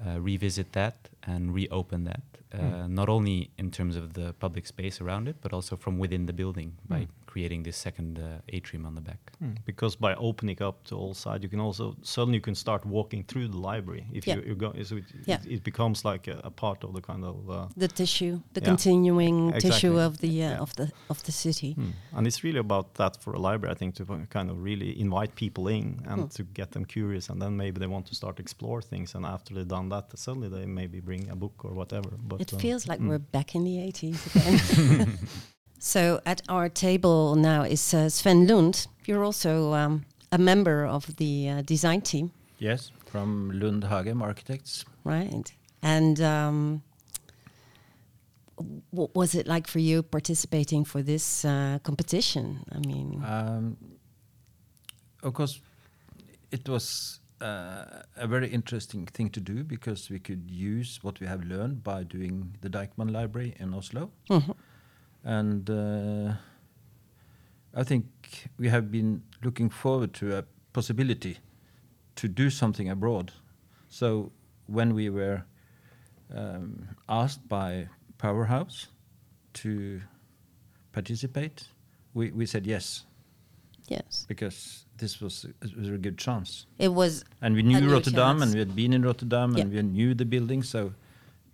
uh, 0.07 0.21
revisit 0.21 0.73
that 0.73 0.95
and 1.23 1.55
reopen 1.55 2.05
that, 2.05 2.23
uh, 2.53 2.59
Mm. 2.59 2.89
not 2.91 3.09
only 3.09 3.51
in 3.59 3.71
terms 3.71 3.97
of 3.97 4.13
the 4.13 4.33
public 4.39 4.67
space 4.67 5.01
around 5.05 5.29
it, 5.29 5.37
but 5.41 5.53
also 5.53 5.77
from 5.77 5.99
within 5.99 6.27
the 6.27 6.33
building 6.33 6.73
by 6.89 7.01
Mm. 7.01 7.09
Creating 7.37 7.65
this 7.65 7.77
second 7.77 8.19
uh, 8.19 8.57
atrium 8.57 8.87
on 8.87 8.95
the 8.95 9.01
back. 9.11 9.21
Mm, 9.43 9.57
Because 9.67 9.95
by 10.07 10.13
opening 10.29 10.63
up 10.69 10.77
to 10.89 10.95
all 11.01 11.15
sides, 11.15 11.43
you 11.45 11.51
can 11.51 11.61
also 11.61 11.85
suddenly 12.03 12.37
you 12.41 12.45
can 12.51 12.55
start 12.55 12.83
walking 12.87 13.25
through 13.29 13.49
the 13.55 13.61
library. 13.73 14.05
If 14.19 14.23
Yeah. 14.27 14.37
you, 14.37 14.43
you 14.49 14.55
go, 14.65 14.69
so 14.83 14.97
it, 14.97 15.05
Yeah. 15.27 15.41
it, 15.45 15.53
it 15.57 15.63
becomes 15.65 15.99
like 16.13 16.25
a, 16.35 16.37
a 16.45 16.51
part 16.51 16.85
of 16.85 16.91
the 16.97 17.01
kind 17.11 17.25
of. 17.25 17.37
Uh, 17.51 17.67
The 17.77 17.89
tissue, 17.89 18.35
the 18.55 18.61
Yeah. 18.61 18.71
continuing 18.73 19.37
Exactly. 19.49 19.71
tissue 19.71 19.97
of 20.07 20.13
the 20.25 20.29
uh, 20.29 20.51
Yeah. 20.51 20.63
of 20.65 20.71
the 20.77 20.87
of 21.09 21.19
the 21.23 21.33
city. 21.33 21.75
mm. 21.79 21.93
And 22.17 22.27
it's 22.27 22.41
really 22.45 22.61
about 22.69 22.87
that 22.95 23.23
for 23.23 23.31
a 23.35 23.41
library, 23.51 23.73
I 23.75 23.79
think, 23.79 23.95
to 23.97 24.05
kind 24.39 24.49
of 24.51 24.57
really 24.71 24.91
invite 25.07 25.33
people 25.35 25.65
in 25.79 25.87
and 26.11 26.21
Mm. 26.23 26.31
to 26.37 26.43
get 26.61 26.71
them 26.71 26.85
curious, 26.87 27.31
and 27.31 27.41
then 27.43 27.53
maybe 27.57 27.79
they 27.79 27.91
want 27.91 28.07
to 28.07 28.15
start 28.15 28.39
explore 28.41 28.81
things. 28.83 29.15
And 29.15 29.25
after 29.27 29.55
they've 29.55 29.75
done 29.79 29.89
that, 29.95 30.19
suddenly 30.19 30.49
they 30.57 30.67
maybe 30.67 31.01
bring 31.01 31.31
a 31.31 31.37
book 31.37 31.65
or 31.65 31.73
whatever. 31.81 32.11
But 32.29 32.41
It 32.41 32.53
uh, 32.55 32.59
feels 32.61 32.87
like 32.91 33.01
mm. 33.03 33.09
we're 33.09 33.27
back 33.33 33.55
in 33.55 33.65
the 33.65 33.77
80s 33.93 34.19
again. 34.31 35.19
so 35.79 36.21
at 36.27 36.43
our 36.49 36.69
table 36.69 37.35
now 37.37 37.63
is 37.63 37.95
uh, 37.95 38.09
Sven 38.09 38.47
Lund. 38.47 38.87
You're 39.07 39.25
also 39.25 39.73
um, 39.75 40.05
a 40.33 40.39
member 40.39 40.85
of 40.87 41.17
the 41.17 41.49
uh, 41.49 41.63
design 41.63 42.01
team, 42.01 42.31
Yes, 42.59 42.91
from 43.07 43.51
Lund 43.61 43.83
Hagem 43.85 44.23
Architects. 44.23 44.85
right? 45.05 45.53
And 45.83 46.21
um, 46.21 46.83
what 48.91 49.15
was 49.15 49.35
it 49.35 49.47
like 49.47 49.67
for 49.67 49.79
you 49.79 50.03
participating 50.03 50.85
for 50.85 51.03
this 51.03 51.45
uh, 51.45 51.79
competition? 51.83 52.65
I 52.73 52.79
mean, 52.79 53.23
Um, 53.25 53.77
of 55.23 55.35
course, 55.35 55.61
it 56.51 56.69
was 56.69 57.21
uh, 57.41 58.03
a 58.17 58.27
very 58.27 58.49
interesting 58.49 59.07
thing 59.07 59.31
to 59.31 59.41
do 59.41 59.63
because 59.65 60.09
we 60.11 60.19
could 60.19 60.51
use 60.51 60.99
what 61.03 61.21
we 61.21 61.27
have 61.27 61.45
learned 61.45 61.85
by 61.85 62.03
doing 62.05 62.57
the 62.63 62.71
Deichmann 62.71 63.11
Library 63.13 63.55
in 63.61 63.75
Oslo. 63.75 64.11
mhm. 64.31 64.55
And 65.27 65.69
uh, 65.69 66.35
I 67.75 67.83
think 67.83 68.05
we 68.59 68.69
have 68.69 68.93
been 68.93 69.23
looking 69.43 69.69
forward 69.71 70.15
to 70.15 70.39
a 70.39 70.45
possibility 70.73 71.39
to 72.15 72.29
do 72.29 72.49
something 72.49 72.89
abroad. 72.89 73.33
So 73.89 74.31
when 74.67 74.95
we 74.95 75.11
were 75.11 75.43
um, 76.33 76.89
asked 77.09 77.49
by 77.49 77.89
Powerhouse 78.19 78.87
to 79.55 80.01
participate, 80.93 81.65
we, 82.15 82.31
we 82.31 82.47
said 82.47 82.65
yes 82.67 83.05
yes, 83.89 84.25
because 84.29 84.87
this 84.99 85.21
was 85.21 85.45
a, 85.63 85.67
a 85.67 85.69
very 85.85 85.99
good 85.99 86.19
chance. 86.19 86.67
it 86.79 86.93
was 86.93 87.25
And 87.43 87.55
we 87.55 87.63
knew 87.63 87.81
new 87.81 87.93
Rotterdam 87.93 88.39
chance. 88.39 88.43
and 88.43 88.53
we 88.55 88.59
had 88.61 88.75
been 88.77 88.93
in 88.93 89.03
Rotterdam 89.03 89.57
Yeah. 89.57 89.63
and 89.65 89.73
we 89.73 89.83
knew 89.83 90.15
the 90.15 90.25
building. 90.25 90.63
So, 90.63 90.93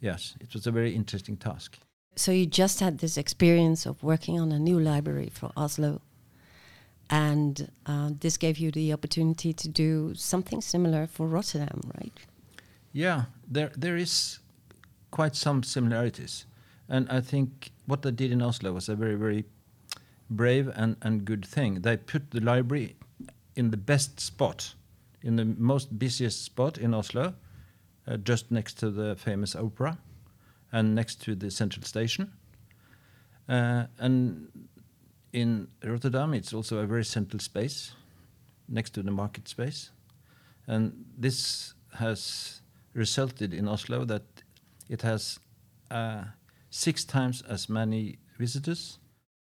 yes, 0.00 0.35
it 0.40 0.52
was 0.54 0.66
a 0.66 0.70
very 0.70 0.94
interesting 0.94 1.37
task. 1.37 1.79
So 2.15 2.31
you 2.33 2.46
just 2.46 2.81
had 2.81 2.98
this 2.98 3.17
experience 3.17 3.87
of 3.87 4.02
working 4.02 4.38
on 4.38 4.52
a 4.52 4.58
new 4.58 4.79
library 4.79 5.31
for 5.33 5.50
Oslo, 5.56 6.02
and 7.08 7.71
uh, 7.87 8.10
this 8.21 8.37
gave 8.37 8.58
you 8.58 8.71
the 8.71 8.92
opportunity 8.92 9.52
to 9.52 9.69
do 9.69 10.15
something 10.15 10.60
similar 10.60 11.06
for 11.06 11.27
Rotterdam, 11.27 11.81
right? 11.98 12.13
Yeah, 12.92 13.25
there 13.48 13.73
there 13.77 13.96
is 13.96 14.40
quite 15.10 15.35
some 15.37 15.63
similarities, 15.63 16.46
and 16.88 17.08
I 17.10 17.21
think 17.21 17.71
what 17.87 18.02
they 18.02 18.10
did 18.10 18.31
in 18.31 18.42
Oslo 18.42 18.73
was 18.73 18.88
a 18.88 18.94
very 18.94 19.15
very 19.15 19.44
brave 20.31 20.71
and, 20.75 20.96
and 21.02 21.25
good 21.25 21.44
thing. 21.44 21.83
They 21.83 21.96
put 21.96 22.31
the 22.31 22.40
library 22.40 22.96
in 23.56 23.71
the 23.71 23.77
best 23.77 24.21
spot, 24.21 24.75
in 25.23 25.37
the 25.37 25.44
most 25.44 25.98
busiest 25.98 26.44
spot 26.44 26.79
in 26.79 26.94
Oslo, 26.94 27.35
uh, 28.06 28.17
just 28.17 28.50
next 28.50 28.79
to 28.79 28.90
the 28.90 29.17
famous 29.17 29.54
opera, 29.56 29.98
and 30.73 30.94
next 30.94 31.20
to 31.25 31.35
the 31.35 31.50
central 31.50 31.85
station. 31.85 32.33
Uh, 33.48 33.87
and 33.98 34.48
in 35.33 35.68
Rotterdam, 35.85 36.35
it's 36.35 36.52
also 36.54 36.79
a 36.79 36.87
very 36.87 37.04
central 37.04 37.40
space, 37.40 37.92
next 38.68 38.90
to 38.94 39.02
the 39.02 39.10
market 39.10 39.48
space, 39.48 39.90
and 40.66 40.92
this 41.18 41.75
has 41.98 42.62
resulted 42.94 43.52
in 43.52 43.68
Oslo 43.68 44.04
that 44.04 44.23
it 44.88 45.02
has 45.02 45.38
uh, 45.90 46.25
six 46.70 47.04
times 47.04 47.42
as 47.48 47.68
many 47.68 48.18
visitors. 48.38 48.98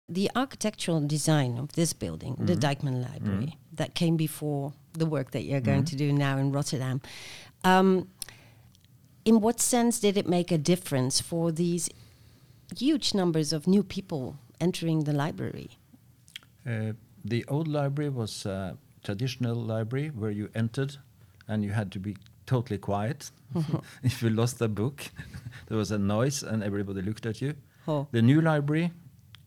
The 0.08 0.30
architectural 0.34 1.06
design 1.06 1.58
of 1.58 1.72
this 1.72 1.92
building, 1.92 2.36
the 2.38 2.54
Mhm. 2.56 2.60
Dijkman 2.60 3.02
Library, 3.02 3.46
Mhm. 3.46 3.76
that 3.76 3.94
came 3.94 4.16
before 4.16 4.72
the 4.92 5.06
work 5.06 5.30
that 5.30 5.44
you're 5.44 5.60
going 5.60 5.82
Mhm. 5.84 5.90
to 5.90 5.96
do 5.96 6.12
now 6.12 6.38
in 6.38 6.50
Rotterdam. 6.52 7.00
Um, 7.62 8.08
in 9.24 9.40
what 9.40 9.60
sense 9.60 10.00
did 10.00 10.16
it 10.16 10.26
make 10.26 10.50
a 10.50 10.58
difference 10.58 11.20
for 11.20 11.52
these 11.52 11.90
huge 12.76 13.14
numbers 13.14 13.52
of 13.52 13.66
new 13.66 13.82
people 13.82 14.36
entering 14.60 15.04
the 15.04 15.12
library? 15.12 15.70
Uh, 16.66 16.92
the 17.24 17.44
old 17.48 17.68
library 17.68 18.10
was 18.10 18.46
a 18.46 18.76
traditional 19.04 19.54
library 19.54 20.08
where 20.08 20.30
you 20.30 20.48
entered 20.54 20.96
and 21.48 21.64
you 21.64 21.70
had 21.70 21.90
to 21.92 21.98
be 21.98 22.16
totally 22.46 22.78
quiet. 22.78 23.30
if 24.02 24.22
you 24.22 24.30
lost 24.30 24.60
a 24.60 24.68
book, 24.68 25.04
there 25.68 25.78
was 25.78 25.90
a 25.90 25.98
noise 25.98 26.42
and 26.42 26.62
everybody 26.62 27.02
looked 27.02 27.26
at 27.26 27.40
you. 27.40 27.54
Oh. 27.88 28.06
The 28.10 28.22
new 28.22 28.40
library, 28.40 28.92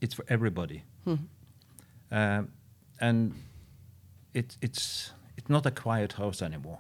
it's 0.02 0.14
for 0.14 0.26
everybody. 0.28 0.84
Mhm. 1.08 1.28
Um, 2.12 2.50
and 3.00 3.34
it, 4.34 4.58
it's, 4.62 5.12
it's 5.38 5.50
not 5.50 5.66
a 5.66 5.72
quiet 5.72 6.14
house 6.14 6.42
anymore. 6.42 6.80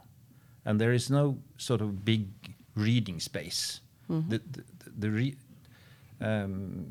And 0.66 0.80
there 0.80 0.94
is 0.94 1.10
no 1.10 1.39
sort 1.58 1.82
of 1.82 2.06
big 2.06 2.28
reading 2.76 3.20
space. 3.20 3.82
Mhm. 4.10 4.30
The, 4.30 4.42
the, 4.52 4.64
the 5.00 5.10
re, 5.10 5.36
um, 6.22 6.86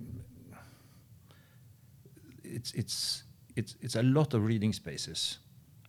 it's, 2.45 2.73
it's, 2.73 3.25
it's, 3.57 3.77
it's 3.81 3.97
a 3.97 4.03
lot 4.03 4.35
of 4.35 4.45
reading 4.45 4.73
spaces. 4.73 5.39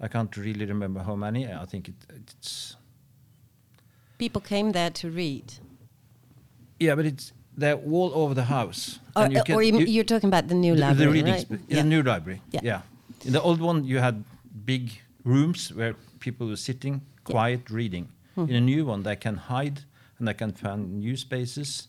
I 0.02 0.08
can't 0.08 0.36
really 0.38 0.66
remember 0.66 1.02
how 1.02 1.16
many. 1.16 1.48
I 1.52 1.66
think 1.66 1.90
it, 1.90 1.96
it's 2.10 2.76
People 4.18 4.42
came 4.42 4.72
there 4.72 4.90
to 4.92 5.10
read. 5.10 5.54
yeah, 6.80 6.96
but 6.96 7.06
it's 7.06 7.34
they're 7.58 7.76
all 7.76 8.12
over 8.14 8.34
the 8.34 8.44
house. 8.46 9.00
Or, 9.16 9.28
you 9.28 9.42
or 9.50 9.62
you, 9.62 10.04
talking 10.04 10.28
about 10.28 10.48
the 10.48 10.56
new 10.56 10.76
the, 10.76 10.82
library, 10.82 11.06
the 11.06 11.12
reading 11.14 11.34
right? 11.34 11.70
in 11.70 11.76
the 11.76 11.84
new 11.84 12.02
library. 12.02 12.42
Yeah. 12.52 12.62
Yeah. 12.64 12.82
In 13.26 13.34
the 13.34 13.42
old 13.42 13.62
one, 13.62 13.86
you 13.86 14.00
had 14.00 14.24
big 14.66 14.92
rooms 15.24 15.72
where 15.74 15.96
people 16.20 16.48
were 16.48 16.56
sitting, 16.58 16.94
Yeah. 17.28 17.32
quiet, 17.32 17.70
reading. 17.70 18.10
Mhm. 18.36 18.50
In 18.50 18.56
a 18.56 18.62
new 18.62 18.86
one, 18.86 19.04
they 19.04 19.16
can 19.16 19.36
hide 19.36 19.82
and 20.20 20.28
they 20.28 20.34
can 20.34 20.52
find 20.54 21.00
new 21.00 21.16
spaces, 21.18 21.88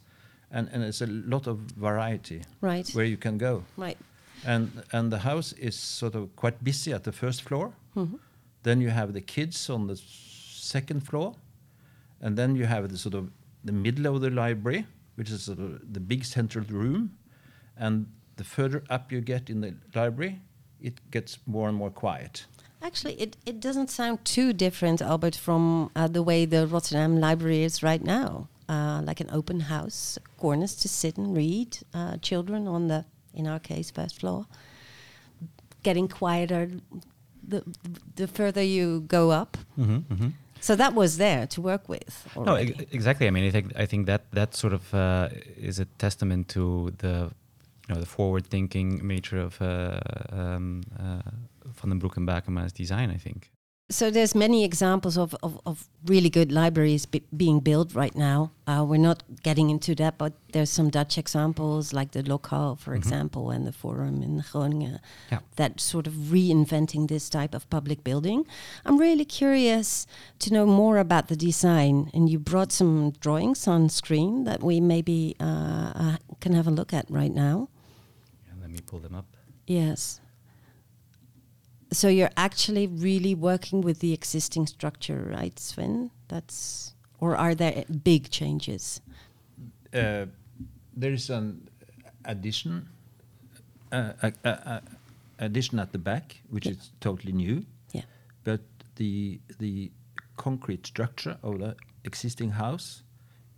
and, 0.51 0.69
and 0.73 0.83
there's 0.83 1.03
a 1.03 1.07
lot 1.07 1.47
of 1.47 1.59
variety 1.77 2.43
Right. 2.61 2.89
where 2.95 3.05
you 3.07 3.17
can 3.17 3.39
go. 3.39 3.65
Right. 3.77 3.99
And 4.45 4.83
and 4.93 5.11
the 5.13 5.19
house 5.21 5.53
is 5.59 5.75
sort 5.79 6.15
of 6.15 6.29
quite 6.37 6.63
busy 6.63 6.93
at 6.95 7.03
the 7.05 7.13
first 7.13 7.43
floor. 7.43 7.73
Mhm. 7.95 8.19
Then 8.63 8.81
you 8.81 8.91
have 8.91 9.13
the 9.13 9.21
kids 9.21 9.71
on 9.71 9.87
the 9.87 9.97
second 9.97 11.01
floor, 11.07 11.35
and 12.21 12.37
then 12.37 12.57
you 12.57 12.67
have 12.67 12.89
the 12.89 12.99
sort 12.99 13.15
of 13.15 13.31
the 13.65 13.73
middle 13.73 14.07
of 14.15 14.21
the 14.21 14.31
library, 14.31 14.87
which 15.17 15.31
is 15.31 15.43
sort 15.45 15.59
of 15.59 15.93
the 15.95 16.01
big 16.01 16.25
central 16.25 16.65
room. 16.69 17.11
And 17.77 18.07
the 18.37 18.45
further 18.45 18.83
up 18.91 19.13
you 19.13 19.21
get 19.21 19.49
in 19.51 19.61
the 19.61 19.75
library, 19.95 20.41
it 20.81 20.95
gets 21.11 21.39
more 21.47 21.69
and 21.69 21.77
more 21.79 21.91
quiet. 21.91 22.47
Actually, 22.85 23.15
it, 23.15 23.37
it 23.47 23.61
doesn't 23.61 23.89
sound 23.91 24.23
too 24.27 24.53
different, 24.53 25.01
Albert, 25.01 25.35
from 25.35 25.91
uh, 25.97 26.07
the 26.07 26.23
way 26.23 26.45
the 26.45 26.67
Rotterdam 26.67 27.19
Library 27.19 27.63
is 27.65 27.83
right 27.83 28.05
now. 28.05 28.49
Uh, 28.69 29.01
like 29.05 29.21
an 29.21 29.29
open 29.33 29.61
house, 29.61 30.19
corners 30.39 30.75
to 30.75 30.89
sit 30.89 31.17
and 31.19 31.37
read, 31.37 31.79
uh, 31.95 32.17
children 32.19 32.67
on 32.69 32.89
the, 32.89 33.05
in 33.35 33.47
our 33.47 33.59
case, 33.59 33.91
first 33.91 34.21
floor. 34.21 34.47
Getting 35.83 36.09
quieter 36.09 36.71
the, 37.47 37.63
the 38.17 38.27
further 38.27 38.63
you 38.63 39.01
go 39.09 39.31
up. 39.31 39.57
Mm-hmm, 39.79 40.29
So 40.61 40.77
that 40.77 40.95
was 40.95 41.17
there 41.19 41.47
to 41.49 41.61
work 41.61 41.89
with. 41.89 42.27
No, 42.37 42.53
already. 42.53 42.73
e- 42.73 42.87
exactly. 42.91 43.27
I 43.27 43.31
mean, 43.31 43.45
I 43.47 43.51
think 43.51 43.73
I 43.77 43.87
think 43.87 44.07
that 44.07 44.23
that 44.33 44.55
sort 44.55 44.73
of 44.73 44.95
uh, 44.95 45.29
is 45.59 45.79
a 45.79 45.85
testament 45.99 46.49
to 46.49 46.93
the 46.99 47.31
you 47.89 47.95
know 47.95 48.01
the 48.01 48.07
forward-thinking 48.07 49.07
nature 49.07 49.39
of 49.39 49.61
uh, 49.61 50.01
um, 50.33 50.83
uh, 50.99 51.21
Van 51.65 51.91
den 51.91 51.99
Broek 51.99 52.17
and 52.17 52.27
Bakema's 52.29 52.73
design. 52.73 53.11
I 53.11 53.17
think. 53.19 53.51
So 53.91 54.11
there's 54.11 54.35
many 54.35 54.65
examples 54.65 55.19
of, 55.19 55.37
of, 55.43 55.61
of 55.67 55.91
really 56.07 56.31
good 56.31 56.51
libraries 56.51 57.05
be 57.05 57.23
being 57.37 57.61
built 57.61 57.95
right 57.95 58.17
now. 58.17 58.51
Uh, 58.67 58.83
we're 58.89 58.97
not 59.11 59.23
getting 59.43 59.69
into 59.69 59.95
that, 59.97 60.17
but 60.17 60.33
there's 60.53 60.71
some 60.71 60.89
Dutch 60.89 61.19
examples 61.19 61.93
like 61.93 62.13
the 62.13 62.23
Lokaal, 62.23 62.79
for 62.79 62.93
Mhm. 62.95 62.97
example, 62.97 63.51
and 63.51 63.67
the 63.67 63.73
Forum 63.73 64.23
in 64.23 64.43
Groningen 64.51 65.01
Yeah. 65.31 65.41
that 65.57 65.81
sort 65.81 66.07
of 66.07 66.15
reinventing 66.33 67.09
this 67.09 67.29
type 67.29 67.55
of 67.55 67.69
public 67.69 68.03
building. 68.03 68.47
I'm 68.87 68.97
really 68.97 69.27
curious 69.27 70.07
to 70.39 70.51
know 70.51 70.65
more 70.65 70.97
about 70.97 71.29
the 71.29 71.37
design, 71.37 72.11
and 72.15 72.31
you 72.31 72.39
brought 72.39 72.73
some 72.73 73.11
drawings 73.21 73.69
on 73.69 73.91
screen 73.91 74.45
that 74.45 74.63
we 74.63 74.81
maybe 74.81 75.37
uh, 75.41 75.93
uh, 75.95 76.17
can 76.41 76.55
have 76.55 76.67
a 76.67 76.71
look 76.71 76.95
at 76.95 77.05
right 77.11 77.35
now. 77.35 77.69
Yeah, 78.49 78.55
let 78.63 78.71
me 78.71 78.79
pull 78.87 79.01
them 79.01 79.15
up. 79.15 79.27
Yes. 79.67 80.21
So 81.95 82.09
you're 82.09 82.31
actually 82.37 82.87
really 82.89 83.35
working 83.35 83.81
with 83.81 84.01
the 84.01 84.13
existing 84.13 84.67
structure, 84.67 85.31
right, 85.33 85.59
Sven? 85.59 86.11
That's 86.29 86.95
or 87.21 87.37
are 87.37 87.55
there 87.55 87.85
big 88.03 88.31
changes? 88.31 89.01
Uh, 89.93 90.27
there 90.97 91.13
is 91.13 91.31
an 91.31 91.69
addition, 92.25 92.89
uh, 93.93 94.13
addition 95.39 95.79
at 95.79 95.93
the 95.93 95.99
back, 95.99 96.43
which 96.51 96.67
Yeah. 96.67 96.73
is 96.73 96.91
totally 97.01 97.33
new. 97.33 97.65
Yeah. 97.93 98.05
But 98.43 98.61
the 98.97 99.41
the 99.59 99.91
concrete 100.37 100.87
structure 100.87 101.39
of 101.43 101.59
the 101.61 101.77
existing 102.05 102.51
house 102.51 103.05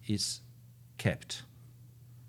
is 0.07 0.43
kept. 0.99 1.45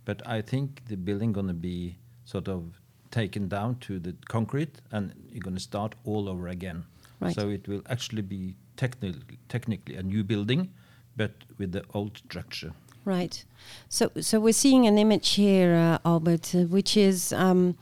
But 0.06 0.26
I 0.26 0.42
think 0.42 0.86
the 0.88 0.96
building 0.96 1.34
gonna 1.34 1.54
be 1.54 1.98
sort 2.26 2.48
of 2.48 2.80
taken 3.12 3.48
down 3.48 3.76
to 3.80 4.00
the 4.00 4.14
concrete, 4.28 4.82
and 4.92 5.14
you're 5.32 5.42
gonna 5.44 5.60
start 5.60 5.96
all 6.06 6.28
over 6.30 6.48
again. 6.48 6.84
Right. 7.20 7.36
So 7.36 7.50
it 7.50 7.68
will 7.68 7.82
actually 7.90 8.22
be 8.22 8.56
technically 8.76 9.38
technically 9.50 9.96
a 9.96 10.04
new 10.04 10.24
building, 10.24 10.70
but 11.16 11.32
with 11.58 11.72
the 11.72 11.84
old 11.94 12.18
structure. 12.18 12.74
Right. 13.06 13.44
So 13.90 14.12
so 14.22 14.40
we're 14.40 14.54
seeing 14.54 14.86
an 14.88 14.98
image 14.98 15.30
here, 15.36 15.74
uh, 15.76 16.10
Albert, 16.10 16.54
uh, 16.56 16.60
which 16.66 16.96
is 16.98 17.34
um, 17.34 17.76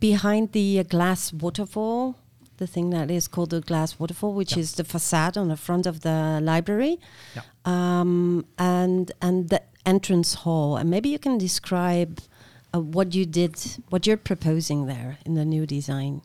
behind 0.00 0.52
the 0.52 0.78
uh, 0.80 0.82
glass 0.84 1.32
waterfall. 1.32 2.14
The 2.58 2.66
thing 2.66 2.90
that 2.90 3.08
is 3.10 3.28
called 3.28 3.50
the 3.50 3.60
glass 3.60 3.98
waterfall, 4.00 4.34
which 4.34 4.52
Yeah. 4.52 4.60
is 4.62 4.72
the 4.74 4.84
facade 4.84 5.36
on 5.38 5.48
the 5.48 5.56
front 5.56 5.86
of 5.86 6.00
the 6.00 6.40
library, 6.42 6.98
Yeah. 7.36 7.42
um, 7.64 8.44
and 8.58 9.12
and 9.20 9.48
the 9.48 9.60
entrance 9.86 10.34
hall. 10.44 10.76
And 10.76 10.90
maybe 10.90 11.08
you 11.08 11.18
can 11.18 11.38
describe 11.38 12.18
uh, 12.74 12.80
what 12.80 13.14
you 13.14 13.24
did, 13.26 13.56
what 13.90 14.06
you're 14.06 14.16
proposing 14.16 14.86
there 14.86 15.18
in 15.24 15.34
the 15.34 15.44
new 15.44 15.66
design. 15.66 16.22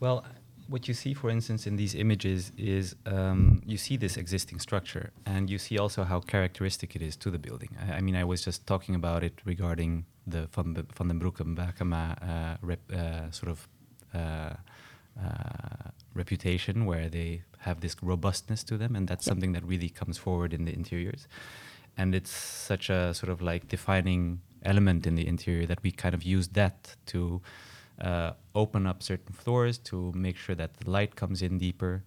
Well, 0.00 0.24
what 0.68 0.88
you 0.88 0.94
see, 0.94 1.12
for 1.14 1.28
instance, 1.30 1.66
in 1.66 1.76
these 1.76 1.94
images 1.94 2.52
is 2.56 2.94
um, 3.06 3.62
you 3.66 3.76
see 3.76 3.96
this 3.96 4.16
existing 4.16 4.58
structure, 4.60 5.10
and 5.26 5.50
you 5.50 5.58
see 5.58 5.78
also 5.78 6.04
how 6.04 6.20
characteristic 6.20 6.96
it 6.96 7.02
is 7.02 7.16
to 7.16 7.30
the 7.30 7.38
building. 7.38 7.76
I, 7.80 7.94
I 7.94 8.00
mean, 8.00 8.16
I 8.16 8.24
was 8.24 8.42
just 8.44 8.66
talking 8.66 8.94
about 8.94 9.22
it 9.22 9.34
regarding 9.44 10.06
the 10.26 10.48
Van, 10.54 10.72
B- 10.72 10.82
Van 10.96 11.08
den 11.08 11.18
Broek 11.18 11.40
and 11.40 11.56
Bakema 11.56 12.16
uh, 12.22 12.56
rep, 12.62 12.80
uh, 12.92 13.30
sort 13.30 13.50
of 13.50 13.68
uh, 14.14 14.54
uh, 15.20 15.90
reputation, 16.14 16.86
where 16.86 17.08
they 17.08 17.42
have 17.58 17.80
this 17.80 17.96
robustness 18.02 18.64
to 18.64 18.78
them, 18.78 18.96
and 18.96 19.08
that's 19.08 19.26
Yeah. 19.26 19.30
something 19.32 19.52
that 19.52 19.64
really 19.64 19.88
comes 19.90 20.16
forward 20.18 20.52
in 20.54 20.64
the 20.64 20.72
interiors. 20.72 21.26
And 21.96 22.14
it's 22.14 22.30
such 22.30 22.88
a 22.88 23.12
sort 23.12 23.30
of 23.30 23.42
like 23.42 23.68
defining 23.68 24.40
element 24.64 25.06
in 25.06 25.14
the 25.14 25.26
interior 25.26 25.66
that 25.66 25.82
we 25.82 25.90
kind 25.90 26.14
of 26.14 26.22
use 26.22 26.48
that 26.48 26.96
to 27.06 27.40
uh, 28.00 28.32
open 28.54 28.86
up 28.86 29.02
certain 29.02 29.34
floors 29.34 29.78
to 29.78 30.12
make 30.14 30.36
sure 30.36 30.54
that 30.54 30.74
the 30.78 30.90
light 30.90 31.14
comes 31.16 31.42
in 31.42 31.58
deeper. 31.58 32.02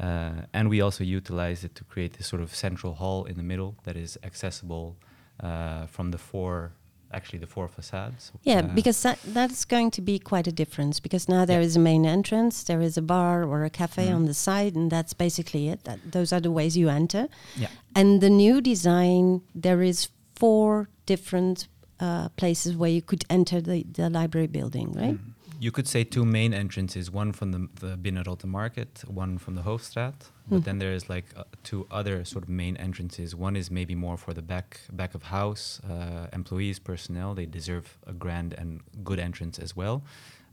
Uh, 0.00 0.42
and 0.52 0.68
we 0.70 0.80
also 0.80 1.02
utilize 1.04 1.64
it 1.64 1.74
to 1.74 1.84
create 1.84 2.12
this 2.16 2.26
sort 2.26 2.42
of 2.42 2.54
central 2.54 2.94
hall 2.94 3.24
in 3.24 3.36
the 3.36 3.42
middle 3.42 3.74
that 3.84 3.96
is 3.96 4.18
accessible 4.22 4.96
uh, 5.42 5.86
from 5.86 6.10
the 6.10 6.18
four 6.18 6.72
actually 7.12 7.40
the 7.40 7.46
four 7.46 7.66
facades. 7.66 8.30
Yeah, 8.44 8.60
Uh, 8.60 8.74
because 8.74 9.02
that 9.02 9.18
that's 9.34 9.64
going 9.64 9.90
to 9.90 10.00
be 10.00 10.20
quite 10.20 10.46
a 10.46 10.52
difference. 10.52 11.00
Because 11.00 11.28
now 11.28 11.44
there 11.44 11.60
Yeah. 11.60 11.66
is 11.66 11.76
a 11.76 11.80
main 11.80 12.06
entrance, 12.06 12.62
there 12.62 12.80
is 12.80 12.96
a 12.96 13.02
bar 13.02 13.42
or 13.42 13.64
a 13.64 13.70
cafe 13.70 14.06
Mhm. 14.06 14.14
on 14.14 14.24
the 14.26 14.34
side, 14.34 14.76
and 14.76 14.92
that's 14.92 15.12
basically 15.12 15.68
it. 15.68 15.82
That, 15.82 15.98
those 16.12 16.32
are 16.32 16.40
the 16.40 16.52
ways 16.52 16.76
you 16.76 16.88
enter. 16.88 17.26
Yeah. 17.56 17.66
And 17.96 18.20
the 18.20 18.30
new 18.30 18.60
design, 18.60 19.40
there 19.60 19.82
is 19.82 20.08
four 20.36 20.88
different 21.04 21.66
uh, 22.00 22.28
places 22.36 22.76
where 22.76 22.90
you 22.90 23.02
could 23.02 23.24
enter 23.28 23.60
the, 23.60 23.84
the 23.92 24.08
library 24.10 24.46
building, 24.46 24.92
right? 24.92 25.18
You 25.60 25.70
could 25.70 25.86
say 25.86 26.04
two 26.04 26.24
main 26.24 26.54
entrances, 26.54 27.10
one 27.10 27.32
from 27.32 27.52
the, 27.52 27.68
the 27.86 27.96
Binnenrotte 27.98 28.44
Market, 28.46 29.02
one 29.06 29.36
from 29.38 29.54
the 29.56 29.62
Hoofdstraat. 29.62 30.14
But 30.48 30.60
Mhm. 30.60 30.64
then 30.64 30.78
there 30.78 30.92
is 30.94 31.08
like 31.10 31.26
uh, 31.36 31.44
two 31.62 31.86
other 31.90 32.24
sort 32.24 32.44
of 32.44 32.48
main 32.48 32.76
entrances. 32.78 33.34
One 33.36 33.54
is 33.58 33.70
maybe 33.70 33.94
more 33.94 34.16
for 34.16 34.32
the 34.34 34.42
back 34.42 34.80
back 34.92 35.14
of 35.14 35.22
house 35.24 35.80
uh, 35.84 36.26
employees, 36.32 36.78
personnel. 36.80 37.34
They 37.34 37.46
deserve 37.46 37.86
a 38.06 38.12
grand 38.12 38.54
and 38.60 38.80
good 39.04 39.18
entrance 39.20 39.58
as 39.62 39.76
well. 39.76 40.02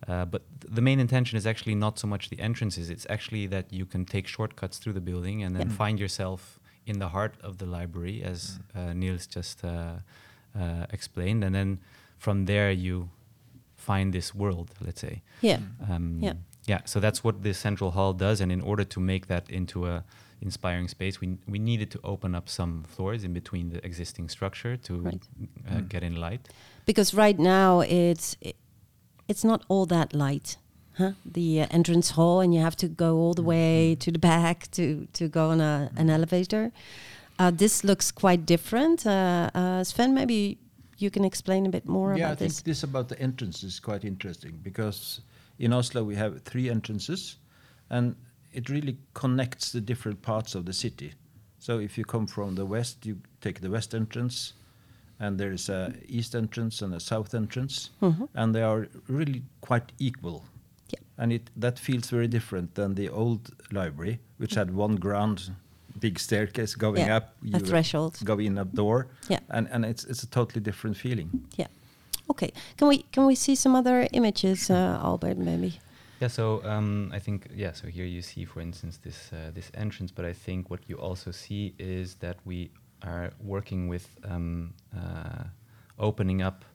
Uh, 0.07 0.25
but 0.25 0.41
th- 0.61 0.75
the 0.75 0.81
main 0.81 0.99
intention 0.99 1.37
is 1.37 1.45
actually 1.47 1.75
not 1.75 1.97
so 1.97 2.07
much 2.07 2.29
the 2.29 2.39
entrances. 2.39 2.89
It's 2.89 3.07
actually 3.09 3.47
that 3.47 3.65
you 3.71 3.85
can 3.85 4.05
take 4.05 4.27
shortcuts 4.27 4.77
through 4.77 4.93
the 4.99 5.05
building 5.11 5.41
and 5.43 5.55
then 5.55 5.67
Yeah. 5.69 5.77
find 5.83 5.99
yourself 5.99 6.59
in 6.85 6.99
the 6.99 7.07
heart 7.09 7.33
of 7.41 7.57
the 7.57 7.65
library, 7.65 8.21
as 8.31 8.59
uh, 8.75 8.93
Niels 8.93 9.25
just 9.37 9.63
uh, 10.57 10.63
uh, 10.63 10.85
explained. 10.91 11.43
And 11.43 11.53
then 11.55 11.79
from 12.17 12.45
there 12.45 12.71
you 12.71 13.09
find 13.75 14.13
this 14.13 14.33
world, 14.35 14.67
let's 14.85 15.01
say. 15.01 15.21
Yeah. 15.41 15.59
Um, 15.89 16.19
Yeah. 16.23 16.33
Yeah. 16.69 16.81
So 16.85 16.99
that's 16.99 17.23
what 17.23 17.43
the 17.43 17.53
central 17.53 17.91
hall 17.91 18.13
does, 18.13 18.41
and 18.41 18.51
in 18.51 18.61
order 18.61 18.85
to 18.85 18.99
make 18.99 19.25
that 19.27 19.49
into 19.49 19.85
a 19.85 20.03
inspiring 20.41 20.87
space, 20.89 21.21
we 21.21 21.37
we 21.47 21.59
needed 21.59 21.89
to 21.91 21.99
open 22.03 22.35
up 22.35 22.47
some 22.49 22.83
floors 22.87 23.23
in 23.23 23.33
between 23.33 23.69
the 23.69 23.79
existing 23.85 24.29
structure 24.29 24.77
to 24.77 24.93
Right. 24.93 25.21
uh, 25.71 25.77
Mm. 25.77 25.87
get 25.89 26.03
in 26.03 26.15
light. 26.15 26.49
Because 26.85 27.17
right 27.17 27.39
now 27.39 27.81
it's 27.81 28.37
it's 29.29 29.43
not 29.43 29.63
all 29.69 29.85
that 29.87 30.13
light, 30.13 30.57
huh? 30.97 31.11
The 31.33 31.61
uh, 31.61 31.67
entrance 31.69 32.13
hall, 32.15 32.41
and 32.41 32.53
you 32.53 32.61
have 32.61 32.75
to 32.75 32.87
go 32.87 33.17
all 33.17 33.33
the 33.33 33.43
way 33.43 33.95
to 33.95 34.11
the 34.11 34.19
back 34.19 34.67
to 34.71 35.07
to 35.13 35.27
go 35.29 35.49
on 35.51 35.61
a, 35.61 35.89
an 35.97 36.09
elevator. 36.09 36.71
Uh, 37.39 37.51
this 37.51 37.83
looks 37.83 38.11
quite 38.11 38.45
different. 38.45 39.05
Uh, 39.05 39.49
uh, 39.53 39.83
Sven, 39.83 40.13
maybe 40.13 40.57
you 40.97 41.11
can 41.11 41.23
explain 41.23 41.65
a 41.65 41.69
bit 41.69 41.87
more 41.87 42.13
about 42.13 42.17
this? 42.17 42.19
yeah, 42.19 42.31
I 42.31 42.35
think 42.35 42.63
this. 42.65 42.83
about 42.83 43.09
the 43.09 43.19
entrance 43.21 43.63
is 43.63 43.79
quite 43.79 44.03
interesting 44.03 44.59
because 44.63 45.21
in 45.59 45.71
Oslo 45.73 46.03
we 46.03 46.15
have 46.15 46.41
three 46.43 46.69
entrances, 46.69 47.37
and 47.89 48.15
it 48.53 48.69
really 48.69 48.97
connects 49.13 49.71
the 49.71 49.81
different 49.81 50.21
parts 50.21 50.55
of 50.55 50.65
the 50.65 50.73
city. 50.73 51.13
So 51.59 51.79
if 51.79 51.97
you 51.97 52.05
come 52.05 52.27
from 52.27 52.55
the 52.55 52.65
west, 52.65 53.05
you 53.05 53.17
take 53.41 53.61
the 53.61 53.69
west 53.69 53.93
entrance, 53.93 54.53
and 55.19 55.39
there 55.39 55.51
is 55.51 55.69
a 55.69 55.93
east 56.07 56.35
entrance 56.35 56.81
and 56.81 56.93
a 56.93 56.99
south 56.99 57.33
entrance, 57.33 57.91
Mhm. 58.01 58.27
and 58.33 58.55
they 58.55 58.63
are 58.63 58.87
really 59.07 59.43
quite 59.61 59.91
equal. 59.99 60.43
Yeah. 60.89 60.99
And 61.17 61.31
it 61.33 61.49
that 61.55 61.77
feels 61.79 62.09
very 62.09 62.27
different 62.27 62.73
than 62.75 62.95
the 62.95 63.09
old 63.09 63.51
library, 63.71 64.19
which 64.37 64.55
had 64.55 64.71
one 64.71 64.95
grand 64.95 65.51
big 65.99 66.19
staircase 66.19 66.75
going 66.77 67.07
Yeah, 67.07 67.17
up. 67.17 67.35
a 67.53 67.59
threshold. 67.59 68.17
Go 68.23 68.39
in 68.39 68.57
a 68.57 68.65
door. 68.65 69.07
Yeah. 69.29 69.39
And 69.49 69.67
and 69.71 69.85
it's 69.85 70.03
it's 70.05 70.23
a 70.23 70.27
totally 70.29 70.61
different 70.63 70.97
feeling. 70.97 71.29
Yeah. 71.57 71.67
Okay. 72.29 72.51
Can 72.77 72.87
we 72.89 72.97
can 73.11 73.25
we 73.27 73.35
see 73.35 73.55
some 73.55 73.77
other 73.79 74.07
images, 74.11 74.69
uh, 74.69 74.99
Albert? 75.03 75.37
Maybe. 75.37 75.79
Yeah. 76.21 76.29
So 76.29 76.61
um, 76.65 77.11
I 77.15 77.19
think 77.19 77.47
yeah. 77.55 77.73
So 77.73 77.87
here 77.87 78.05
you 78.05 78.21
see, 78.21 78.45
for 78.45 78.61
instance, 78.61 78.99
this 79.01 79.31
uh, 79.33 79.51
this 79.53 79.71
entrance. 79.73 80.13
But 80.15 80.25
I 80.25 80.33
think 80.33 80.69
what 80.69 80.79
you 80.89 80.97
also 80.97 81.31
see 81.31 81.73
is 81.77 82.15
that 82.15 82.35
we 82.45 82.69
are 83.03 83.31
working 83.43 83.89
with 83.89 84.07
um, 84.25 84.73
uh, 84.95 85.43
opening 85.97 86.41
up, 86.41 86.65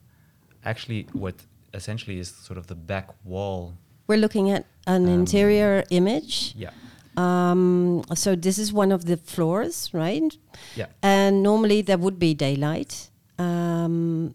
actually, 0.63 1.07
what 1.13 1.35
essentially 1.73 2.19
is 2.19 2.29
sort 2.47 2.57
of 2.57 2.65
the 2.67 2.75
back 2.75 3.07
wall. 3.25 3.73
We're 4.07 4.19
looking 4.21 4.49
at 4.51 4.65
an 4.85 5.03
Um, 5.05 5.19
interior 5.19 5.83
image. 5.89 6.53
Yeah. 6.57 6.71
Um, 7.17 8.03
so 8.15 8.35
this 8.35 8.57
is 8.57 8.73
one 8.73 8.91
of 8.91 9.05
the 9.05 9.17
floors, 9.17 9.89
right? 9.93 10.35
Yeah. 10.75 10.87
And 11.01 11.43
normally 11.43 11.81
there 11.81 11.97
would 11.97 12.17
be 12.19 12.33
daylight, 12.33 13.09
um, 13.37 14.33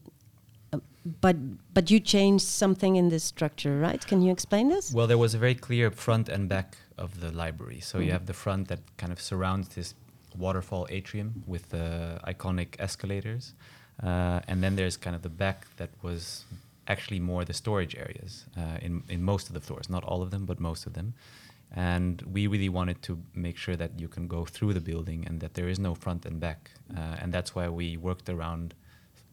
but 1.20 1.36
but 1.74 1.90
you 1.90 2.00
changed 2.00 2.44
something 2.46 2.96
in 2.96 3.08
this 3.08 3.24
structure, 3.24 3.78
right? 3.80 4.04
Can 4.06 4.20
you 4.22 4.30
explain 4.32 4.68
this? 4.68 4.92
Well, 4.92 5.06
there 5.06 5.18
was 5.18 5.34
a 5.34 5.38
very 5.38 5.54
clear 5.54 5.90
front 5.90 6.28
and 6.28 6.48
back 6.48 6.76
of 6.96 7.20
the 7.20 7.30
library. 7.32 7.80
So 7.80 7.98
Mhm. 7.98 8.04
you 8.06 8.12
have 8.12 8.26
the 8.26 8.34
front 8.34 8.68
that 8.68 8.80
kind 8.96 9.12
of 9.12 9.20
surrounds 9.20 9.68
this 9.68 9.94
waterfall 10.36 10.86
atrium 10.90 11.42
with 11.46 11.70
the 11.70 12.20
iconic 12.26 12.68
escalators, 12.78 13.54
uh, 14.02 14.40
and 14.48 14.62
then 14.62 14.76
there's 14.76 14.96
kind 14.96 15.16
of 15.16 15.22
the 15.22 15.28
back 15.44 15.66
that 15.76 15.90
was 16.02 16.44
actually 16.86 17.20
more 17.20 17.44
the 17.44 17.54
storage 17.54 17.94
areas 17.96 18.44
uh, 18.56 18.78
in 18.86 19.02
in 19.08 19.22
most 19.22 19.48
of 19.48 19.54
the 19.54 19.60
floors, 19.60 19.88
not 19.88 20.04
all 20.04 20.22
of 20.22 20.30
them, 20.30 20.44
but 20.46 20.60
most 20.60 20.86
of 20.86 20.92
them. 20.92 21.14
And 21.74 22.22
we 22.22 22.46
really 22.46 22.68
wanted 22.68 23.02
to 23.02 23.22
make 23.34 23.56
sure 23.58 23.76
that 23.76 24.00
you 24.00 24.08
can 24.08 24.26
go 24.26 24.44
through 24.44 24.72
the 24.72 24.80
building 24.80 25.26
and 25.26 25.40
that 25.40 25.54
there 25.54 25.68
is 25.68 25.78
no 25.78 25.94
front 25.94 26.24
and 26.24 26.40
back, 26.40 26.70
uh, 26.96 27.16
and 27.20 27.32
that's 27.32 27.54
why 27.54 27.68
we 27.68 27.96
worked 27.96 28.28
around 28.28 28.74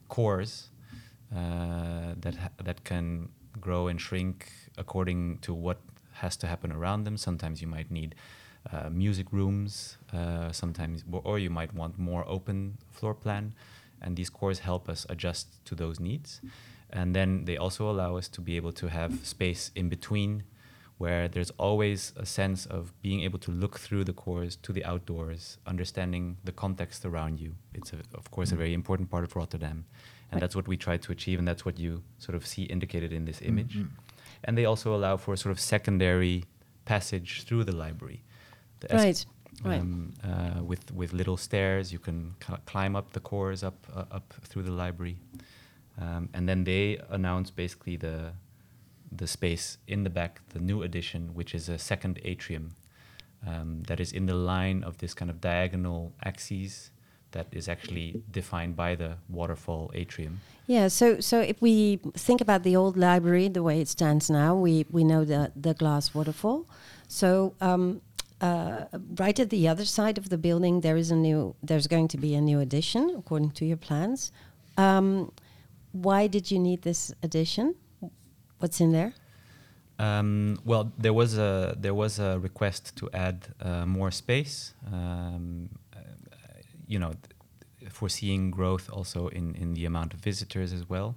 cores 0.08 0.68
uh, 1.34 2.14
that 2.20 2.34
ha- 2.34 2.50
that 2.62 2.84
can 2.84 3.30
grow 3.58 3.88
and 3.88 4.00
shrink 4.00 4.52
according 4.76 5.38
to 5.38 5.54
what 5.54 5.78
has 6.12 6.36
to 6.36 6.46
happen 6.46 6.72
around 6.72 7.04
them. 7.04 7.16
Sometimes 7.16 7.62
you 7.62 7.68
might 7.68 7.90
need 7.90 8.14
uh, 8.72 8.90
music 8.90 9.32
rooms, 9.32 9.96
uh, 10.12 10.52
sometimes, 10.52 11.04
or 11.10 11.38
you 11.38 11.50
might 11.50 11.72
want 11.72 11.98
more 11.98 12.24
open 12.28 12.76
floor 12.90 13.14
plan, 13.14 13.54
and 14.02 14.16
these 14.16 14.30
cores 14.30 14.58
help 14.60 14.88
us 14.88 15.06
adjust 15.08 15.64
to 15.64 15.74
those 15.74 16.00
needs. 16.00 16.40
And 16.90 17.14
then 17.14 17.44
they 17.46 17.56
also 17.56 17.90
allow 17.90 18.16
us 18.16 18.28
to 18.28 18.40
be 18.40 18.56
able 18.56 18.72
to 18.72 18.88
have 18.88 19.26
space 19.26 19.70
in 19.74 19.88
between 19.88 20.44
where 20.98 21.28
there's 21.28 21.50
always 21.58 22.12
a 22.16 22.24
sense 22.24 22.64
of 22.66 22.92
being 23.02 23.20
able 23.20 23.38
to 23.40 23.50
look 23.50 23.78
through 23.78 24.04
the 24.04 24.12
cores 24.14 24.56
to 24.56 24.72
the 24.72 24.84
outdoors, 24.84 25.58
understanding 25.66 26.36
the 26.44 26.52
context 26.52 27.04
around 27.04 27.38
you. 27.40 27.54
It's, 27.74 27.92
a, 27.92 27.96
of 28.14 28.30
course, 28.30 28.50
a 28.52 28.56
very 28.56 28.72
important 28.72 29.10
part 29.10 29.24
of 29.24 29.36
Rotterdam. 29.36 29.84
And 30.32 30.40
that's 30.42 30.56
what 30.56 30.66
we 30.66 30.76
try 30.76 30.96
to 30.96 31.12
achieve, 31.12 31.38
and 31.38 31.46
that's 31.46 31.64
what 31.64 31.78
you 31.78 32.02
sort 32.18 32.34
of 32.34 32.46
see 32.46 32.62
indicated 32.64 33.12
in 33.12 33.24
this 33.26 33.40
image. 33.42 33.76
Mhm. 33.76 33.88
And 34.44 34.56
they 34.58 34.64
also 34.64 34.94
allow 34.94 35.16
for 35.18 35.34
a 35.34 35.36
sort 35.36 35.52
of 35.52 35.60
secondary 35.60 36.44
passage 36.84 37.42
through 37.44 37.64
the 37.64 37.72
library. 37.76 38.22
The 38.80 38.92
es- 38.92 39.04
Right. 39.04 39.26
Right. 39.64 39.80
um, 39.80 40.12
uh, 40.24 40.62
with 40.64 40.90
with 40.92 41.12
little 41.12 41.36
stairs, 41.36 41.92
you 41.92 41.98
can 41.98 42.34
cl- 42.46 42.60
climb 42.66 42.96
up 42.96 43.12
the 43.12 43.20
cores 43.20 43.62
up 43.62 43.86
uh, 43.94 44.04
up 44.16 44.34
through 44.48 44.64
the 44.64 44.72
library, 44.84 45.16
um, 45.98 46.28
and 46.34 46.46
then 46.48 46.64
they 46.64 46.98
announce 47.08 47.50
basically 47.50 47.96
the 47.96 48.32
the 49.10 49.26
space 49.26 49.78
in 49.86 50.04
the 50.04 50.10
back, 50.10 50.40
the 50.50 50.60
new 50.60 50.82
addition, 50.82 51.34
which 51.34 51.54
is 51.54 51.68
a 51.68 51.78
second 51.78 52.20
atrium 52.24 52.74
um, 53.46 53.82
that 53.86 54.00
is 54.00 54.12
in 54.12 54.26
the 54.26 54.34
line 54.34 54.82
of 54.82 54.98
this 54.98 55.14
kind 55.14 55.30
of 55.30 55.40
diagonal 55.40 56.12
axes 56.24 56.90
that 57.32 57.46
is 57.52 57.68
actually 57.68 58.22
defined 58.30 58.76
by 58.76 58.94
the 58.94 59.16
waterfall 59.28 59.90
atrium. 59.94 60.40
Yeah, 60.66 60.88
so 60.88 61.20
so 61.20 61.40
if 61.40 61.60
we 61.60 62.00
think 62.14 62.40
about 62.40 62.62
the 62.62 62.74
old 62.74 62.96
library, 62.96 63.48
the 63.48 63.62
way 63.62 63.80
it 63.80 63.88
stands 63.88 64.30
now, 64.30 64.56
we 64.56 64.86
we 64.90 65.04
know 65.04 65.24
the 65.24 65.52
the 65.54 65.74
glass 65.74 66.14
waterfall. 66.14 66.66
So 67.08 67.54
um, 67.60 68.00
uh, 68.40 68.86
right 69.18 69.38
at 69.38 69.50
the 69.50 69.68
other 69.68 69.84
side 69.84 70.18
of 70.18 70.28
the 70.28 70.38
building, 70.38 70.80
there 70.80 70.96
is 70.96 71.10
a 71.10 71.16
new. 71.16 71.54
There's 71.62 71.86
going 71.86 72.08
to 72.08 72.18
be 72.18 72.34
a 72.34 72.40
new 72.40 72.60
addition 72.60 73.14
according 73.18 73.52
to 73.52 73.64
your 73.64 73.76
plans. 73.76 74.32
Um, 74.76 75.32
why 75.92 76.26
did 76.26 76.50
you 76.50 76.58
need 76.58 76.82
this 76.82 77.14
addition? 77.22 77.74
What's 78.66 78.80
in 78.80 78.90
there? 78.90 79.12
Um, 80.00 80.58
well, 80.64 80.90
there 80.98 81.12
was 81.12 81.38
a 81.38 81.76
there 81.78 81.94
was 81.94 82.18
a 82.18 82.40
request 82.40 82.96
to 82.96 83.08
add 83.12 83.46
uh, 83.60 83.86
more 83.86 84.10
space. 84.10 84.74
Um, 84.92 85.68
uh, 85.94 86.00
you 86.88 86.98
know, 86.98 87.12
foreseeing 87.88 88.50
growth 88.50 88.90
also 88.90 89.28
in 89.28 89.54
in 89.54 89.74
the 89.74 89.84
amount 89.84 90.14
of 90.14 90.18
visitors 90.18 90.72
as 90.72 90.88
well. 90.88 91.14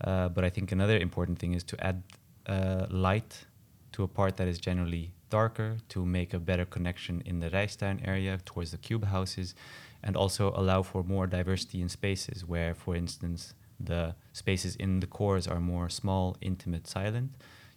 Uh, 0.00 0.30
but 0.30 0.42
I 0.42 0.50
think 0.50 0.72
another 0.72 0.98
important 0.98 1.38
thing 1.38 1.54
is 1.54 1.62
to 1.62 1.76
add 1.78 2.02
uh, 2.48 2.86
light 2.90 3.46
to 3.92 4.02
a 4.02 4.08
part 4.08 4.36
that 4.38 4.48
is 4.48 4.58
generally 4.58 5.12
darker 5.28 5.76
to 5.90 6.04
make 6.04 6.34
a 6.34 6.40
better 6.40 6.64
connection 6.64 7.22
in 7.24 7.38
the 7.38 7.50
Rijstuin 7.50 8.00
area 8.04 8.40
towards 8.44 8.72
the 8.72 8.78
cube 8.78 9.04
houses, 9.04 9.54
and 10.02 10.16
also 10.16 10.52
allow 10.56 10.82
for 10.82 11.04
more 11.04 11.28
diversity 11.28 11.80
in 11.80 11.88
spaces 11.88 12.44
where, 12.44 12.74
for 12.74 12.96
instance, 12.96 13.54
the 13.84 14.14
spaces 14.32 14.76
in 14.76 15.00
the 15.00 15.06
cores 15.06 15.46
are 15.46 15.60
more 15.60 15.88
small, 15.88 16.36
intimate, 16.40 16.86
silent. 16.86 17.30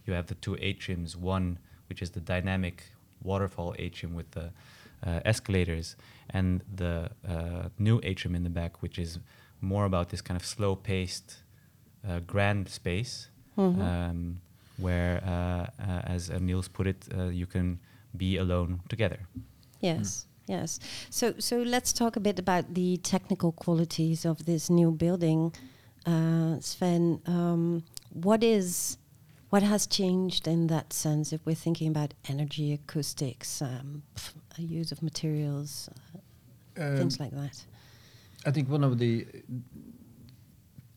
You 0.05 0.13
have 0.13 0.27
the 0.27 0.35
two 0.35 0.55
atriums, 0.55 1.15
one 1.15 1.57
which 1.89 2.01
is 2.01 2.11
the 2.11 2.19
dynamic 2.19 2.83
waterfall 3.23 3.73
atrium 3.79 4.13
with 4.15 4.31
the 4.31 4.51
uh, 5.05 5.19
escalators, 5.25 5.95
and 6.29 6.61
the 6.75 7.09
uh, 7.27 7.69
new 7.77 7.99
atrium 8.03 8.35
in 8.35 8.43
the 8.43 8.49
back, 8.49 8.81
which 8.81 8.97
is 8.99 9.19
more 9.61 9.85
about 9.85 10.09
this 10.09 10.21
kind 10.21 10.39
of 10.39 10.45
slow-paced, 10.45 11.37
uh, 12.07 12.19
grand 12.19 12.69
space, 12.69 13.29
Mhm. 13.57 13.79
um, 13.81 14.41
where, 14.77 15.21
uh, 15.23 15.67
uh, 15.81 16.01
as 16.15 16.29
uh, 16.29 16.37
Niels 16.39 16.67
put 16.67 16.87
it, 16.87 17.07
uh, 17.17 17.25
you 17.25 17.45
can 17.45 17.79
be 18.17 18.37
alone 18.37 18.79
together. 18.89 19.19
Yes, 19.81 20.25
yes. 20.47 20.79
So 21.09 21.33
so 21.39 21.61
let's 21.61 21.93
talk 21.93 22.15
a 22.15 22.19
bit 22.19 22.39
about 22.39 22.73
the 22.73 22.97
technical 22.97 23.51
qualities 23.51 24.25
of 24.25 24.45
this 24.45 24.69
new 24.69 24.91
building. 24.91 25.53
Uh, 26.05 26.59
Sven, 26.59 27.21
um, 27.25 27.83
what 28.11 28.43
is 28.43 28.97
what 29.49 29.63
has 29.63 29.85
changed 29.85 30.47
in 30.47 30.67
that 30.67 30.91
sense? 30.91 31.31
If 31.31 31.45
we're 31.45 31.55
thinking 31.55 31.87
about 31.87 32.13
energy, 32.27 32.73
acoustics, 32.73 33.61
um, 33.61 34.01
pf- 34.15 34.33
uh, 34.59 34.61
use 34.63 34.91
of 34.91 35.03
materials, 35.03 35.89
uh, 36.75 36.97
things 36.97 37.19
like 37.19 37.31
that. 37.31 37.63
I 38.45 38.51
think 38.51 38.67
one 38.69 38.83
of 38.83 38.97
the 38.97 39.25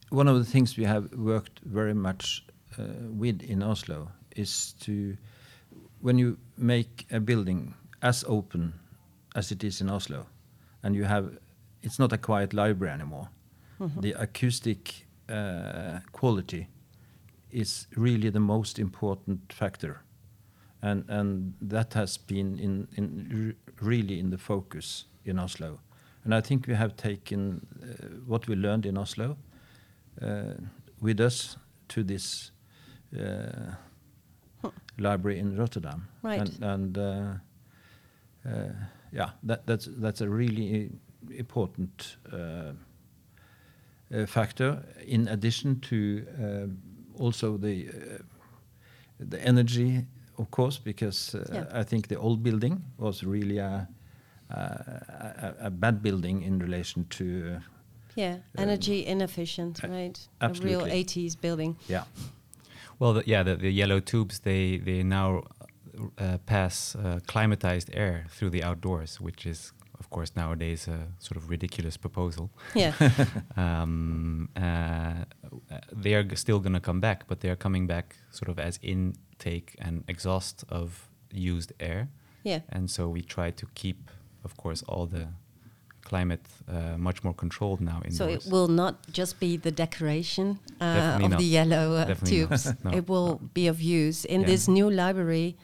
one 0.09 0.27
of 0.29 0.39
the 0.39 0.45
things 0.45 0.77
we 0.77 0.85
have 0.85 1.13
worked 1.13 1.61
very 1.65 1.95
much 1.95 2.45
uh, 2.79 2.83
with 3.11 3.43
in 3.43 3.63
Oslo 3.63 4.09
is 4.35 4.75
to 4.81 5.17
when 6.01 6.19
you 6.19 6.39
make 6.57 7.07
a 7.11 7.21
building 7.21 7.75
as 8.03 8.25
open 8.27 8.73
as 9.35 9.53
it 9.53 9.63
is 9.65 9.81
in 9.81 9.91
Oslo, 9.91 10.27
and 10.83 10.95
you 10.97 11.05
have 11.05 11.39
it's 11.83 11.99
not 11.99 12.13
a 12.13 12.19
quiet 12.19 12.53
library 12.53 12.93
anymore. 12.93 13.29
The 14.01 14.13
acoustic 14.13 15.07
uh, 15.29 16.01
quality 16.13 16.69
is 17.51 17.87
really 17.97 18.31
the 18.31 18.41
most 18.41 18.79
important 18.79 19.53
factor, 19.53 20.03
and 20.83 21.05
and 21.09 21.55
that 21.71 21.95
has 21.95 22.19
been 22.19 22.59
in 22.59 22.89
in 22.97 23.55
r- 23.81 23.87
really 23.89 24.19
in 24.19 24.31
the 24.31 24.39
focus 24.39 25.07
in 25.25 25.39
Oslo. 25.39 25.81
And 26.25 26.35
I 26.35 26.41
think 26.41 26.67
we 26.67 26.75
have 26.75 26.97
taken 26.97 27.67
uh, 27.83 28.07
what 28.27 28.49
we 28.49 28.57
learned 28.57 28.87
in 28.87 28.99
Oslo 28.99 29.37
uh, 30.23 30.55
with 31.01 31.21
us 31.21 31.57
to 31.89 32.03
this 32.03 32.53
uh, 33.21 33.75
library 34.99 35.39
in 35.39 35.57
Rotterdam. 35.57 36.09
Right. 36.23 36.41
And, 36.41 36.65
and 36.65 36.99
uh, 36.99 37.35
uh, 38.49 38.73
yeah, 39.13 39.31
that, 39.45 39.67
that's 39.67 39.89
that's 40.01 40.21
a 40.21 40.29
really 40.29 40.91
important 41.31 42.17
uh, 42.33 42.73
factor. 44.27 44.83
In 45.07 45.29
addition 45.29 45.81
to 45.81 45.97
uh, 46.41 47.23
also 47.25 47.57
the 47.59 47.89
uh, 47.89 48.19
the 49.31 49.39
energy, 49.49 50.05
of 50.39 50.51
course, 50.51 50.79
because 50.85 51.35
uh, 51.35 51.45
Yeah. 51.55 51.81
I 51.81 51.85
think 51.85 52.07
the 52.09 52.17
old 52.19 52.43
building 52.43 52.83
was 52.99 53.23
really 53.25 53.59
a, 53.59 53.89
a, 54.51 54.57
a, 54.57 55.55
a 55.67 55.71
bad 55.71 56.03
building 56.03 56.43
in 56.43 56.59
relation 56.59 57.07
to 57.09 57.25
uh, 57.25 57.61
Yeah, 58.15 58.37
energy 58.59 59.07
inefficient, 59.07 59.83
a- 59.85 59.89
right? 59.89 60.29
A 60.41 60.49
real 60.63 60.83
80s 60.85 61.37
building. 61.41 61.77
yeah. 61.89 62.05
Well, 62.99 63.15
the, 63.15 63.23
yeah, 63.27 63.43
the, 63.45 63.57
the 63.57 63.71
yellow 63.71 64.01
tubes 64.01 64.39
they 64.41 64.79
they 64.79 65.03
now 65.03 65.43
uh, 66.19 66.39
pass 66.47 66.95
uh, 66.97 67.21
climatized 67.27 67.89
air 67.93 68.25
through 68.31 68.51
the 68.51 68.63
outdoors, 68.65 69.21
which 69.21 69.47
is 69.47 69.73
of 70.01 70.09
course 70.11 70.33
nowadays 70.37 70.89
a 70.89 70.99
sort 71.19 71.37
of 71.37 71.49
ridiculous 71.51 71.97
proposal. 71.97 72.51
Yeah, 72.75 72.93
um, 73.57 74.49
uh, 74.57 75.25
they 75.93 76.15
are 76.15 76.23
g- 76.25 76.37
still 76.37 76.61
going 76.61 76.75
to 76.75 76.81
come 76.81 77.01
back, 77.01 77.27
but 77.29 77.41
they 77.41 77.49
are 77.51 77.57
coming 77.57 77.87
back 77.87 78.17
sort 78.31 78.49
of 78.49 78.59
as 78.59 78.79
intake 78.83 79.75
and 79.79 80.05
exhaust 80.09 80.65
of 80.69 81.09
used 81.33 81.73
air. 81.81 82.09
yeah. 82.45 82.61
And 82.69 82.91
so 82.91 83.09
we 83.09 83.23
try 83.23 83.51
to 83.53 83.67
keep, 83.75 84.11
of 84.45 84.57
course, 84.57 84.83
all 84.89 85.07
the 85.07 85.27
climate 86.03 86.47
uh, 86.69 86.97
much 86.97 87.25
more 87.25 87.35
controlled 87.35 87.81
now 87.81 88.01
indoors. 88.05 88.17
So 88.17 88.29
it 88.29 88.47
will 88.53 88.69
not 88.69 88.95
just 89.11 89.41
be 89.41 89.57
the 89.57 89.73
decoration 89.73 90.59
uh, 90.81 91.19
of 91.23 91.31
not. 91.31 91.39
the 91.39 91.45
yellow 91.45 91.95
uh, 91.97 92.15
tubes. 92.25 92.73
No, 92.85 92.91
it 92.93 93.09
will 93.09 93.29
no. 93.41 93.51
be 93.55 93.67
of 93.67 93.81
use 93.81 94.25
in 94.25 94.41
Yeah. 94.41 94.47
this 94.47 94.69
new 94.69 94.89
library 94.91 95.57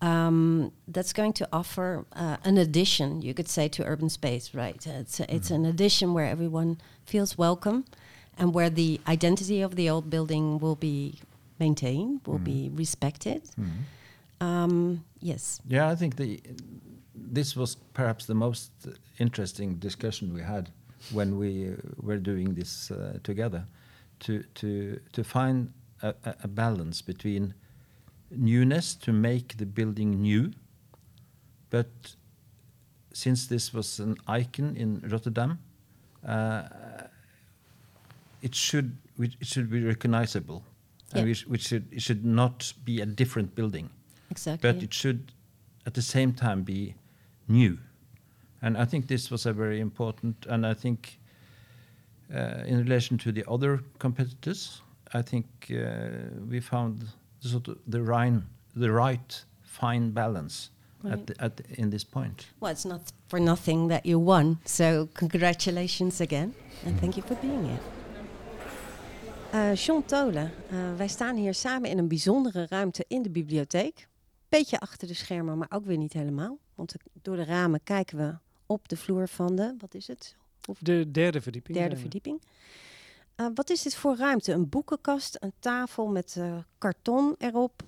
um, 0.00 0.72
that's 0.88 1.12
going 1.12 1.32
to 1.34 1.48
offer 1.52 2.06
uh, 2.12 2.36
an 2.44 2.56
addition, 2.58 3.22
you 3.22 3.34
could 3.34 3.48
say, 3.48 3.68
to 3.68 3.84
urban 3.84 4.08
space, 4.08 4.54
right? 4.54 4.86
It's, 4.86 5.20
a, 5.20 5.34
it's 5.34 5.50
an 5.50 5.64
addition 5.66 6.14
where 6.14 6.26
everyone 6.26 6.80
feels 7.04 7.36
welcome 7.36 7.84
and 8.38 8.54
where 8.54 8.70
the 8.70 9.00
identity 9.06 9.60
of 9.60 9.76
the 9.76 9.90
old 9.90 10.08
building 10.08 10.58
will 10.58 10.76
be 10.76 11.18
maintained, 11.58 12.20
will 12.26 12.38
be 12.38 12.70
respected. 12.72 13.42
Um, 14.40 15.04
yes. 15.20 15.60
Yeah, 15.68 15.88
I 15.88 15.94
think 15.94 16.16
the 16.16 16.40
this 17.14 17.54
was 17.54 17.76
perhaps 17.92 18.26
the 18.26 18.34
most 18.34 18.70
interesting 19.18 19.74
discussion 19.74 20.32
we 20.32 20.40
had 20.40 20.70
when 21.12 21.38
we 21.38 21.68
uh, 21.68 21.76
were 22.02 22.16
doing 22.16 22.54
this 22.54 22.90
uh, 22.90 23.18
together, 23.22 23.66
to 24.20 24.42
to 24.54 24.98
to 25.12 25.22
find 25.22 25.72
a, 26.02 26.14
a 26.42 26.48
balance 26.48 27.02
between 27.02 27.54
newness 28.30 28.94
to 28.94 29.12
make 29.12 29.56
the 29.56 29.66
building 29.66 30.22
new, 30.22 30.52
but 31.70 31.88
since 33.12 33.46
this 33.46 33.72
was 33.74 33.98
an 34.00 34.16
icon 34.26 34.76
in 34.76 35.00
Rotterdam, 35.10 35.58
uh, 36.26 36.62
it 38.42 38.54
should 38.54 38.96
it 39.18 39.46
should 39.46 39.68
be 39.70 39.82
recognizable, 39.84 40.62
Yeah. 41.12 41.18
and 41.20 41.28
we, 41.28 41.34
sh- 41.34 41.46
we 41.46 41.58
should 41.58 41.84
it 41.92 42.02
should 42.02 42.24
not 42.24 42.72
be 42.84 43.00
a 43.02 43.06
different 43.06 43.54
building 43.54 43.90
Exactly. 44.30 44.72
but 44.72 44.82
it 44.82 44.94
should 44.94 45.32
at 45.86 45.94
the 45.94 46.02
same 46.02 46.32
time 46.32 46.62
be 46.62 46.94
new. 47.48 47.78
And 48.62 48.76
I 48.76 48.84
think 48.84 49.06
this 49.08 49.30
was 49.30 49.46
a 49.46 49.52
very 49.52 49.80
important, 49.80 50.46
and 50.48 50.66
I 50.66 50.74
think 50.74 51.18
uh, 52.34 52.62
in 52.66 52.78
relation 52.78 53.18
to 53.18 53.32
the 53.32 53.44
other 53.50 53.80
competitors, 53.98 54.82
I 55.14 55.22
think 55.22 55.46
uh, 55.70 56.08
we 56.48 56.60
found 56.60 57.04
the 57.40 57.48
sort 57.48 57.68
of 57.68 57.76
the 57.90 58.02
right, 58.02 58.42
the 58.74 58.90
right 58.90 59.46
fine 59.62 60.12
balance 60.12 60.70
Right. 61.02 61.18
at, 61.18 61.26
the, 61.26 61.34
at 61.42 61.56
the, 61.56 61.62
in 61.68 61.90
this 61.90 62.04
point. 62.04 62.46
Well, 62.58 62.70
it's 62.72 62.84
not 62.84 63.00
for 63.26 63.40
nothing 63.40 63.88
that 63.88 64.04
you 64.04 64.24
won. 64.24 64.58
So 64.64 65.08
congratulations 65.12 66.20
again. 66.20 66.54
And 66.86 66.98
thank 66.98 67.14
you 67.14 67.26
for 67.26 67.36
being 67.40 67.64
here. 67.64 67.80
Eh 69.52 69.74
John 69.74 70.02
Tolen, 70.06 70.52
eh, 70.70 70.94
wij 70.96 71.08
staan 71.08 71.36
hier 71.36 71.54
samen 71.54 71.90
in 71.90 71.98
een 71.98 72.08
bijzondere 72.08 72.66
ruimte 72.68 73.04
in 73.08 73.22
de 73.22 73.30
bibliotheek. 73.30 74.08
Beetje 74.48 74.78
achter 74.80 75.08
de 75.08 75.14
schermen, 75.14 75.58
maar 75.58 75.70
ook 75.70 75.84
weer 75.84 75.96
niet 75.96 76.12
helemaal. 76.12 76.58
Want 76.74 76.94
door 77.22 77.36
de 77.36 77.44
ramen 77.44 77.80
kijken 77.84 78.16
we 78.18 78.34
op 78.66 78.88
de 78.88 78.96
vloer 78.96 79.28
van 79.28 79.56
de, 79.56 79.74
wat 79.78 79.94
is 79.94 80.06
het? 80.06 80.36
De 80.78 81.10
derde 81.10 81.40
verdieping. 81.40 81.76
Derde 81.78 81.96
verdieping. 81.96 82.42
Eh, 83.40 83.46
wat 83.54 83.70
is 83.70 83.82
dit 83.82 83.94
voor 83.94 84.16
ruimte? 84.16 84.52
Een 84.52 84.68
boekenkast, 84.68 85.36
een 85.40 85.52
tafel 85.58 86.08
met 86.08 86.36
eh, 86.38 86.56
karton 86.78 87.34
erop, 87.38 87.82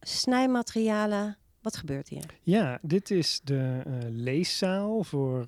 snijmaterialen. 0.00 1.36
Wat 1.62 1.76
gebeurt 1.76 2.08
hier? 2.08 2.24
Ja, 2.42 2.78
dit 2.82 3.10
is 3.10 3.40
de 3.44 3.82
eh, 3.84 3.92
leeszaal. 4.08 5.04
Voor, 5.04 5.46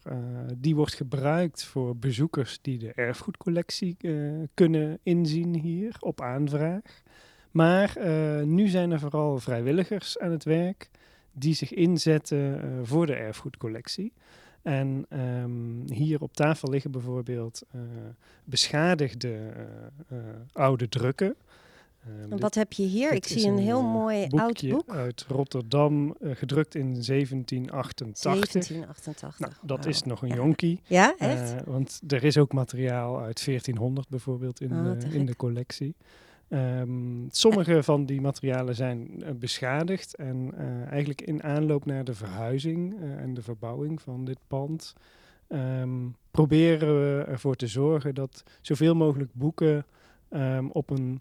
die 0.57 0.77
wordt 0.77 0.95
gebruikt 0.95 1.65
voor 1.65 1.97
bezoekers 1.97 2.59
die 2.63 2.79
de 2.79 2.93
erfgoedcollectie 2.93 3.97
kunnen 4.55 4.99
inzien 5.03 5.55
hier 5.55 5.97
op 6.01 6.21
aanvraag. 6.21 7.03
Maar 7.51 7.97
nu 8.47 8.69
zijn 8.69 8.91
er 8.91 9.01
vooral 9.01 9.39
vrijwilligers 9.39 10.19
aan 10.19 10.31
het 10.31 10.45
werk 10.45 10.91
die 11.33 11.55
zich 11.55 11.73
inzetten 11.73 12.63
eh, 12.63 12.69
voor 12.83 13.07
de 13.07 13.15
erfgoedcollectie. 13.15 14.13
En 14.63 15.07
ehm, 15.09 15.93
hier 15.93 16.21
op 16.23 16.35
tafel 16.35 16.71
liggen 16.71 16.91
bijvoorbeeld 16.91 17.63
eh, 17.73 17.81
beschadigde 18.45 19.39
eh, 20.09 20.19
oude 20.53 20.89
drukken. 20.89 21.35
En 22.23 22.31
dit- 22.31 22.41
wat 22.41 22.55
heb 22.55 22.73
je 22.73 22.83
hier? 22.83 23.13
Ik 23.13 23.27
zie 23.27 23.47
een 23.49 23.59
heel 23.59 23.83
mooi 23.83 24.27
oud 24.31 24.69
boek. 24.71 24.89
uit 24.91 25.25
Rotterdam, 25.29 26.15
gedrukt 26.23 26.75
in 26.75 27.03
1788. 27.03 28.23
1788. 28.67 29.39
Nou, 29.39 29.53
dat 29.63 29.87
is 29.87 30.03
nog 30.03 30.23
een 30.23 30.29
Ja. 30.29 30.35
jonkie. 30.35 30.81
Ja, 30.87 31.15
echt? 31.19 31.65
Want 31.65 32.01
er 32.09 32.25
is 32.25 32.37
ook 32.39 32.53
materiaal 32.53 33.21
uit 33.21 33.45
1400 33.45 34.09
bijvoorbeeld 34.09 34.61
in, 34.61 34.73
Oh, 34.73 34.99
de, 35.01 35.07
in 35.09 35.27
de 35.27 35.37
collectie. 35.37 35.95
Ehm, 36.51 37.29
sommige 37.31 37.83
van 37.83 38.05
die 38.05 38.21
materialen 38.21 38.75
zijn 38.75 39.23
eh, 39.23 39.33
beschadigd 39.35 40.15
en 40.15 40.53
eh, 40.57 40.91
eigenlijk 40.91 41.21
in 41.21 41.43
aanloop 41.43 41.85
naar 41.85 42.05
de 42.05 42.15
verhuizing 42.15 43.01
eh, 43.01 43.23
en 43.23 43.35
de 43.35 43.43
verbouwing 43.43 44.03
van 44.03 44.25
dit 44.25 44.39
pand 44.47 44.95
ehm, 45.49 46.09
proberen 46.31 47.01
we 47.01 47.25
ervoor 47.25 47.57
te 47.57 47.67
zorgen 47.67 48.15
dat 48.15 48.43
zoveel 48.61 48.95
mogelijk 48.95 49.31
boeken 49.33 49.87
ehm, 50.29 50.67
op 50.67 50.91
een 50.91 51.21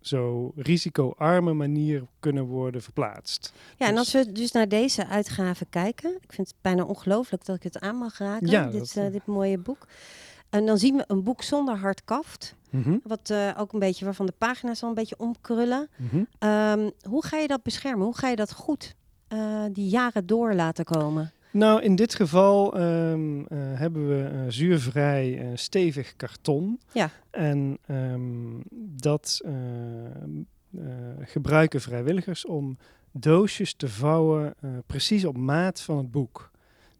zo 0.00 0.52
risicoarme 0.56 1.52
manier 1.52 2.02
kunnen 2.20 2.44
worden 2.44 2.82
verplaatst. 2.82 3.52
Ja, 3.76 3.86
en 3.86 3.94
Dus- 3.94 3.98
als 3.98 4.12
we 4.12 4.32
dus 4.32 4.52
naar 4.52 4.68
deze 4.68 5.06
uitgave 5.06 5.66
kijken, 5.70 6.10
ik 6.20 6.32
vind 6.32 6.48
het 6.48 6.56
bijna 6.60 6.84
ongelooflijk 6.84 7.44
dat 7.44 7.56
ik 7.56 7.62
het 7.62 7.78
aan 7.80 7.96
mag 7.96 8.18
raken, 8.18 8.48
Ja, 8.48 8.66
dit, 8.66 8.94
dat, 8.94 9.12
dit 9.12 9.26
mooie 9.26 9.58
boek. 9.58 9.86
En 10.50 10.66
dan 10.66 10.78
zien 10.78 10.96
we 10.96 11.04
een 11.06 11.22
boek 11.22 11.42
zonder 11.42 11.76
hardkaft, 11.76 12.56
Mhm, 12.70 12.96
wat 13.02 13.30
eh, 13.30 13.50
ook 13.58 13.72
een 13.72 13.78
beetje 13.78 14.04
waarvan 14.04 14.26
de 14.26 14.34
pagina's 14.38 14.82
al 14.82 14.88
een 14.88 14.94
beetje 14.94 15.18
omkrullen. 15.18 15.88
mhm. 15.96 16.22
Ehm, 16.38 16.90
hoe 17.02 17.24
ga 17.24 17.36
je 17.38 17.48
dat 17.48 17.62
beschermen? 17.62 18.04
Hoe 18.04 18.16
ga 18.16 18.28
je 18.28 18.36
dat 18.36 18.52
goed 18.52 18.94
eh, 19.28 19.64
die 19.72 19.88
jaren 19.88 20.26
door 20.26 20.54
laten 20.54 20.84
komen? 20.84 21.32
Nou, 21.50 21.82
in 21.82 21.96
dit 21.96 22.14
geval 22.14 22.74
ehm, 22.78 23.40
eh, 23.40 23.58
hebben 23.58 24.08
we 24.08 24.44
zuurvrij 24.48 25.52
stevig 25.54 26.16
karton. 26.16 26.80
Ja. 26.92 27.10
En 27.30 27.78
ehm, 27.86 28.60
dat 29.00 29.40
gebruiken 31.20 31.80
vrijwilligers 31.80 32.46
om 32.46 32.78
doosjes 33.12 33.74
te 33.74 33.88
vouwen 33.88 34.54
precies 34.86 35.24
op 35.24 35.36
maat 35.36 35.80
van 35.80 35.96
het 35.96 36.10
boek. 36.10 36.50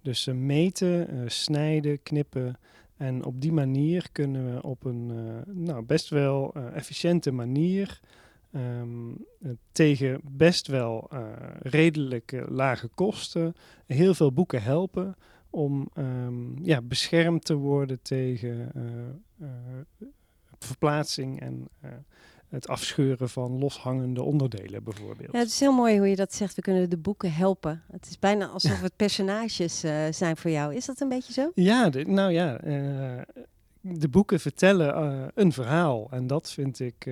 Dus 0.02 0.22
ze 0.22 0.32
meten, 0.32 1.08
snijden, 1.30 2.02
knippen 2.02 2.56
En 2.98 3.24
op 3.24 3.40
die 3.40 3.52
manier 3.52 4.08
kunnen 4.12 4.54
we 4.54 4.62
op 4.62 4.84
een 4.84 5.10
eh, 5.10 5.54
nou, 5.54 5.82
best 5.82 6.08
wel 6.08 6.52
eh, 6.54 6.76
efficiënte 6.76 7.30
manier 7.30 8.00
ehm, 8.52 9.10
eh, 9.10 9.50
tegen 9.72 10.20
best 10.24 10.66
wel 10.66 11.08
eh, 11.10 11.26
redelijk 11.58 12.32
eh, 12.32 12.42
lage 12.48 12.88
kosten 12.88 13.54
heel 13.86 14.14
veel 14.14 14.32
boeken 14.32 14.62
helpen 14.62 15.16
om 15.50 15.88
ehm, 15.94 16.64
ja, 16.64 16.82
beschermd 16.82 17.44
te 17.44 17.54
worden 17.54 18.02
tegen 18.02 18.72
verplaatsing 20.58 21.40
en 21.40 21.68
het 22.48 22.68
afscheuren 22.68 23.28
van 23.28 23.58
loshangende 23.58 24.22
onderdelen 24.22 24.84
bijvoorbeeld. 24.84 25.32
Ja, 25.32 25.38
het 25.38 25.48
is 25.48 25.60
heel 25.60 25.72
mooi 25.72 25.98
hoe 25.98 26.08
je 26.08 26.16
dat 26.16 26.34
zegt. 26.34 26.54
We 26.54 26.62
kunnen 26.62 26.90
de 26.90 26.96
boeken 26.96 27.32
helpen. 27.32 27.82
Het 27.92 28.06
is 28.10 28.18
bijna 28.18 28.46
alsof 28.46 28.80
het 28.88 28.96
personages 28.96 29.82
eh, 29.82 30.04
zijn 30.10 30.36
voor 30.36 30.50
jou. 30.50 30.74
Is 30.74 30.86
dat 30.86 31.00
een 31.00 31.08
beetje 31.08 31.32
zo? 31.32 31.50
Ja, 31.54 31.88
de- 31.90 32.04
nou 32.04 32.32
ja, 32.32 32.60
eh, 32.60 33.20
de 33.80 34.08
boeken 34.08 34.40
vertellen 34.40 34.94
eh, 34.94 35.26
een 35.34 35.52
verhaal. 35.52 36.08
En 36.10 36.26
dat 36.26 36.50
vind 36.50 36.80
ik 36.80 37.08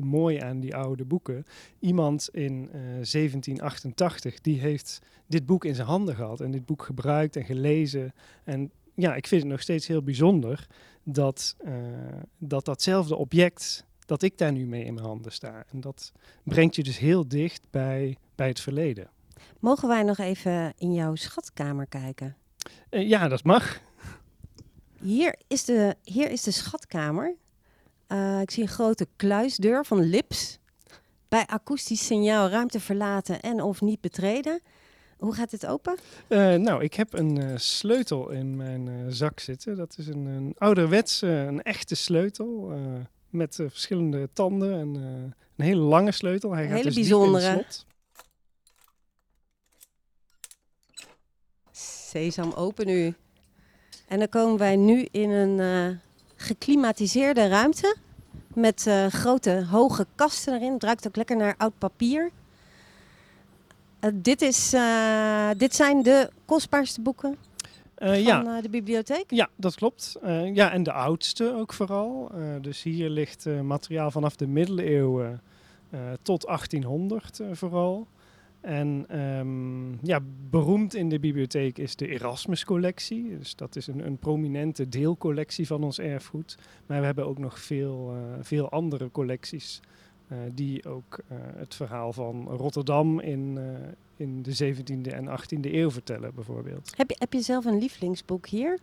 mooi 0.00 0.38
aan 0.38 0.60
die 0.60 0.76
oude 0.76 1.04
boeken. 1.04 1.44
Iemand 1.78 2.28
in 2.32 2.68
eh, 2.72 2.80
1788, 2.80 4.40
die 4.40 4.60
heeft 4.60 4.98
dit 5.26 5.46
boek 5.46 5.64
in 5.64 5.74
zijn 5.74 5.86
handen 5.86 6.14
gehad 6.14 6.40
en 6.40 6.50
dit 6.50 6.66
boek 6.66 6.82
gebruikt 6.82 7.36
en 7.36 7.44
gelezen. 7.44 8.12
En 8.44 8.70
ja, 8.94 9.14
ik 9.14 9.26
vind 9.26 9.42
het 9.42 9.50
nog 9.50 9.60
steeds 9.60 9.86
heel 9.86 10.02
bijzonder 10.02 10.66
dat, 11.04 11.56
dat 12.38 12.64
datzelfde 12.64 13.16
object, 13.16 13.86
dat 14.06 14.22
ik 14.22 14.38
daar 14.38 14.52
nu 14.52 14.66
mee 14.66 14.84
in 14.84 14.94
mijn 14.94 15.06
handen 15.06 15.32
sta. 15.32 15.64
En 15.72 15.80
dat 15.80 16.12
brengt 16.44 16.76
je 16.76 16.82
dus 16.82 16.98
heel 16.98 17.28
dicht 17.28 17.62
bij, 17.70 18.16
bij 18.34 18.48
het 18.48 18.60
verleden. 18.60 19.10
Mogen 19.60 19.88
wij 19.88 20.02
nog 20.02 20.18
even 20.18 20.72
in 20.78 20.94
jouw 20.94 21.14
schatkamer 21.14 21.86
kijken? 21.86 22.36
Eh, 22.88 23.08
ja, 23.08 23.28
dat 23.28 23.44
mag. 23.44 23.80
Hier 25.00 25.38
is 25.46 25.64
de, 25.64 25.96
hier 26.02 26.30
is 26.30 26.42
de 26.42 26.50
schatkamer. 26.50 27.36
Eh, 28.06 28.40
ik 28.40 28.50
zie 28.50 28.62
een 28.62 28.68
grote 28.68 29.06
kluisdeur 29.16 29.84
van 29.84 30.02
Lips. 30.02 30.58
Bij 31.28 31.46
akoestisch 31.46 32.06
signaal 32.06 32.48
ruimte 32.48 32.80
verlaten 32.80 33.40
en 33.40 33.62
of 33.62 33.80
niet 33.80 34.00
betreden. 34.00 34.60
Hoe 35.18 35.34
gaat 35.34 35.50
dit 35.50 35.66
open? 35.66 35.96
Eh, 36.28 36.54
nou, 36.54 36.82
ik 36.82 36.94
heb 36.94 37.12
een 37.12 37.60
sleutel 37.60 38.30
in 38.30 38.56
mijn 38.56 39.12
zak 39.12 39.40
zitten. 39.40 39.76
Dat 39.76 39.94
is 39.98 40.06
een, 40.06 40.26
een 40.26 40.54
ouderwetse, 40.58 41.26
een 41.26 41.62
echte 41.62 41.94
sleutel. 41.94 42.72
Met 43.32 43.58
eh, 43.58 43.66
verschillende 43.68 44.28
tanden 44.32 44.72
en 44.78 44.96
eh, 44.96 45.32
een 45.56 45.64
hele 45.64 45.80
lange 45.80 46.12
sleutel. 46.12 46.52
Hij 46.52 46.62
Een 46.62 46.68
gaat 46.68 46.78
hele 46.78 46.90
dus 46.90 46.94
diep 46.94 47.04
in 47.04 47.20
het 47.20 47.30
bijzondere. 47.30 47.52
slot. 47.52 47.86
Sesam, 51.72 52.52
open 52.52 52.86
nu. 52.86 53.14
En 54.08 54.18
dan 54.18 54.28
komen 54.28 54.58
wij 54.58 54.76
nu 54.76 55.08
in 55.10 55.30
een 55.30 55.60
eh, 55.60 55.96
geklimatiseerde 56.36 57.48
ruimte. 57.48 57.96
Met 58.54 58.90
grote, 59.08 59.66
hoge 59.70 60.06
kasten 60.14 60.54
erin. 60.54 60.72
Het 60.72 60.82
ruikt 60.82 61.06
ook 61.06 61.16
lekker 61.16 61.36
naar 61.36 61.54
oud 61.58 61.78
papier. 61.78 62.30
Dit, 64.14 64.42
is, 64.42 64.74
dit 65.56 65.74
zijn 65.74 66.02
de 66.02 66.30
kostbaarste 66.44 67.00
boeken 67.00 67.36
van 68.08 68.22
ja. 68.22 68.56
eh, 68.56 68.62
de 68.62 68.68
bibliotheek. 68.68 69.24
ja, 69.30 69.48
dat 69.56 69.74
klopt. 69.74 70.16
Eh, 70.22 70.54
ja, 70.54 70.72
en 70.72 70.82
de 70.82 70.92
oudste 70.92 71.54
ook 71.54 71.72
vooral. 71.72 72.30
Eh, 72.34 72.40
dus 72.60 72.82
hier 72.82 73.10
ligt 73.10 73.46
eh, 73.46 73.60
materiaal 73.60 74.10
vanaf 74.10 74.36
de 74.36 74.46
middeleeuwen 74.46 75.40
eh, 75.90 76.00
tot 76.22 76.46
1800 76.46 77.40
eh, 77.40 77.46
vooral. 77.52 78.06
En 78.60 79.04
ehm, 79.08 80.06
ja, 80.06 80.20
beroemd 80.50 80.94
in 80.94 81.08
de 81.08 81.18
bibliotheek 81.18 81.78
is 81.78 81.96
de 81.96 82.08
Erasmus-collectie. 82.08 83.38
Dus 83.38 83.54
dat 83.56 83.76
is 83.76 83.86
een, 83.86 84.06
een 84.06 84.18
prominente 84.18 84.88
deelcollectie 84.88 85.66
van 85.66 85.84
ons 85.84 85.98
erfgoed. 85.98 86.58
Maar 86.86 87.00
we 87.00 87.06
hebben 87.06 87.26
ook 87.26 87.38
nog 87.38 87.60
veel, 87.60 88.14
eh, 88.14 88.38
veel 88.40 88.70
andere 88.70 89.10
collecties 89.10 89.80
eh, 89.82 89.88
die 90.54 90.84
ook 90.84 91.18
eh, 91.28 91.36
het 91.56 91.74
verhaal 91.74 92.12
van 92.12 92.48
Rotterdam 92.48 93.20
in, 93.20 93.58
eh, 93.58 93.64
in 94.16 94.42
de 94.42 94.54
17e 94.54 95.12
en 95.12 95.28
18e 95.28 95.74
eeuw 95.74 95.90
vertellen, 95.90 96.34
bijvoorbeeld. 96.34 96.92
Heb, 96.96 97.10
je, 97.10 97.16
heb 97.18 97.32
je 97.32 97.40
zelf 97.40 97.64
een 97.64 97.78
lievelingsboek 97.78 98.46
hier? 98.46 98.78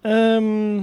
Ehm, 0.00 0.82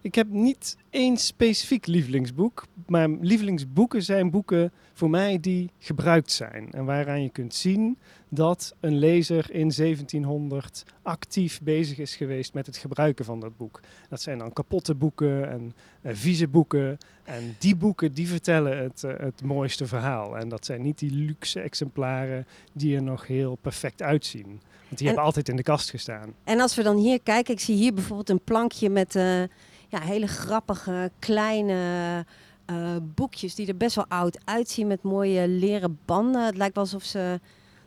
ik 0.00 0.14
heb 0.14 0.28
niet 0.28 0.76
één 0.90 1.16
specifiek 1.16 1.86
lievelingsboek, 1.86 2.66
maar 2.86 3.08
lievelingsboeken 3.08 4.02
zijn 4.02 4.30
boeken 4.30 4.72
voor 4.92 5.10
mij 5.10 5.40
die 5.40 5.70
gebruikt 5.78 6.32
zijn. 6.32 6.72
En 6.72 6.84
waaraan 6.84 7.22
je 7.22 7.30
kunt 7.30 7.54
zien 7.54 7.98
dat 8.34 8.74
een 8.80 8.98
lezer 8.98 9.50
in 9.50 9.72
1700 9.76 10.84
actief 11.02 11.60
bezig 11.62 11.98
is 11.98 12.16
geweest 12.16 12.54
met 12.54 12.66
het 12.66 12.76
gebruiken 12.76 13.24
van 13.24 13.40
dat 13.40 13.56
boek. 13.56 13.80
Dat 14.08 14.22
zijn 14.22 14.38
dan 14.38 14.52
kapotte 14.52 14.94
boeken 14.94 15.50
en 15.50 15.74
eh, 16.02 16.14
vieze 16.14 16.48
boeken. 16.48 16.98
En 17.24 17.56
die 17.58 17.76
boeken 17.76 18.12
die 18.12 18.28
vertellen 18.28 18.78
het, 18.78 19.04
eh, 19.04 19.12
het 19.16 19.42
mooiste 19.42 19.86
verhaal. 19.86 20.36
En 20.38 20.48
dat 20.48 20.64
zijn 20.64 20.82
niet 20.82 20.98
die 20.98 21.10
luxe 21.10 21.60
exemplaren 21.60 22.46
die 22.72 22.96
er 22.96 23.02
nog 23.02 23.26
heel 23.26 23.54
perfect 23.60 24.02
uitzien. 24.02 24.46
Want 24.46 24.60
die 24.88 24.98
En- 24.98 25.06
hebben 25.06 25.24
altijd 25.24 25.48
in 25.48 25.56
de 25.56 25.62
kast 25.62 25.90
gestaan. 25.90 26.34
En 26.44 26.60
als 26.60 26.74
we 26.74 26.82
dan 26.82 26.96
hier 26.96 27.20
kijken, 27.22 27.54
ik 27.54 27.60
zie 27.60 27.76
hier 27.76 27.94
bijvoorbeeld 27.94 28.30
een 28.30 28.44
plankje 28.44 28.90
met 28.90 29.16
eh, 29.16 29.40
ja, 29.88 30.00
hele 30.00 30.26
grappige 30.26 31.10
kleine 31.18 32.24
boekjes 33.14 33.54
die 33.54 33.66
er 33.66 33.76
best 33.76 33.96
wel 33.96 34.06
oud 34.08 34.38
uitzien 34.44 34.86
met 34.86 35.02
mooie 35.02 35.48
leren 35.48 35.98
banden. 36.04 36.44
Het 36.44 36.56
lijkt 36.56 36.74
wel 36.74 36.84
alsof 36.84 37.02
ze 37.02 37.40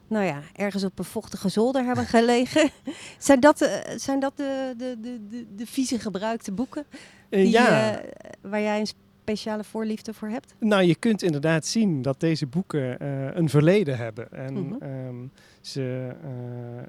nou 0.09 0.25
ja, 0.25 0.41
ergens 0.55 0.83
op 0.83 0.99
een 0.99 1.05
vochtige 1.05 1.49
zolder 1.49 1.83
hebben 1.85 2.05
gelegen. 2.17 2.69
zijn 3.17 3.39
dat, 3.39 3.61
eh, 3.61 3.97
zijn 3.97 4.19
dat 4.19 4.37
de, 4.37 4.73
de, 4.77 4.95
de, 5.01 5.27
de, 5.29 5.45
de 5.55 5.65
vieze 5.65 5.99
gebruikte 5.99 6.51
boeken 6.51 6.85
Eh, 7.29 7.41
die, 7.41 7.51
ja, 7.51 7.97
eh, 7.99 8.05
waar 8.41 8.61
jij 8.61 8.79
een 8.79 8.87
speciale 9.21 9.63
voorliefde 9.63 10.13
voor 10.13 10.27
hebt? 10.29 10.55
nou 10.59 10.83
je 10.83 10.95
kunt 10.95 11.21
inderdaad 11.23 11.65
zien 11.65 12.01
dat 12.01 12.19
deze 12.19 12.47
boeken 12.47 13.05
een 13.37 13.49
verleden 13.49 13.97
hebben. 13.97 14.31
En 14.31 14.53
Mhm. 14.53 14.73
ehm, 14.83 15.15
ze, 15.61 16.11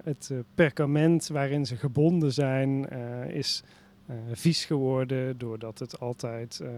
het 0.04 0.30
perkament 0.54 1.26
waarin 1.28 1.66
ze 1.66 1.76
gebonden 1.76 2.32
zijn 2.32 2.88
is 3.28 3.62
vies 4.32 4.64
geworden 4.64 5.38
doordat 5.38 5.78
het 5.78 6.00
altijd 6.00 6.60
eh, 6.60 6.70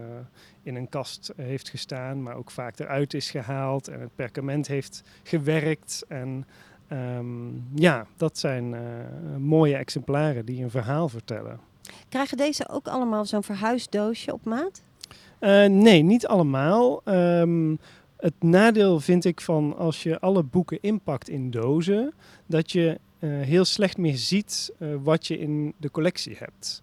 in 0.63 0.75
een 0.75 0.89
kast 0.89 1.33
heeft 1.35 1.69
gestaan, 1.69 2.23
maar 2.23 2.35
ook 2.35 2.51
vaak 2.51 2.79
eruit 2.79 3.13
is 3.13 3.31
gehaald 3.31 3.87
en 3.87 3.99
het 3.99 4.15
perkament 4.15 4.67
heeft 4.67 5.03
gewerkt. 5.23 6.05
En 6.07 6.45
ehm, 6.87 7.49
ja, 7.75 8.05
dat 8.17 8.37
zijn 8.37 8.73
eh, 8.73 8.81
mooie 9.37 9.75
exemplaren 9.75 10.45
die 10.45 10.63
een 10.63 10.71
verhaal 10.71 11.09
vertellen. 11.09 11.59
Krijgen 12.09 12.37
deze 12.37 12.69
ook 12.69 12.87
allemaal 12.87 13.25
zo'n 13.25 13.43
verhuisdoosje 13.43 14.33
op 14.33 14.45
maat? 14.45 14.81
Eh, 15.39 15.65
nee, 15.65 16.01
niet 16.01 16.27
allemaal. 16.27 17.01
Ehm, 17.03 17.75
het 18.17 18.33
nadeel 18.39 18.99
vind 18.99 19.25
ik 19.25 19.41
van 19.41 19.77
als 19.77 20.03
je 20.03 20.19
alle 20.19 20.43
boeken 20.43 20.77
inpakt 20.81 21.29
in 21.29 21.51
dozen, 21.51 22.13
dat 22.45 22.71
je 22.71 22.99
eh, 23.19 23.29
heel 23.29 23.65
slecht 23.65 23.97
meer 23.97 24.17
ziet 24.17 24.73
eh, 24.77 24.87
wat 25.03 25.27
je 25.27 25.37
in 25.37 25.73
de 25.77 25.91
collectie 25.91 26.35
hebt. 26.37 26.81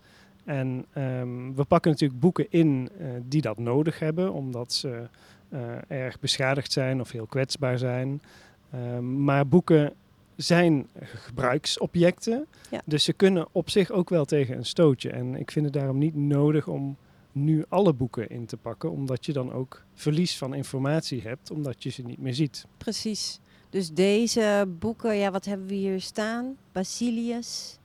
En 0.48 0.84
ehm, 0.92 1.52
we 1.54 1.64
pakken 1.64 1.90
natuurlijk 1.90 2.20
boeken 2.20 2.46
in 2.50 2.88
eh, 2.98 3.06
die 3.24 3.40
dat 3.40 3.58
nodig 3.58 3.98
hebben, 3.98 4.32
omdat 4.32 4.72
ze 4.72 5.08
eh, 5.48 5.60
erg 5.88 6.20
beschadigd 6.20 6.72
zijn 6.72 7.00
of 7.00 7.10
heel 7.10 7.26
kwetsbaar 7.26 7.78
zijn. 7.78 8.22
Ehm, 8.70 9.24
maar 9.24 9.46
boeken 9.48 9.92
zijn 10.36 10.86
gebruiksobjecten, 11.02 12.46
Ja. 12.70 12.80
dus 12.84 13.04
ze 13.04 13.12
kunnen 13.12 13.46
op 13.52 13.70
zich 13.70 13.90
ook 13.90 14.08
wel 14.10 14.24
tegen 14.24 14.56
een 14.56 14.64
stootje. 14.66 15.10
En 15.10 15.34
ik 15.34 15.50
vind 15.50 15.64
het 15.64 15.74
daarom 15.74 15.98
niet 15.98 16.16
nodig 16.16 16.66
om 16.68 16.96
nu 17.32 17.64
alle 17.68 17.92
boeken 17.92 18.28
in 18.28 18.46
te 18.46 18.56
pakken, 18.56 18.90
omdat 18.90 19.26
je 19.26 19.32
dan 19.32 19.52
ook 19.52 19.82
verlies 19.94 20.38
van 20.38 20.54
informatie 20.54 21.22
hebt, 21.22 21.50
omdat 21.50 21.82
je 21.82 21.90
ze 21.90 22.02
niet 22.02 22.18
meer 22.18 22.34
ziet. 22.34 22.66
Precies. 22.78 23.40
Dus 23.70 23.90
deze 23.92 24.68
boeken, 24.78 25.16
ja, 25.16 25.30
wat 25.30 25.44
hebben 25.44 25.66
we 25.66 25.74
hier 25.74 26.00
staan? 26.00 26.56
Basilius, 26.72 27.77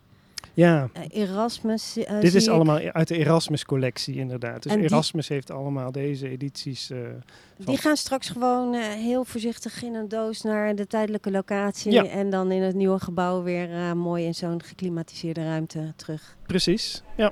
Ja, 0.55 0.89
eh, 0.93 1.03
Erasmus. 1.21 1.97
eh, 1.97 2.19
dit 2.19 2.35
is 2.35 2.45
ik. 2.45 2.51
allemaal 2.51 2.77
uit 2.79 3.07
de 3.07 3.17
Erasmus-collectie 3.17 4.15
inderdaad. 4.15 4.63
Dus 4.63 4.71
En 4.71 4.79
die- 4.79 4.87
Erasmus 4.89 5.27
heeft 5.27 5.51
allemaal 5.51 5.91
deze 5.91 6.29
edities. 6.29 6.89
eh, 6.89 6.97
Die 7.57 7.77
gaan 7.77 7.97
straks 7.97 8.29
gewoon 8.29 8.73
heel 8.75 9.23
voorzichtig 9.25 9.83
in 9.83 9.93
een 9.95 10.07
doos 10.07 10.41
naar 10.41 10.75
de 10.75 10.87
tijdelijke 10.87 11.31
locatie. 11.31 11.91
Ja. 11.91 12.05
En 12.05 12.29
dan 12.29 12.51
in 12.51 12.61
het 12.61 12.75
nieuwe 12.75 12.99
gebouw 12.99 13.43
weer 13.43 13.97
mooi 13.97 14.25
in 14.25 14.35
zo'n 14.35 14.63
geklimatiseerde 14.63 15.43
ruimte 15.43 15.93
terug. 15.95 16.37
precies, 16.45 17.03
ja. 17.17 17.31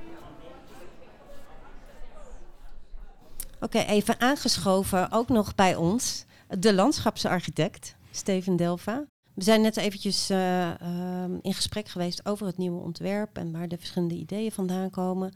Oké, 3.59 3.79
even 3.79 4.19
aangeschoven, 4.19 5.11
ook 5.11 5.29
nog 5.29 5.55
bij 5.55 5.75
ons, 5.75 6.25
de 6.59 6.73
landschapsarchitect 6.73 7.95
Steven 8.11 8.55
Delva. 8.55 9.05
We 9.41 9.47
zijn 9.47 9.61
net 9.61 9.77
eventjes 9.77 10.29
eh, 10.29 10.81
ehm, 10.81 11.37
in 11.41 11.53
gesprek 11.53 11.87
geweest 11.87 12.25
over 12.25 12.45
het 12.45 12.57
nieuwe 12.57 12.81
ontwerp 12.81 13.37
en 13.37 13.51
waar 13.51 13.67
de 13.67 13.77
verschillende 13.77 14.15
ideeën 14.15 14.51
vandaan 14.51 14.89
komen. 14.89 15.33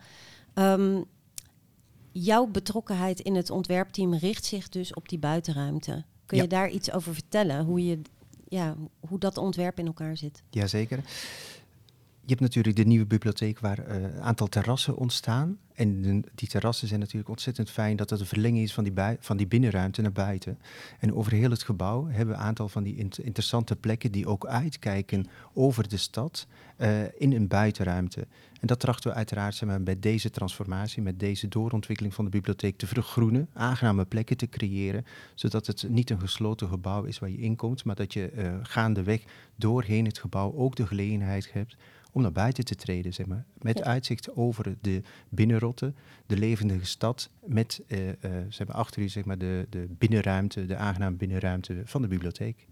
Ehm, 0.53 1.01
jouw 2.11 2.45
betrokkenheid 2.45 3.19
in 3.19 3.35
het 3.35 3.49
ontwerpteam 3.49 4.13
richt 4.13 4.45
zich 4.45 4.69
dus 4.69 4.93
op 4.93 5.09
die 5.09 5.19
buitenruimte. 5.19 6.03
Kun 6.25 6.37
je 6.37 6.47
daar 6.47 6.69
iets 6.69 6.91
over 6.91 7.13
vertellen? 7.13 7.65
Hoe, 7.65 7.85
je, 7.85 8.01
ja, 8.47 8.75
hoe 8.99 9.19
dat 9.19 9.37
ontwerp 9.37 9.79
in 9.79 9.85
elkaar 9.85 10.17
zit? 10.17 10.43
Jazeker. 10.49 10.99
Je 12.25 12.31
hebt 12.31 12.41
natuurlijk 12.41 12.75
de 12.75 12.85
nieuwe 12.85 13.05
bibliotheek 13.05 13.59
waar 13.59 13.79
eh, 13.79 14.01
een 14.01 14.21
aantal 14.21 14.47
terrassen 14.47 14.95
ontstaan. 14.95 15.57
En 15.73 16.23
die 16.35 16.47
terrassen 16.47 16.87
zijn 16.87 16.99
natuurlijk 16.99 17.29
ontzettend 17.29 17.69
fijn 17.69 17.95
dat 17.95 18.09
het 18.09 18.19
een 18.19 18.25
verlenging 18.25 18.63
is 18.63 18.73
van 18.73 18.83
die, 18.83 18.93
van 19.19 19.37
die 19.37 19.47
binnenruimte 19.47 20.01
naar 20.01 20.11
buiten. 20.11 20.59
En 20.99 21.13
over 21.13 21.31
heel 21.31 21.49
het 21.49 21.63
gebouw 21.63 22.07
hebben 22.07 22.27
we 22.27 22.41
een 22.41 22.47
aantal 22.47 22.69
van 22.69 22.83
die 22.83 22.95
int- 22.95 23.17
interessante 23.19 23.75
plekken 23.75 24.11
die 24.11 24.27
ook 24.27 24.45
uitkijken 24.45 25.27
over 25.53 25.87
de 25.87 25.97
stad 25.97 26.47
eh, 26.77 27.21
in 27.21 27.33
een 27.33 27.47
buitenruimte. 27.47 28.27
En 28.61 28.67
dat 28.67 28.79
trachten 28.79 29.09
we 29.09 29.15
uiteraard 29.15 29.55
zeg 29.55 29.69
maar, 29.69 29.83
bij 29.83 29.99
deze 29.99 30.29
transformatie, 30.29 31.01
met 31.01 31.19
deze 31.19 31.47
doorontwikkeling 31.47 32.13
van 32.13 32.25
de 32.25 32.31
bibliotheek 32.31 32.77
te 32.77 32.87
vergroenen, 32.87 33.49
aangename 33.53 34.05
plekken 34.05 34.37
te 34.37 34.49
creëren, 34.49 35.05
zodat 35.35 35.67
het 35.67 35.85
niet 35.89 36.09
een 36.09 36.19
gesloten 36.19 36.67
gebouw 36.67 37.03
is 37.03 37.19
waar 37.19 37.29
je 37.29 37.37
inkomt, 37.37 37.83
maar 37.83 37.95
dat 37.95 38.13
je 38.13 38.29
eh, 38.29 38.53
gaandeweg 38.61 39.23
doorheen 39.55 40.05
het 40.05 40.17
gebouw 40.17 40.53
ook 40.53 40.75
de 40.75 40.87
gelegenheid 40.87 41.53
hebt 41.53 41.75
om 42.15 42.21
naar 42.21 42.31
buiten 42.31 42.65
te 42.65 42.75
treden, 42.75 43.13
zeg 43.13 43.25
maar, 43.25 43.45
met 43.61 43.77
Ja. 43.77 43.83
uitzicht 43.83 44.35
over 44.35 44.75
de 44.81 45.01
binnenrotte, 45.29 45.93
de 46.25 46.37
levendige 46.37 46.85
stad, 46.85 47.29
met 47.45 47.81
zeg 48.49 48.67
maar, 48.67 48.75
achter 48.75 49.01
u 49.01 49.09
zeg 49.09 49.25
maar, 49.25 49.37
de, 49.37 49.65
de 49.69 49.85
binnenruimte, 49.97 50.65
de 50.65 50.75
aangename 50.75 51.15
binnenruimte 51.15 51.81
van 51.85 52.01
de 52.01 52.07
bibliotheek. 52.07 52.67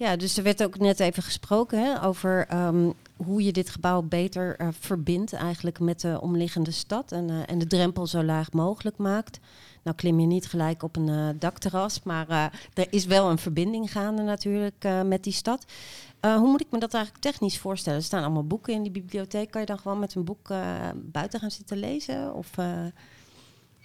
Ja, 0.00 0.16
dus 0.16 0.36
er 0.36 0.42
werd 0.42 0.62
ook 0.62 0.78
net 0.78 1.00
even 1.00 1.22
gesproken 1.22 1.78
hè, 1.84 2.04
over 2.04 2.46
ehm, 2.46 2.90
hoe 3.16 3.42
je 3.44 3.52
dit 3.52 3.70
gebouw 3.70 4.02
beter 4.02 4.56
eh, 4.56 4.68
verbindt 4.78 5.32
eigenlijk 5.32 5.80
met 5.80 6.00
de 6.00 6.20
omliggende 6.20 6.70
stad 6.70 7.12
en, 7.12 7.46
en 7.46 7.58
de 7.58 7.66
drempel 7.66 8.06
zo 8.06 8.22
laag 8.22 8.52
mogelijk 8.52 8.96
maakt. 8.96 9.40
Nou 9.82 9.96
klim 9.96 10.20
je 10.20 10.26
niet 10.26 10.46
gelijk 10.46 10.82
op 10.82 10.96
een 10.96 11.08
eh, 11.08 11.28
dakterras, 11.38 12.02
maar 12.02 12.28
eh, 12.28 12.44
er 12.74 12.86
is 12.90 13.04
wel 13.04 13.30
een 13.30 13.38
verbinding 13.38 13.92
gaande 13.92 14.22
natuurlijk 14.22 14.84
eh, 14.84 15.02
met 15.02 15.24
die 15.24 15.32
stad. 15.32 15.64
Hoe 16.20 16.48
moet 16.48 16.60
ik 16.60 16.70
me 16.70 16.78
dat 16.78 16.94
eigenlijk 16.94 17.24
technisch 17.24 17.58
voorstellen? 17.58 17.98
Er 17.98 18.04
staan 18.04 18.22
allemaal 18.22 18.46
boeken 18.46 18.74
in 18.74 18.82
die 18.82 18.92
bibliotheek. 18.92 19.50
Kan 19.50 19.60
je 19.60 19.66
dan 19.66 19.78
gewoon 19.78 19.98
met 19.98 20.14
een 20.14 20.24
boek 20.24 20.48
buiten 20.94 21.40
gaan 21.40 21.50
zitten 21.50 21.76
lezen? 21.76 22.34
Of, 22.34 22.50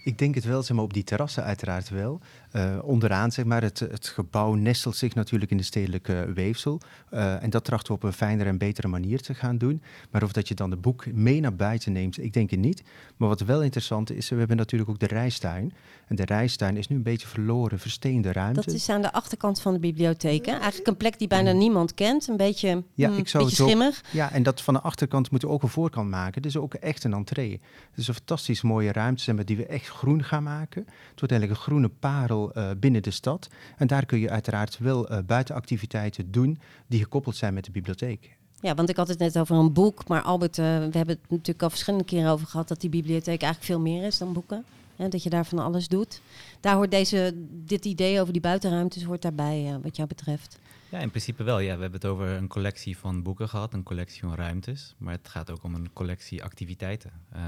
Ik 0.04 0.18
denk 0.18 0.34
het 0.34 0.44
wel, 0.44 0.62
zeg 0.62 0.76
maar, 0.76 0.84
op 0.84 0.92
die 0.92 1.04
terrassen 1.04 1.44
uiteraard 1.44 1.88
wel. 1.88 2.20
Eh, 2.50 2.78
onderaan, 2.82 3.32
zeg 3.32 3.44
maar, 3.44 3.62
het, 3.62 3.78
het 3.78 4.06
gebouw 4.08 4.54
nestelt 4.54 4.96
zich 4.96 5.14
natuurlijk 5.14 5.50
in 5.50 5.56
de 5.56 5.62
stedelijke 5.62 6.30
weefsel. 6.34 6.80
Eh, 7.10 7.42
en 7.42 7.50
dat 7.50 7.64
trachten 7.64 7.92
we 7.92 7.98
op 7.98 8.02
een 8.04 8.12
fijnere 8.12 8.48
en 8.48 8.58
betere 8.58 8.88
manier 8.88 9.20
te 9.20 9.34
gaan 9.34 9.58
doen. 9.58 9.82
Maar 10.10 10.22
of 10.22 10.32
dat 10.32 10.48
je 10.48 10.54
dan 10.54 10.70
de 10.70 10.76
boek 10.76 11.12
mee 11.12 11.40
naar 11.40 11.54
buiten 11.56 11.92
neemt, 11.92 12.18
ik 12.22 12.32
denk 12.32 12.50
het 12.50 12.58
niet. 12.60 12.82
Maar 13.16 13.28
wat 13.28 13.40
wel 13.40 13.62
interessant 13.62 14.10
is, 14.10 14.28
we 14.28 14.36
hebben 14.36 14.56
natuurlijk 14.56 14.90
ook 14.90 14.98
de 14.98 15.06
rijstuin. 15.06 15.72
En 16.06 16.16
de 16.16 16.24
rijstuin 16.24 16.76
is 16.76 16.88
nu 16.88 16.96
een 16.96 17.02
beetje 17.02 17.26
verloren, 17.26 17.78
versteende 17.78 18.32
ruimte. 18.32 18.60
dat 18.64 18.74
is 18.74 18.88
aan 18.88 19.02
de 19.02 19.12
achterkant 19.12 19.60
van 19.60 19.72
de 19.72 19.78
bibliotheek. 19.78 20.46
Hè? 20.46 20.52
Eigenlijk 20.52 20.86
een 20.86 20.96
plek 20.96 21.18
die 21.18 21.28
bijna 21.28 21.52
niemand 21.52 21.94
kent. 21.94 22.28
Een 22.28 22.36
beetje, 22.36 22.84
Ja, 22.94 23.08
hmm, 23.08 23.18
ik 23.18 23.28
zou 23.28 23.44
beetje 23.44 23.62
ook- 23.62 23.68
schimmig. 23.68 24.02
Ja, 24.12 24.32
en 24.32 24.42
dat 24.42 24.62
van 24.62 24.74
de 24.74 24.80
achterkant 24.80 25.30
moeten 25.30 25.48
we 25.48 25.54
ook 25.54 25.62
een 25.62 25.68
voorkant 25.68 26.10
maken. 26.10 26.42
Dus 26.42 26.56
ook 26.56 26.74
echt 26.74 27.04
een 27.04 27.12
entree. 27.12 27.60
Het 27.90 27.98
is 27.98 28.08
een 28.08 28.14
fantastisch 28.14 28.62
mooie 28.62 28.92
ruimte 28.92 29.22
zeg 29.22 29.34
maar, 29.34 29.44
die 29.44 29.56
we 29.56 29.66
echt 29.66 29.88
groen 29.88 30.24
gaan 30.24 30.42
maken. 30.42 30.82
Het 30.86 31.20
wordt 31.20 31.30
eigenlijk 31.30 31.50
een 31.50 31.66
groene 31.66 31.88
parel 31.88 32.35
eh, 32.44 32.70
binnen 32.80 33.02
de 33.02 33.10
stad. 33.10 33.48
En 33.76 33.86
daar 33.86 34.06
kun 34.06 34.18
je 34.18 34.30
uiteraard 34.30 34.78
wel 34.78 35.08
eh, 35.08 35.18
buitenactiviteiten 35.26 36.30
doen 36.30 36.58
die 36.86 37.02
gekoppeld 37.02 37.36
zijn 37.36 37.54
met 37.54 37.64
de 37.64 37.70
bibliotheek. 37.70 38.36
Ja, 38.60 38.74
want 38.74 38.88
ik 38.88 38.96
had 38.96 39.08
het 39.08 39.18
net 39.18 39.38
over 39.38 39.56
een 39.56 39.72
boek. 39.72 40.08
Maar 40.08 40.22
Albert, 40.22 40.58
eh, 40.58 40.64
we 40.64 40.96
hebben 40.96 41.18
het 41.20 41.30
natuurlijk 41.30 41.62
al 41.62 41.70
verschillende 41.70 42.04
keren 42.04 42.30
over 42.30 42.46
gehad... 42.46 42.68
dat 42.68 42.80
die 42.80 42.90
bibliotheek 42.90 43.42
eigenlijk 43.42 43.62
veel 43.62 43.80
meer 43.80 44.04
is 44.04 44.18
dan 44.18 44.32
boeken. 44.32 44.64
Hè, 44.96 45.08
dat 45.08 45.22
je 45.22 45.30
daar 45.30 45.46
van 45.46 45.58
alles 45.58 45.88
doet. 45.88 46.20
Daar 46.60 46.74
hoort 46.74 46.90
deze, 46.90 47.34
dit 47.50 47.84
idee 47.84 48.20
over 48.20 48.32
die 48.32 48.42
buitenruimtes 48.42 49.02
hoort 49.02 49.22
daarbij, 49.22 49.78
wat 49.82 49.96
jou 49.96 50.08
betreft. 50.08 50.58
Ja, 50.90 50.98
in 50.98 51.10
principe 51.10 51.42
wel. 51.42 51.58
Ja, 51.58 51.74
we 51.74 51.82
hebben 51.82 52.00
het 52.00 52.10
over 52.10 52.28
een 52.28 52.48
collectie 52.48 52.98
van 52.98 53.22
boeken 53.22 53.48
gehad, 53.48 53.72
een 53.72 53.82
collectie 53.82 54.20
van 54.20 54.34
ruimtes. 54.34 54.94
Maar 54.98 55.12
het 55.12 55.28
gaat 55.28 55.50
ook 55.50 55.62
om 55.62 55.74
een 55.74 55.92
collectie 55.92 56.44
activiteiten. 56.44 57.12
Eh, 57.30 57.42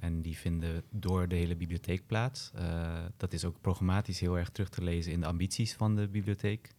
en 0.00 0.22
die 0.22 0.36
vinden 0.36 0.82
door 0.90 1.28
de 1.28 1.34
hele 1.34 1.56
bibliotheek 1.56 2.06
plaats. 2.06 2.50
Eh, 2.54 3.04
dat 3.16 3.32
is 3.32 3.44
ook 3.44 3.60
programmatisch 3.60 4.20
heel 4.20 4.38
erg 4.38 4.50
terug 4.50 4.68
te 4.68 4.82
lezen 4.82 5.12
in 5.12 5.20
de 5.20 5.26
ambities 5.26 5.74
van 5.74 5.96
de 5.96 6.08
bibliotheek. 6.08 6.70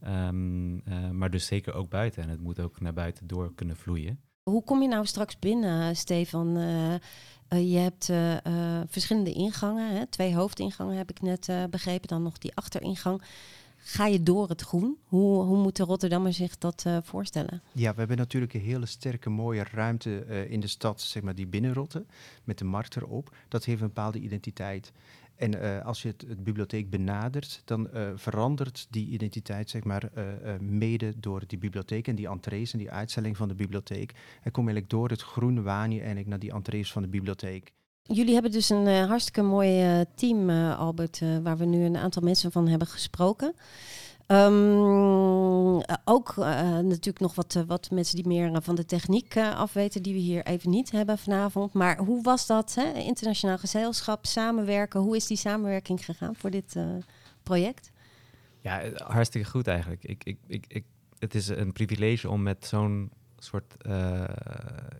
Ehm, 0.00 0.78
eh, 0.78 1.10
maar 1.10 1.30
dus 1.30 1.46
zeker 1.46 1.74
ook 1.74 1.88
buiten. 1.88 2.22
En 2.22 2.28
het 2.28 2.40
moet 2.40 2.60
ook 2.60 2.80
naar 2.80 2.94
buiten 2.94 3.26
door 3.26 3.54
kunnen 3.54 3.76
vloeien. 3.76 4.20
Hoe 4.42 4.64
kom 4.64 4.82
je 4.82 4.88
nou 4.88 5.06
straks 5.06 5.38
binnen, 5.38 5.96
Stefan? 5.96 6.58
Je 7.48 7.78
hebt 7.78 8.04
verschillende 8.90 9.32
ingangen. 9.32 9.96
Hè? 9.96 10.06
Twee 10.06 10.34
hoofdingangen 10.34 10.96
heb 10.96 11.10
ik 11.10 11.20
net 11.20 11.50
begrepen. 11.70 12.08
Dan 12.08 12.22
nog 12.22 12.38
die 12.38 12.54
achteringang. 12.54 13.22
Ga 13.90 14.06
je 14.06 14.22
door 14.22 14.48
het 14.48 14.60
groen? 14.60 14.98
Hoe, 15.04 15.42
hoe 15.42 15.56
moet 15.56 15.76
de 15.76 15.82
Rotterdammer 15.82 16.32
zich 16.32 16.58
dat 16.58 16.82
eh, 16.86 16.98
voorstellen? 17.02 17.62
Ja, 17.72 17.92
we 17.92 17.98
hebben 17.98 18.16
natuurlijk 18.16 18.54
een 18.54 18.60
hele 18.60 18.86
sterke, 18.86 19.30
mooie 19.30 19.64
ruimte 19.72 20.24
eh, 20.24 20.50
in 20.50 20.60
de 20.60 20.66
stad, 20.66 21.00
zeg 21.00 21.22
maar 21.22 21.34
die 21.34 21.46
binnenrotte, 21.46 22.06
met 22.44 22.58
de 22.58 22.64
markt 22.64 22.96
erop. 22.96 23.36
Dat 23.48 23.64
heeft 23.64 23.80
een 23.80 23.86
bepaalde 23.86 24.18
identiteit. 24.18 24.92
En 25.36 25.60
eh, 25.60 25.86
als 25.86 26.02
je 26.02 26.08
het, 26.08 26.24
het 26.28 26.44
bibliotheek 26.44 26.90
benadert, 26.90 27.62
dan 27.64 27.88
verandert 28.14 28.86
die 28.90 29.08
identiteit, 29.08 29.70
zeg 29.70 29.84
maar, 29.84 30.10
mede 30.60 31.12
door 31.18 31.42
die 31.46 31.58
bibliotheek 31.58 32.08
en 32.08 32.14
die 32.14 32.28
entrees 32.28 32.72
en 32.72 32.78
die 32.78 32.90
uitstelling 32.90 33.36
van 33.36 33.48
de 33.48 33.54
bibliotheek. 33.54 34.12
En 34.42 34.50
kom 34.50 34.64
eigenlijk 34.64 34.90
door 34.90 35.08
het 35.08 35.22
groen 35.22 35.62
waan 35.62 35.90
je 35.90 35.98
eigenlijk 35.98 36.28
naar 36.28 36.38
die 36.38 36.52
entrees 36.52 36.92
van 36.92 37.02
de 37.02 37.08
bibliotheek. 37.08 37.72
Jullie 38.10 38.32
hebben 38.32 38.52
dus 38.52 38.68
een 38.68 38.86
eh, 38.86 39.06
hartstikke 39.06 39.42
mooi 39.42 39.82
eh, 39.82 40.00
team, 40.14 40.50
eh, 40.50 40.78
Albert, 40.78 41.20
waar 41.42 41.56
we 41.56 41.64
nu 41.64 41.84
een 41.84 41.96
aantal 41.96 42.22
mensen 42.22 42.52
van 42.52 42.68
hebben 42.68 42.88
gesproken. 42.88 43.54
Ehm, 44.26 45.80
eh, 45.80 45.96
ook 46.04 46.36
natuurlijk 46.36 47.20
nog 47.20 47.34
wat, 47.34 47.64
wat 47.66 47.90
mensen 47.90 48.16
die 48.16 48.26
meer 48.26 48.62
van 48.62 48.74
de 48.74 48.84
techniek 48.84 49.36
afweten, 49.36 50.02
die 50.02 50.12
we 50.12 50.18
hier 50.18 50.46
even 50.46 50.70
niet 50.70 50.90
hebben 50.90 51.18
vanavond. 51.18 51.72
Maar 51.72 51.98
hoe 51.98 52.22
was 52.22 52.46
dat, 52.46 52.74
hè? 52.74 52.92
internationaal 52.92 53.58
gezelschap, 53.58 54.26
samenwerken? 54.26 55.00
Hoe 55.00 55.16
is 55.16 55.26
die 55.26 55.36
samenwerking 55.36 56.04
gegaan 56.04 56.34
voor 56.34 56.50
dit 56.50 56.76
project? 57.42 57.90
Ja, 58.60 58.82
hartstikke 58.94 59.48
goed 59.50 59.66
eigenlijk. 59.66 60.04
Ik, 60.04 60.24
ik, 60.24 60.38
ik, 60.46 60.64
ik, 60.68 60.84
het 61.18 61.34
is 61.34 61.48
een 61.48 61.72
privilege 61.72 62.30
om 62.30 62.42
met 62.42 62.66
zo'n 62.66 63.10
soort, 63.44 63.76
eh, 63.82 64.24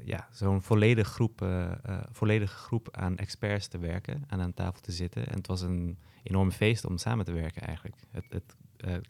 ja, 0.05 0.29
zo'n 0.31 0.63
volledige 0.63 1.11
groep, 1.11 1.43
eh, 1.43 1.71
eh, 1.71 2.03
volledige 2.13 2.57
groep 2.57 2.89
aan 2.97 3.17
experts 3.17 3.69
te 3.69 3.79
werken 3.79 4.25
en 4.29 4.41
aan 4.41 4.55
tafel 4.55 4.81
te 4.81 4.93
zitten. 4.93 5.27
En 5.27 5.37
het 5.37 5.47
was 5.47 5.61
een 5.61 5.99
enorm 6.23 6.51
feest 6.51 6.85
om 6.85 6.99
samen 6.99 7.25
te 7.25 7.33
werken 7.33 7.63
eigenlijk. 7.63 7.97
Het, 8.11 8.25
het 8.31 8.57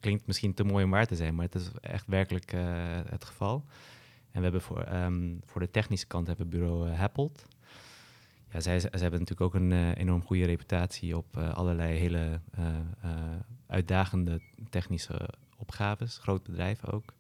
klinkt 0.01 0.27
misschien 0.27 0.55
te 0.55 0.65
mooi 0.65 0.85
om 0.85 0.91
waar 0.91 1.07
te 1.07 1.17
zijn, 1.17 1.35
maar 1.35 1.45
het 1.45 1.55
is 1.55 1.71
echt 1.81 2.07
werkelijk 2.07 2.53
het 3.11 3.25
geval. 3.25 3.65
En 4.31 4.37
we 4.37 4.43
hebben 4.43 4.61
voor, 4.61 4.83
ehm, 4.83 5.35
voor 5.45 5.61
de 5.61 5.71
technische 5.71 6.07
kant 6.07 6.27
hebben 6.27 6.49
bureau 6.49 6.89
Happelt. 6.89 7.47
Ja, 8.51 8.61
zij, 8.61 8.81
zij 8.81 8.91
hebben 8.91 9.21
natuurlijk 9.21 9.41
ook 9.41 9.55
een 9.55 9.93
enorm 9.93 10.23
goede 10.23 10.45
reputatie 10.45 11.17
op 11.17 11.37
allerlei 11.37 11.99
hele 11.99 12.41
uitdagende 13.67 14.41
technische 14.71 15.29
opgaves, 15.57 16.19
groot 16.19 16.43
bedrijf 16.43 16.87
ook. 16.87 17.15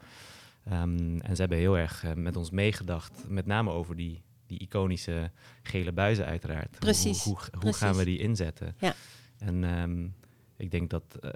Um, 0.72 1.20
en 1.20 1.34
ze 1.34 1.40
hebben 1.40 1.58
heel 1.58 1.78
erg 1.78 2.04
uh, 2.04 2.12
met 2.12 2.36
ons 2.36 2.50
meegedacht, 2.50 3.28
met 3.28 3.46
name 3.46 3.70
over 3.70 3.96
die, 3.96 4.22
die 4.46 4.58
iconische 4.58 5.30
gele 5.62 5.92
buizen 5.92 6.24
uiteraard. 6.24 6.78
Precies. 6.78 7.24
Hoe, 7.24 7.34
hoe, 7.34 7.48
hoe 7.50 7.60
Precies. 7.60 7.80
gaan 7.80 7.96
we 7.96 8.04
die 8.04 8.18
inzetten? 8.18 8.74
Ja. 8.78 8.94
En 9.38 9.64
um, 9.64 10.14
ik 10.56 10.70
denk 10.70 10.90
dat 10.90 11.18
uh, 11.20 11.30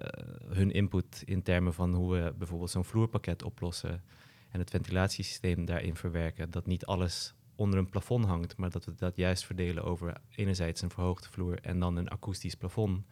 hun 0.48 0.70
input 0.70 1.22
in 1.24 1.42
termen 1.42 1.74
van 1.74 1.94
hoe 1.94 2.12
we 2.12 2.34
bijvoorbeeld 2.38 2.70
zo'n 2.70 2.84
vloerpakket 2.84 3.42
oplossen 3.42 4.02
en 4.50 4.58
het 4.58 4.70
ventilatiesysteem 4.70 5.64
daarin 5.64 5.96
verwerken, 5.96 6.50
dat 6.50 6.66
niet 6.66 6.86
alles 6.86 7.34
onder 7.54 7.78
een 7.78 7.88
plafond 7.88 8.24
hangt, 8.24 8.56
maar 8.56 8.70
dat 8.70 8.84
we 8.84 8.94
dat 8.94 9.16
juist 9.16 9.44
verdelen 9.44 9.84
over 9.84 10.16
enerzijds 10.30 10.82
een 10.82 10.90
verhoogde 10.90 11.28
vloer 11.28 11.58
en 11.60 11.78
dan 11.78 11.96
een 11.96 12.08
akoestisch 12.08 12.54
plafond. 12.54 13.06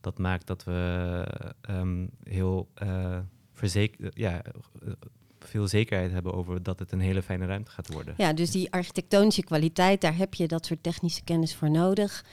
Dat 0.00 0.18
maakt 0.18 0.46
dat 0.46 0.64
we 0.64 1.26
um, 1.70 2.10
heel 2.22 2.70
uh, 2.82 3.18
verzekerd, 3.52 4.16
ja, 4.16 4.42
veel 5.48 5.68
zekerheid 5.68 6.12
hebben 6.12 6.34
over 6.34 6.62
dat 6.62 6.78
het 6.78 6.92
een 6.92 7.00
hele 7.00 7.22
fijne 7.22 7.46
ruimte 7.46 7.70
gaat 7.70 7.92
worden. 7.92 8.14
Ja, 8.16 8.32
dus 8.32 8.50
die 8.50 8.72
architectonische 8.72 9.44
kwaliteit, 9.44 10.00
daar 10.00 10.16
heb 10.16 10.34
je 10.34 10.46
dat 10.48 10.66
soort 10.66 10.82
technische 10.82 11.24
kennis 11.24 11.54
voor 11.54 11.70
nodig. 11.70 12.24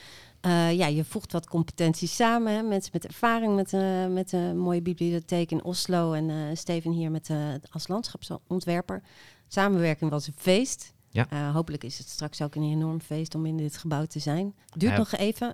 Uh, 0.46 0.74
ja, 0.74 0.88
je 0.88 1.04
voegt 1.04 1.32
wat 1.32 1.48
competenties 1.48 2.16
samen. 2.16 2.54
Hè? 2.54 2.62
Mensen 2.62 2.90
met 2.94 3.06
ervaring 3.06 3.56
met, 3.56 3.74
uh, 3.74 4.08
met 4.08 4.32
een 4.32 4.58
mooie 4.58 4.82
bibliotheek 4.82 5.52
in 5.52 5.64
Oslo 5.64 6.14
en 6.14 6.30
uh, 6.30 6.36
Steven 6.54 6.92
hier 6.92 7.12
met, 7.12 7.30
als 7.72 7.88
landschapsontwerper. 7.88 9.02
Samenwerking 9.48 10.12
was 10.12 10.28
een 10.28 10.34
feest. 10.38 10.94
Ja. 11.10 11.52
hopelijk 11.52 11.84
is 11.84 11.98
het 11.98 12.08
straks 12.10 12.42
ook 12.42 12.56
een 12.56 12.64
enorm 12.64 13.02
feest 13.02 13.36
om 13.36 13.46
in 13.46 13.58
dit 13.58 13.78
gebouw 13.78 14.06
te 14.06 14.20
zijn. 14.20 14.56
Duurt 14.78 14.92
ja. 14.92 14.98
nog 14.98 15.12
even, 15.12 15.54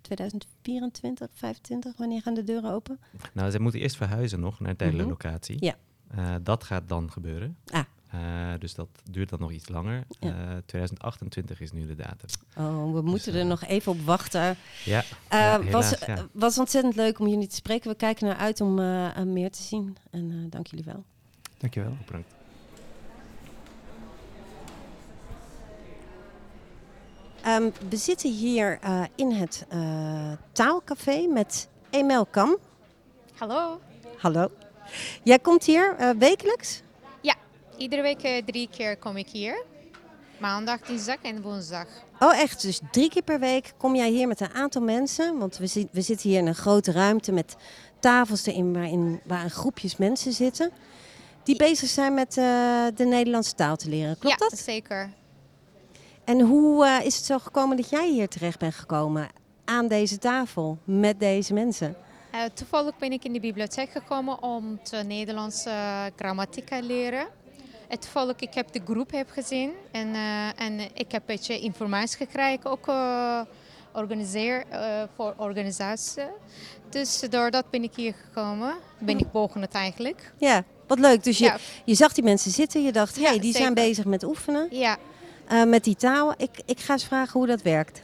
2024, 0.00 1.28
25, 1.34 1.96
wanneer 1.96 2.22
gaan 2.22 2.34
de 2.34 2.44
deuren 2.44 2.70
open? 2.72 2.98
Nou, 3.32 3.50
ze 3.50 3.60
moeten 3.60 3.80
eerst 3.80 3.96
verhuizen 3.96 4.40
nog 4.40 4.60
naar 4.60 4.70
een 4.70 4.76
tijdelijke 4.76 5.12
Mhm. 5.12 5.22
locatie. 5.22 5.56
Ja. 5.60 5.74
Uh, 6.18 6.34
dat 6.42 6.64
gaat 6.64 6.88
dan 6.88 7.10
gebeuren. 7.10 7.56
Ah. 7.66 7.80
Uh, 8.14 8.20
dus 8.58 8.74
dat 8.74 8.88
duurt 9.10 9.28
dan 9.28 9.40
nog 9.40 9.50
iets 9.50 9.68
langer. 9.68 10.04
Ja. 10.20 10.28
Uh, 10.28 10.56
2028 10.66 11.60
is 11.60 11.72
nu 11.72 11.86
de 11.86 11.94
datum. 11.94 12.28
Oh, 12.56 12.94
we 12.94 13.02
moeten 13.02 13.32
dus, 13.32 13.40
er 13.40 13.46
nog 13.46 13.64
even 13.64 13.92
op 13.92 14.00
wachten. 14.00 14.56
Ja, 14.84 15.02
ja 15.30 15.60
helaas, 15.60 15.90
was, 15.90 16.06
ja. 16.06 16.26
was 16.32 16.58
ontzettend 16.58 16.96
leuk 16.96 17.18
om 17.18 17.28
jullie 17.28 17.48
te 17.48 17.54
spreken. 17.54 17.90
We 17.90 17.96
kijken 17.96 18.26
naar 18.26 18.36
uit 18.36 18.60
om 18.60 18.74
meer 19.32 19.50
te 19.50 19.62
zien. 19.62 19.96
En 20.10 20.46
dank 20.50 20.66
jullie 20.66 20.84
wel. 20.84 21.04
Dankjewel. 21.58 21.96
Bedankt. 22.06 22.34
Ehm, 27.42 27.70
we 27.88 27.96
zitten 27.96 28.32
hier 28.32 28.78
eh, 28.80 29.02
in 29.14 29.32
het 29.32 29.66
eh, 29.68 30.32
taalcafé 30.52 31.26
met 31.26 31.68
Emel 31.90 32.26
Kam. 32.26 32.56
Hallo. 33.34 33.80
Hallo. 34.16 34.50
Jij 35.22 35.38
komt 35.38 35.64
hier 35.64 35.94
eh, 35.98 36.10
wekelijks? 36.18 36.82
Iedere 37.76 38.02
week 38.02 38.22
eh, 38.22 38.42
drie 38.44 38.68
keer 38.76 38.96
kom 38.96 39.16
ik 39.16 39.28
hier. 39.28 39.64
Maandag, 40.38 40.80
dinsdag 40.80 41.16
en 41.22 41.42
woensdag. 41.42 41.86
Oh, 42.18 42.38
echt? 42.38 42.62
Dus 42.62 42.80
drie 42.90 43.08
keer 43.10 43.22
per 43.22 43.38
week 43.40 43.72
kom 43.76 43.94
jij 43.94 44.10
hier 44.10 44.28
met 44.28 44.40
een 44.40 44.54
aantal 44.54 44.82
mensen? 44.82 45.38
Want 45.38 45.56
we, 45.56 45.66
zi- 45.66 45.88
we 45.92 46.00
zitten 46.00 46.28
hier 46.30 46.38
in 46.38 46.46
een 46.46 46.54
grote 46.54 46.92
ruimte 46.92 47.32
met 47.32 47.56
tafels 48.00 48.46
erin 48.46 48.72
waarin, 48.72 49.20
waar 49.24 49.50
groepjes 49.50 49.96
mensen 49.96 50.32
zitten. 50.32 50.70
Die 51.42 51.56
bezig 51.56 51.88
zijn 51.88 52.14
met 52.14 52.36
eh, 52.36 52.44
de 52.94 53.04
Nederlandse 53.04 53.54
taal 53.54 53.76
te 53.76 53.88
leren. 53.88 54.18
Klopt 54.18 54.40
ja, 54.40 54.48
dat? 54.48 54.58
zeker. 54.58 55.10
En 56.24 56.40
hoe 56.40 56.86
is 57.04 57.16
het 57.16 57.24
zo 57.24 57.38
gekomen 57.38 57.76
dat 57.76 57.90
jij 57.90 58.08
hier 58.10 58.28
terecht 58.28 58.58
bent 58.58 58.74
gekomen? 58.74 59.28
Aan 59.64 59.88
deze 59.88 60.18
tafel, 60.18 60.78
met 60.84 61.20
deze 61.20 61.52
mensen? 61.54 61.96
Eh, 62.32 62.40
toevallig 62.54 62.96
ben 62.98 63.12
ik 63.12 63.24
in 63.24 63.32
de 63.32 63.40
bibliotheek 63.40 63.90
gekomen 63.90 64.42
om 64.42 64.82
te 64.82 64.96
Nederlandse 64.96 65.70
grammatica 66.16 66.80
leren. 66.80 67.26
En 67.88 67.98
toevallig, 67.98 68.36
ik 68.38 68.54
heb 68.54 68.72
de 68.72 68.80
groep 68.84 69.10
heb 69.10 69.30
gezien 69.30 69.72
en, 69.90 70.14
eh, 70.14 70.60
en 70.60 70.80
ik 70.80 71.12
heb 71.12 71.20
een 71.20 71.26
beetje 71.36 71.58
informatie 71.60 72.16
gekregen, 72.16 72.70
ook 72.70 72.88
eh, 72.88 73.40
organiseer, 73.92 74.64
eh, 74.68 75.02
voor 75.16 75.34
organisatie. 75.36 76.22
Dus 76.90 77.20
doordat 77.30 77.70
ben 77.70 77.82
ik 77.82 77.92
hier 77.94 78.14
gekomen, 78.24 78.74
ben 78.98 79.18
ik 79.18 79.32
begonnen 79.32 79.70
eigenlijk. 79.70 80.32
Ja, 80.38 80.64
wat 80.86 80.98
leuk. 80.98 81.24
Dus 81.24 81.38
je, 81.38 81.44
Ja, 81.44 81.56
je 81.84 81.94
zag 81.94 82.12
die 82.12 82.24
mensen 82.24 82.50
zitten, 82.50 82.82
je 82.82 82.92
dacht, 82.92 83.16
hé, 83.16 83.22
Ja, 83.22 83.28
hey, 83.28 83.38
die 83.38 83.52
zijn 83.52 83.74
bezig 83.74 84.04
met 84.04 84.22
oefenen. 84.24 84.66
ja, 84.70 84.96
eh, 85.46 85.64
met 85.64 85.84
die 85.84 85.96
taal. 85.96 86.34
Ik, 86.36 86.50
ik 86.66 86.80
ga 86.80 86.92
eens 86.92 87.04
vragen 87.04 87.32
hoe 87.38 87.46
dat 87.46 87.62
werkt. 87.62 88.02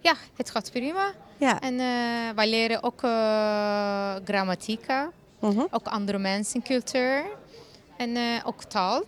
ja, 0.00 0.14
het 0.36 0.50
gaat 0.50 0.70
prima. 0.70 1.12
Ja. 1.40 1.60
En 1.60 1.80
eh, 1.80 2.34
wij 2.34 2.48
leren 2.48 2.82
ook 2.82 3.02
eh, 3.02 4.14
grammatica, 4.24 5.10
mhm. 5.40 5.64
ook 5.70 5.86
andere 5.86 6.18
mensen, 6.18 6.62
cultuur 6.62 7.24
en 7.96 8.16
eh, 8.16 8.22
ook 8.44 8.64
taal. 8.64 9.02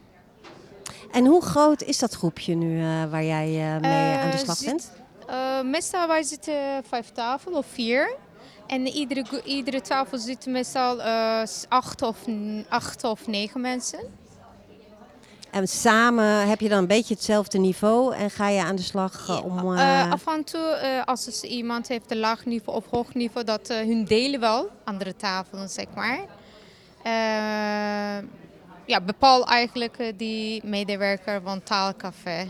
En 1.10 1.26
hoe 1.26 1.42
groot 1.42 1.82
is 1.82 1.98
dat 1.98 2.14
groepje 2.14 2.54
nu 2.54 2.82
waar 3.10 3.24
jij 3.24 3.46
mee 3.80 4.16
aan 4.16 4.30
de 4.30 4.36
slag 4.36 4.56
zit- 4.56 4.66
bent? 4.68 4.92
Meestal 5.64 6.06
wij 6.08 6.22
zitten 6.22 6.54
vijf 6.88 7.10
tafel 7.10 7.52
of 7.52 7.66
vier. 7.66 8.16
En 8.66 8.86
iedere, 8.86 9.42
iedere 9.44 9.80
tafel 9.80 10.18
zitten 10.18 10.52
meestal 10.52 11.02
acht, 11.68 12.02
of, 12.02 12.16
acht 12.68 13.04
of 13.04 13.26
negen 13.26 13.60
mensen. 13.60 14.00
En 15.52 15.68
samen 15.68 16.48
heb 16.48 16.60
je 16.60 16.68
dan 16.68 16.78
een 16.78 16.86
beetje 16.86 17.14
hetzelfde 17.14 17.58
niveau 17.58 18.14
en 18.14 18.30
ga 18.30 18.48
je 18.48 18.62
aan 18.62 18.76
de 18.76 18.82
slag 18.82 19.28
eh, 19.28 19.44
om... 19.44 19.74
Eh, 19.76 20.00
eh, 20.00 20.12
af 20.12 20.26
en 20.26 20.44
toe, 20.44 21.02
als 21.04 21.42
er 21.42 21.48
iemand 21.48 21.88
heeft 21.88 22.10
een 22.10 22.18
laag 22.18 22.44
niveau 22.44 22.78
of 22.78 22.84
hoog 22.90 23.14
niveau, 23.14 23.46
dat 23.46 23.68
hun 23.68 24.04
delen 24.04 24.40
wel 24.40 24.68
andere 24.84 25.16
tafelen, 25.16 25.68
zeg 25.68 25.86
maar. 25.94 26.20
Ja, 28.86 29.00
bepaal 29.00 29.46
eigenlijk 29.46 30.12
die 30.16 30.60
medewerker 30.64 31.40
van 31.42 31.62
taalcafé. 31.62 32.48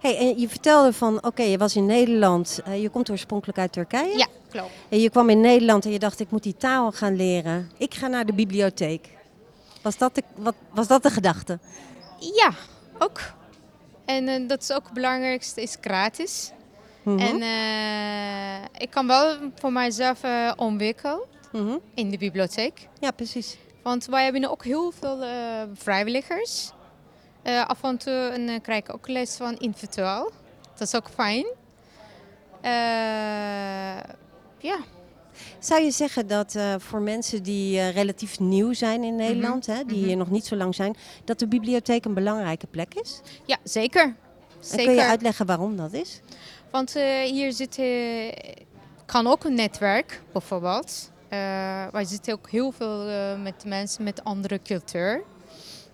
Hey, 0.00 0.18
en 0.18 0.38
je 0.40 0.48
vertelde 0.48 0.92
van, 0.92 1.24
oké, 1.24 1.42
je 1.42 1.58
was 1.58 1.76
in 1.76 1.86
Nederland. 1.86 2.60
je 2.80 2.88
komt 2.88 3.10
oorspronkelijk 3.10 3.58
uit 3.58 3.72
Turkije. 3.72 4.18
Ja, 4.18 4.26
klopt. 4.50 4.70
En 4.88 5.00
je 5.00 5.10
kwam 5.10 5.30
in 5.30 5.40
Nederland 5.40 5.84
en 5.84 5.90
je 5.90 5.98
dacht, 5.98 6.20
ik 6.20 6.30
moet 6.30 6.42
die 6.42 6.56
taal 6.56 6.92
gaan 6.92 7.16
leren. 7.16 7.70
Ik 7.78 7.94
ga 7.94 8.06
naar 8.06 8.26
de 8.26 8.34
bibliotheek. 8.34 9.13
Was 9.84 9.98
dat 9.98 10.14
de, 10.14 10.22
wat, 10.34 10.54
was 10.70 10.86
dat 10.86 11.02
de 11.02 11.10
gedachte? 11.10 11.58
Ja, 12.18 12.50
ook. 12.98 13.20
En 14.04 14.28
eh, 14.28 14.48
dat 14.48 14.62
is 14.62 14.72
ook 14.72 14.84
het 14.84 14.92
belangrijkste, 14.92 15.62
is 15.62 15.76
gratis. 15.80 16.50
Mhm, 17.02 17.18
En 17.18 17.42
eh, 17.42 18.82
ik 18.82 18.90
kan 18.90 19.06
wel 19.06 19.36
voor 19.54 19.72
mijzelf 19.72 20.22
eh, 20.22 20.52
ontwikkelen 20.56 21.20
mhm. 21.52 21.76
in 21.94 22.10
de 22.10 22.18
bibliotheek. 22.18 22.88
Ja, 23.00 23.10
precies. 23.10 23.56
Want 23.82 24.06
wij 24.06 24.24
hebben 24.24 24.50
ook 24.50 24.64
heel 24.64 24.92
veel 25.00 25.24
vrijwilligers. 25.74 26.72
Af 27.66 27.82
en 27.82 27.96
toe 27.96 28.12
en, 28.12 28.60
krijg 28.60 28.78
ik 28.78 28.94
ook 28.94 29.08
les 29.08 29.36
van 29.36 29.56
individueel. 29.58 30.30
Dat 30.74 30.88
is 30.88 30.94
ook 30.94 31.08
fijn. 31.08 31.46
Ja, 34.58 34.78
Zou 35.58 35.82
je 35.82 35.90
zeggen 35.90 36.26
dat 36.26 36.54
eh, 36.54 36.74
voor 36.78 37.00
mensen 37.00 37.42
die 37.42 37.78
eh, 37.78 37.90
relatief 37.90 38.38
nieuw 38.38 38.72
zijn 38.72 39.04
in 39.04 39.16
Nederland, 39.16 39.66
hè, 39.66 39.84
die 39.84 39.96
mhm. 39.98 40.06
hier 40.06 40.16
nog 40.16 40.30
niet 40.30 40.46
zo 40.46 40.56
lang 40.56 40.74
zijn, 40.74 40.96
dat 41.24 41.38
de 41.38 41.46
bibliotheek 41.46 42.04
een 42.04 42.14
belangrijke 42.14 42.66
plek 42.66 42.94
is? 42.94 43.20
ja 43.44 43.56
zeker. 43.62 44.02
En 44.02 44.16
zeker. 44.60 44.84
kun 44.84 44.94
je 44.94 45.04
uitleggen 45.04 45.46
waarom 45.46 45.76
dat 45.76 45.92
is? 45.92 46.20
Want 46.70 46.96
eh, 46.96 47.20
hier 47.20 47.52
zit, 47.52 47.80
kan 49.06 49.26
ook 49.26 49.44
een 49.44 49.54
netwerk, 49.54 50.22
bijvoorbeeld. 50.32 51.12
Wij 51.90 52.04
zitten 52.04 52.32
ook 52.32 52.50
heel 52.50 52.72
veel 52.72 53.06
met 53.38 53.64
mensen 53.66 54.04
met 54.04 54.24
andere 54.24 54.60
cultuur. 54.62 55.22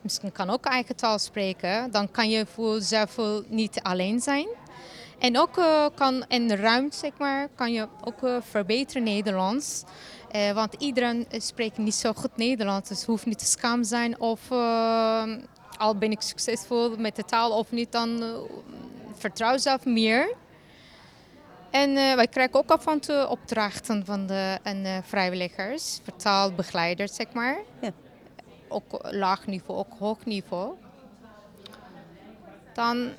Misschien 0.01 0.33
kan 0.33 0.51
ook 0.51 0.65
eigen 0.65 0.97
taal 0.97 1.19
spreken. 1.19 1.91
Dan 1.91 2.11
kan 2.11 2.31
je 2.31 2.47
voor 2.47 2.81
wel 3.17 3.43
niet 3.49 3.81
alleen 3.83 4.21
zijn. 4.21 4.49
En 5.21 5.39
ook 5.39 5.59
eh, 5.59 5.87
kan 5.95 6.25
in 6.29 6.49
de 6.49 6.57
ruimte, 6.57 6.97
zeg 6.97 7.11
maar, 7.19 7.49
kan 7.55 7.73
je 7.73 7.89
ook 8.05 8.23
eh, 8.23 8.37
verbeteren 8.41 9.03
Nederlands. 9.03 9.85
Eh, 10.31 10.53
want 10.53 10.75
iedereen 10.79 11.27
spreekt 11.31 11.79
niet 11.79 11.95
zo 11.95 12.13
goed 12.13 12.37
Nederlands. 12.37 12.89
Dus 12.89 13.05
hoeft 13.05 13.27
niet 13.27 13.39
te 13.39 13.45
schaam 13.45 13.85
zijn 13.85 14.21
of 14.21 14.51
al 15.79 15.97
ben 15.99 16.11
ik 16.11 16.21
succesvol 16.21 16.97
met 16.97 17.17
de 17.17 17.25
taal 17.25 17.51
of 17.51 17.71
niet, 17.71 17.93
dan 17.93 18.23
vertrouw 19.15 19.59
zelf 19.59 19.85
meer. 19.85 20.35
En 21.71 21.95
wij 21.95 22.27
krijgen 22.27 22.55
ook 22.55 22.71
af 22.71 22.87
en 22.87 23.01
toe 23.01 23.29
opdrachten 23.29 24.05
van 24.05 24.27
de 24.27 24.59
en, 24.63 25.05
vrijwilligers, 25.05 26.01
vertaalbegeleiders, 26.03 27.15
zeg 27.15 27.33
maar. 27.33 27.59
Ja. 27.81 27.91
Ook 28.69 29.09
laag 29.11 29.47
niveau, 29.47 29.79
ook 29.79 29.93
hoog 29.99 30.25
niveau. 30.25 30.75
Dan, 32.75 33.11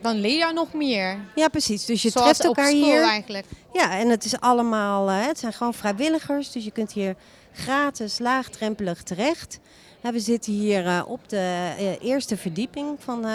dan 0.00 0.20
leer 0.20 0.46
je 0.46 0.52
nog 0.54 0.72
meer. 0.72 1.18
Ja, 1.34 1.48
precies. 1.48 1.84
Dus 1.84 2.02
je 2.02 2.10
Zoals 2.10 2.26
treft 2.26 2.50
op 2.50 2.56
elkaar 2.56 2.72
school 2.72 2.84
hier. 2.84 3.02
eigenlijk. 3.02 3.46
Ja, 3.72 3.98
en 3.98 4.08
het 4.08 4.24
is 4.24 4.40
allemaal, 4.40 5.08
eh, 5.08 5.26
het 5.26 5.38
zijn 5.38 5.52
gewoon 5.52 5.74
vrijwilligers, 5.74 6.52
dus 6.52 6.64
je 6.64 6.70
kunt 6.70 6.92
hier 6.92 7.14
gratis, 7.52 8.18
laagdrempelig 8.18 9.02
terecht. 9.02 9.60
We 10.00 10.20
zitten 10.20 10.52
hier 10.52 10.86
eh, 10.86 11.02
op 11.06 11.28
de 11.28 11.72
eh, 11.78 12.02
eerste 12.02 12.36
verdieping 12.36 12.96
van, 12.98 13.26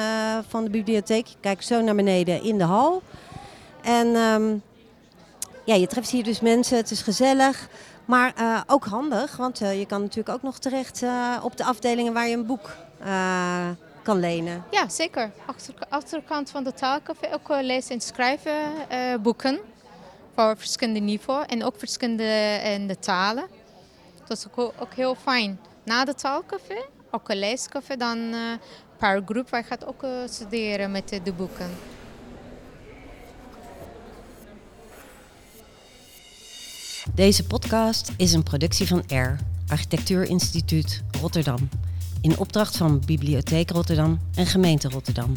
van 0.47 0.63
de 0.63 0.69
bibliotheek. 0.69 1.27
Je 1.27 1.35
kijkt 1.39 1.65
zo 1.65 1.81
naar 1.81 1.95
beneden 1.95 2.43
in 2.43 2.57
de 2.57 2.63
hal. 2.63 3.01
En 3.81 4.15
ehm, 4.15 4.55
ja, 5.65 5.75
je 5.75 5.87
treft 5.87 6.09
hier 6.09 6.23
dus 6.23 6.39
mensen, 6.39 6.77
het 6.77 6.91
is 6.91 7.01
gezellig, 7.01 7.69
maar 8.05 8.33
ook 8.67 8.85
handig, 8.85 9.37
want 9.37 9.57
je 9.57 9.85
kan 9.87 10.01
natuurlijk 10.01 10.35
ook 10.35 10.41
nog 10.41 10.59
terecht 10.59 11.03
op 11.41 11.57
de 11.57 11.63
afdelingen 11.63 12.13
waar 12.13 12.27
je 12.27 12.35
een 12.35 12.45
boek 12.45 12.75
kan 14.05 14.19
lenen. 14.19 14.63
Ja, 14.71 14.89
zeker. 14.89 15.31
Achter, 15.45 15.73
achterkant 15.89 16.49
van 16.49 16.63
de 16.63 16.73
taalcafé 16.73 17.33
ook 17.33 17.49
eh, 17.49 17.57
lezen 17.61 17.91
en 17.91 18.01
schrijven 18.01 18.89
eh, 18.89 19.15
boeken. 19.21 19.59
Voor 20.35 20.57
verschillende 20.57 20.99
niveaus 20.99 21.45
en 21.45 21.63
ook 21.63 21.75
verschillende 21.77 22.23
eh, 22.23 22.87
de 22.87 22.99
talen. 22.99 23.45
Dat 24.27 24.37
is 24.37 24.45
ook, 24.47 24.73
ook 24.79 24.93
heel 24.93 25.15
fijn. 25.15 25.59
Na 25.83 26.05
de 26.05 26.13
taalcafé, 26.13 26.85
ook 27.11 27.29
een 27.29 27.39
leescafé, 27.39 27.95
dan 27.95 28.33
eh 28.33 28.39
per 28.97 29.21
groep. 29.25 29.49
Wij 29.49 29.63
gaan 29.63 29.83
ook 29.85 30.03
eh, 30.03 30.09
studeren 30.29 30.91
met 30.91 31.19
de 31.23 31.33
boeken. 31.33 31.69
Deze 37.13 37.45
podcast 37.45 38.11
is 38.17 38.33
een 38.33 38.43
productie 38.43 38.87
van 38.87 39.03
R, 39.07 39.35
Architectuurinstituut 39.67 41.03
Rotterdam. 41.21 41.69
In 42.25 42.37
opdracht 42.37 42.77
van 42.77 43.01
Bibliotheek 43.05 43.69
Rotterdam 43.71 44.19
en 44.35 44.45
Gemeente 44.45 44.89
Rotterdam. 44.89 45.33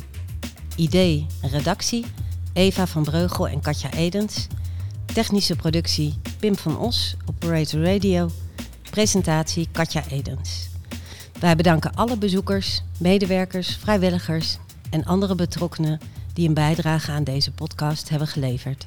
Idee 0.77 1.27
en 1.43 1.49
redactie 1.49 2.05
Eva 2.53 2.87
van 2.87 3.03
Breugel 3.03 3.49
en 3.49 3.61
Katja 3.61 3.93
Edens. 3.93 4.47
Technische 5.05 5.57
productie 5.57 6.15
Pim 6.41 6.57
van 6.57 6.79
Os, 6.79 7.17
Operator 7.27 7.85
Radio. 7.85 8.31
Presentatie 8.91 9.69
Katja 9.73 10.03
Edens. 10.11 10.69
Wij 11.41 11.57
bedanken 11.57 11.95
alle 11.95 12.17
bezoekers, 12.17 12.83
medewerkers, 12.99 13.77
vrijwilligers 13.77 14.59
en 14.91 15.05
andere 15.05 15.35
betrokkenen 15.35 16.01
die 16.33 16.49
een 16.49 16.55
bijdrage 16.55 17.11
aan 17.11 17.25
deze 17.25 17.53
podcast 17.53 18.09
hebben 18.09 18.29
geleverd. 18.29 18.87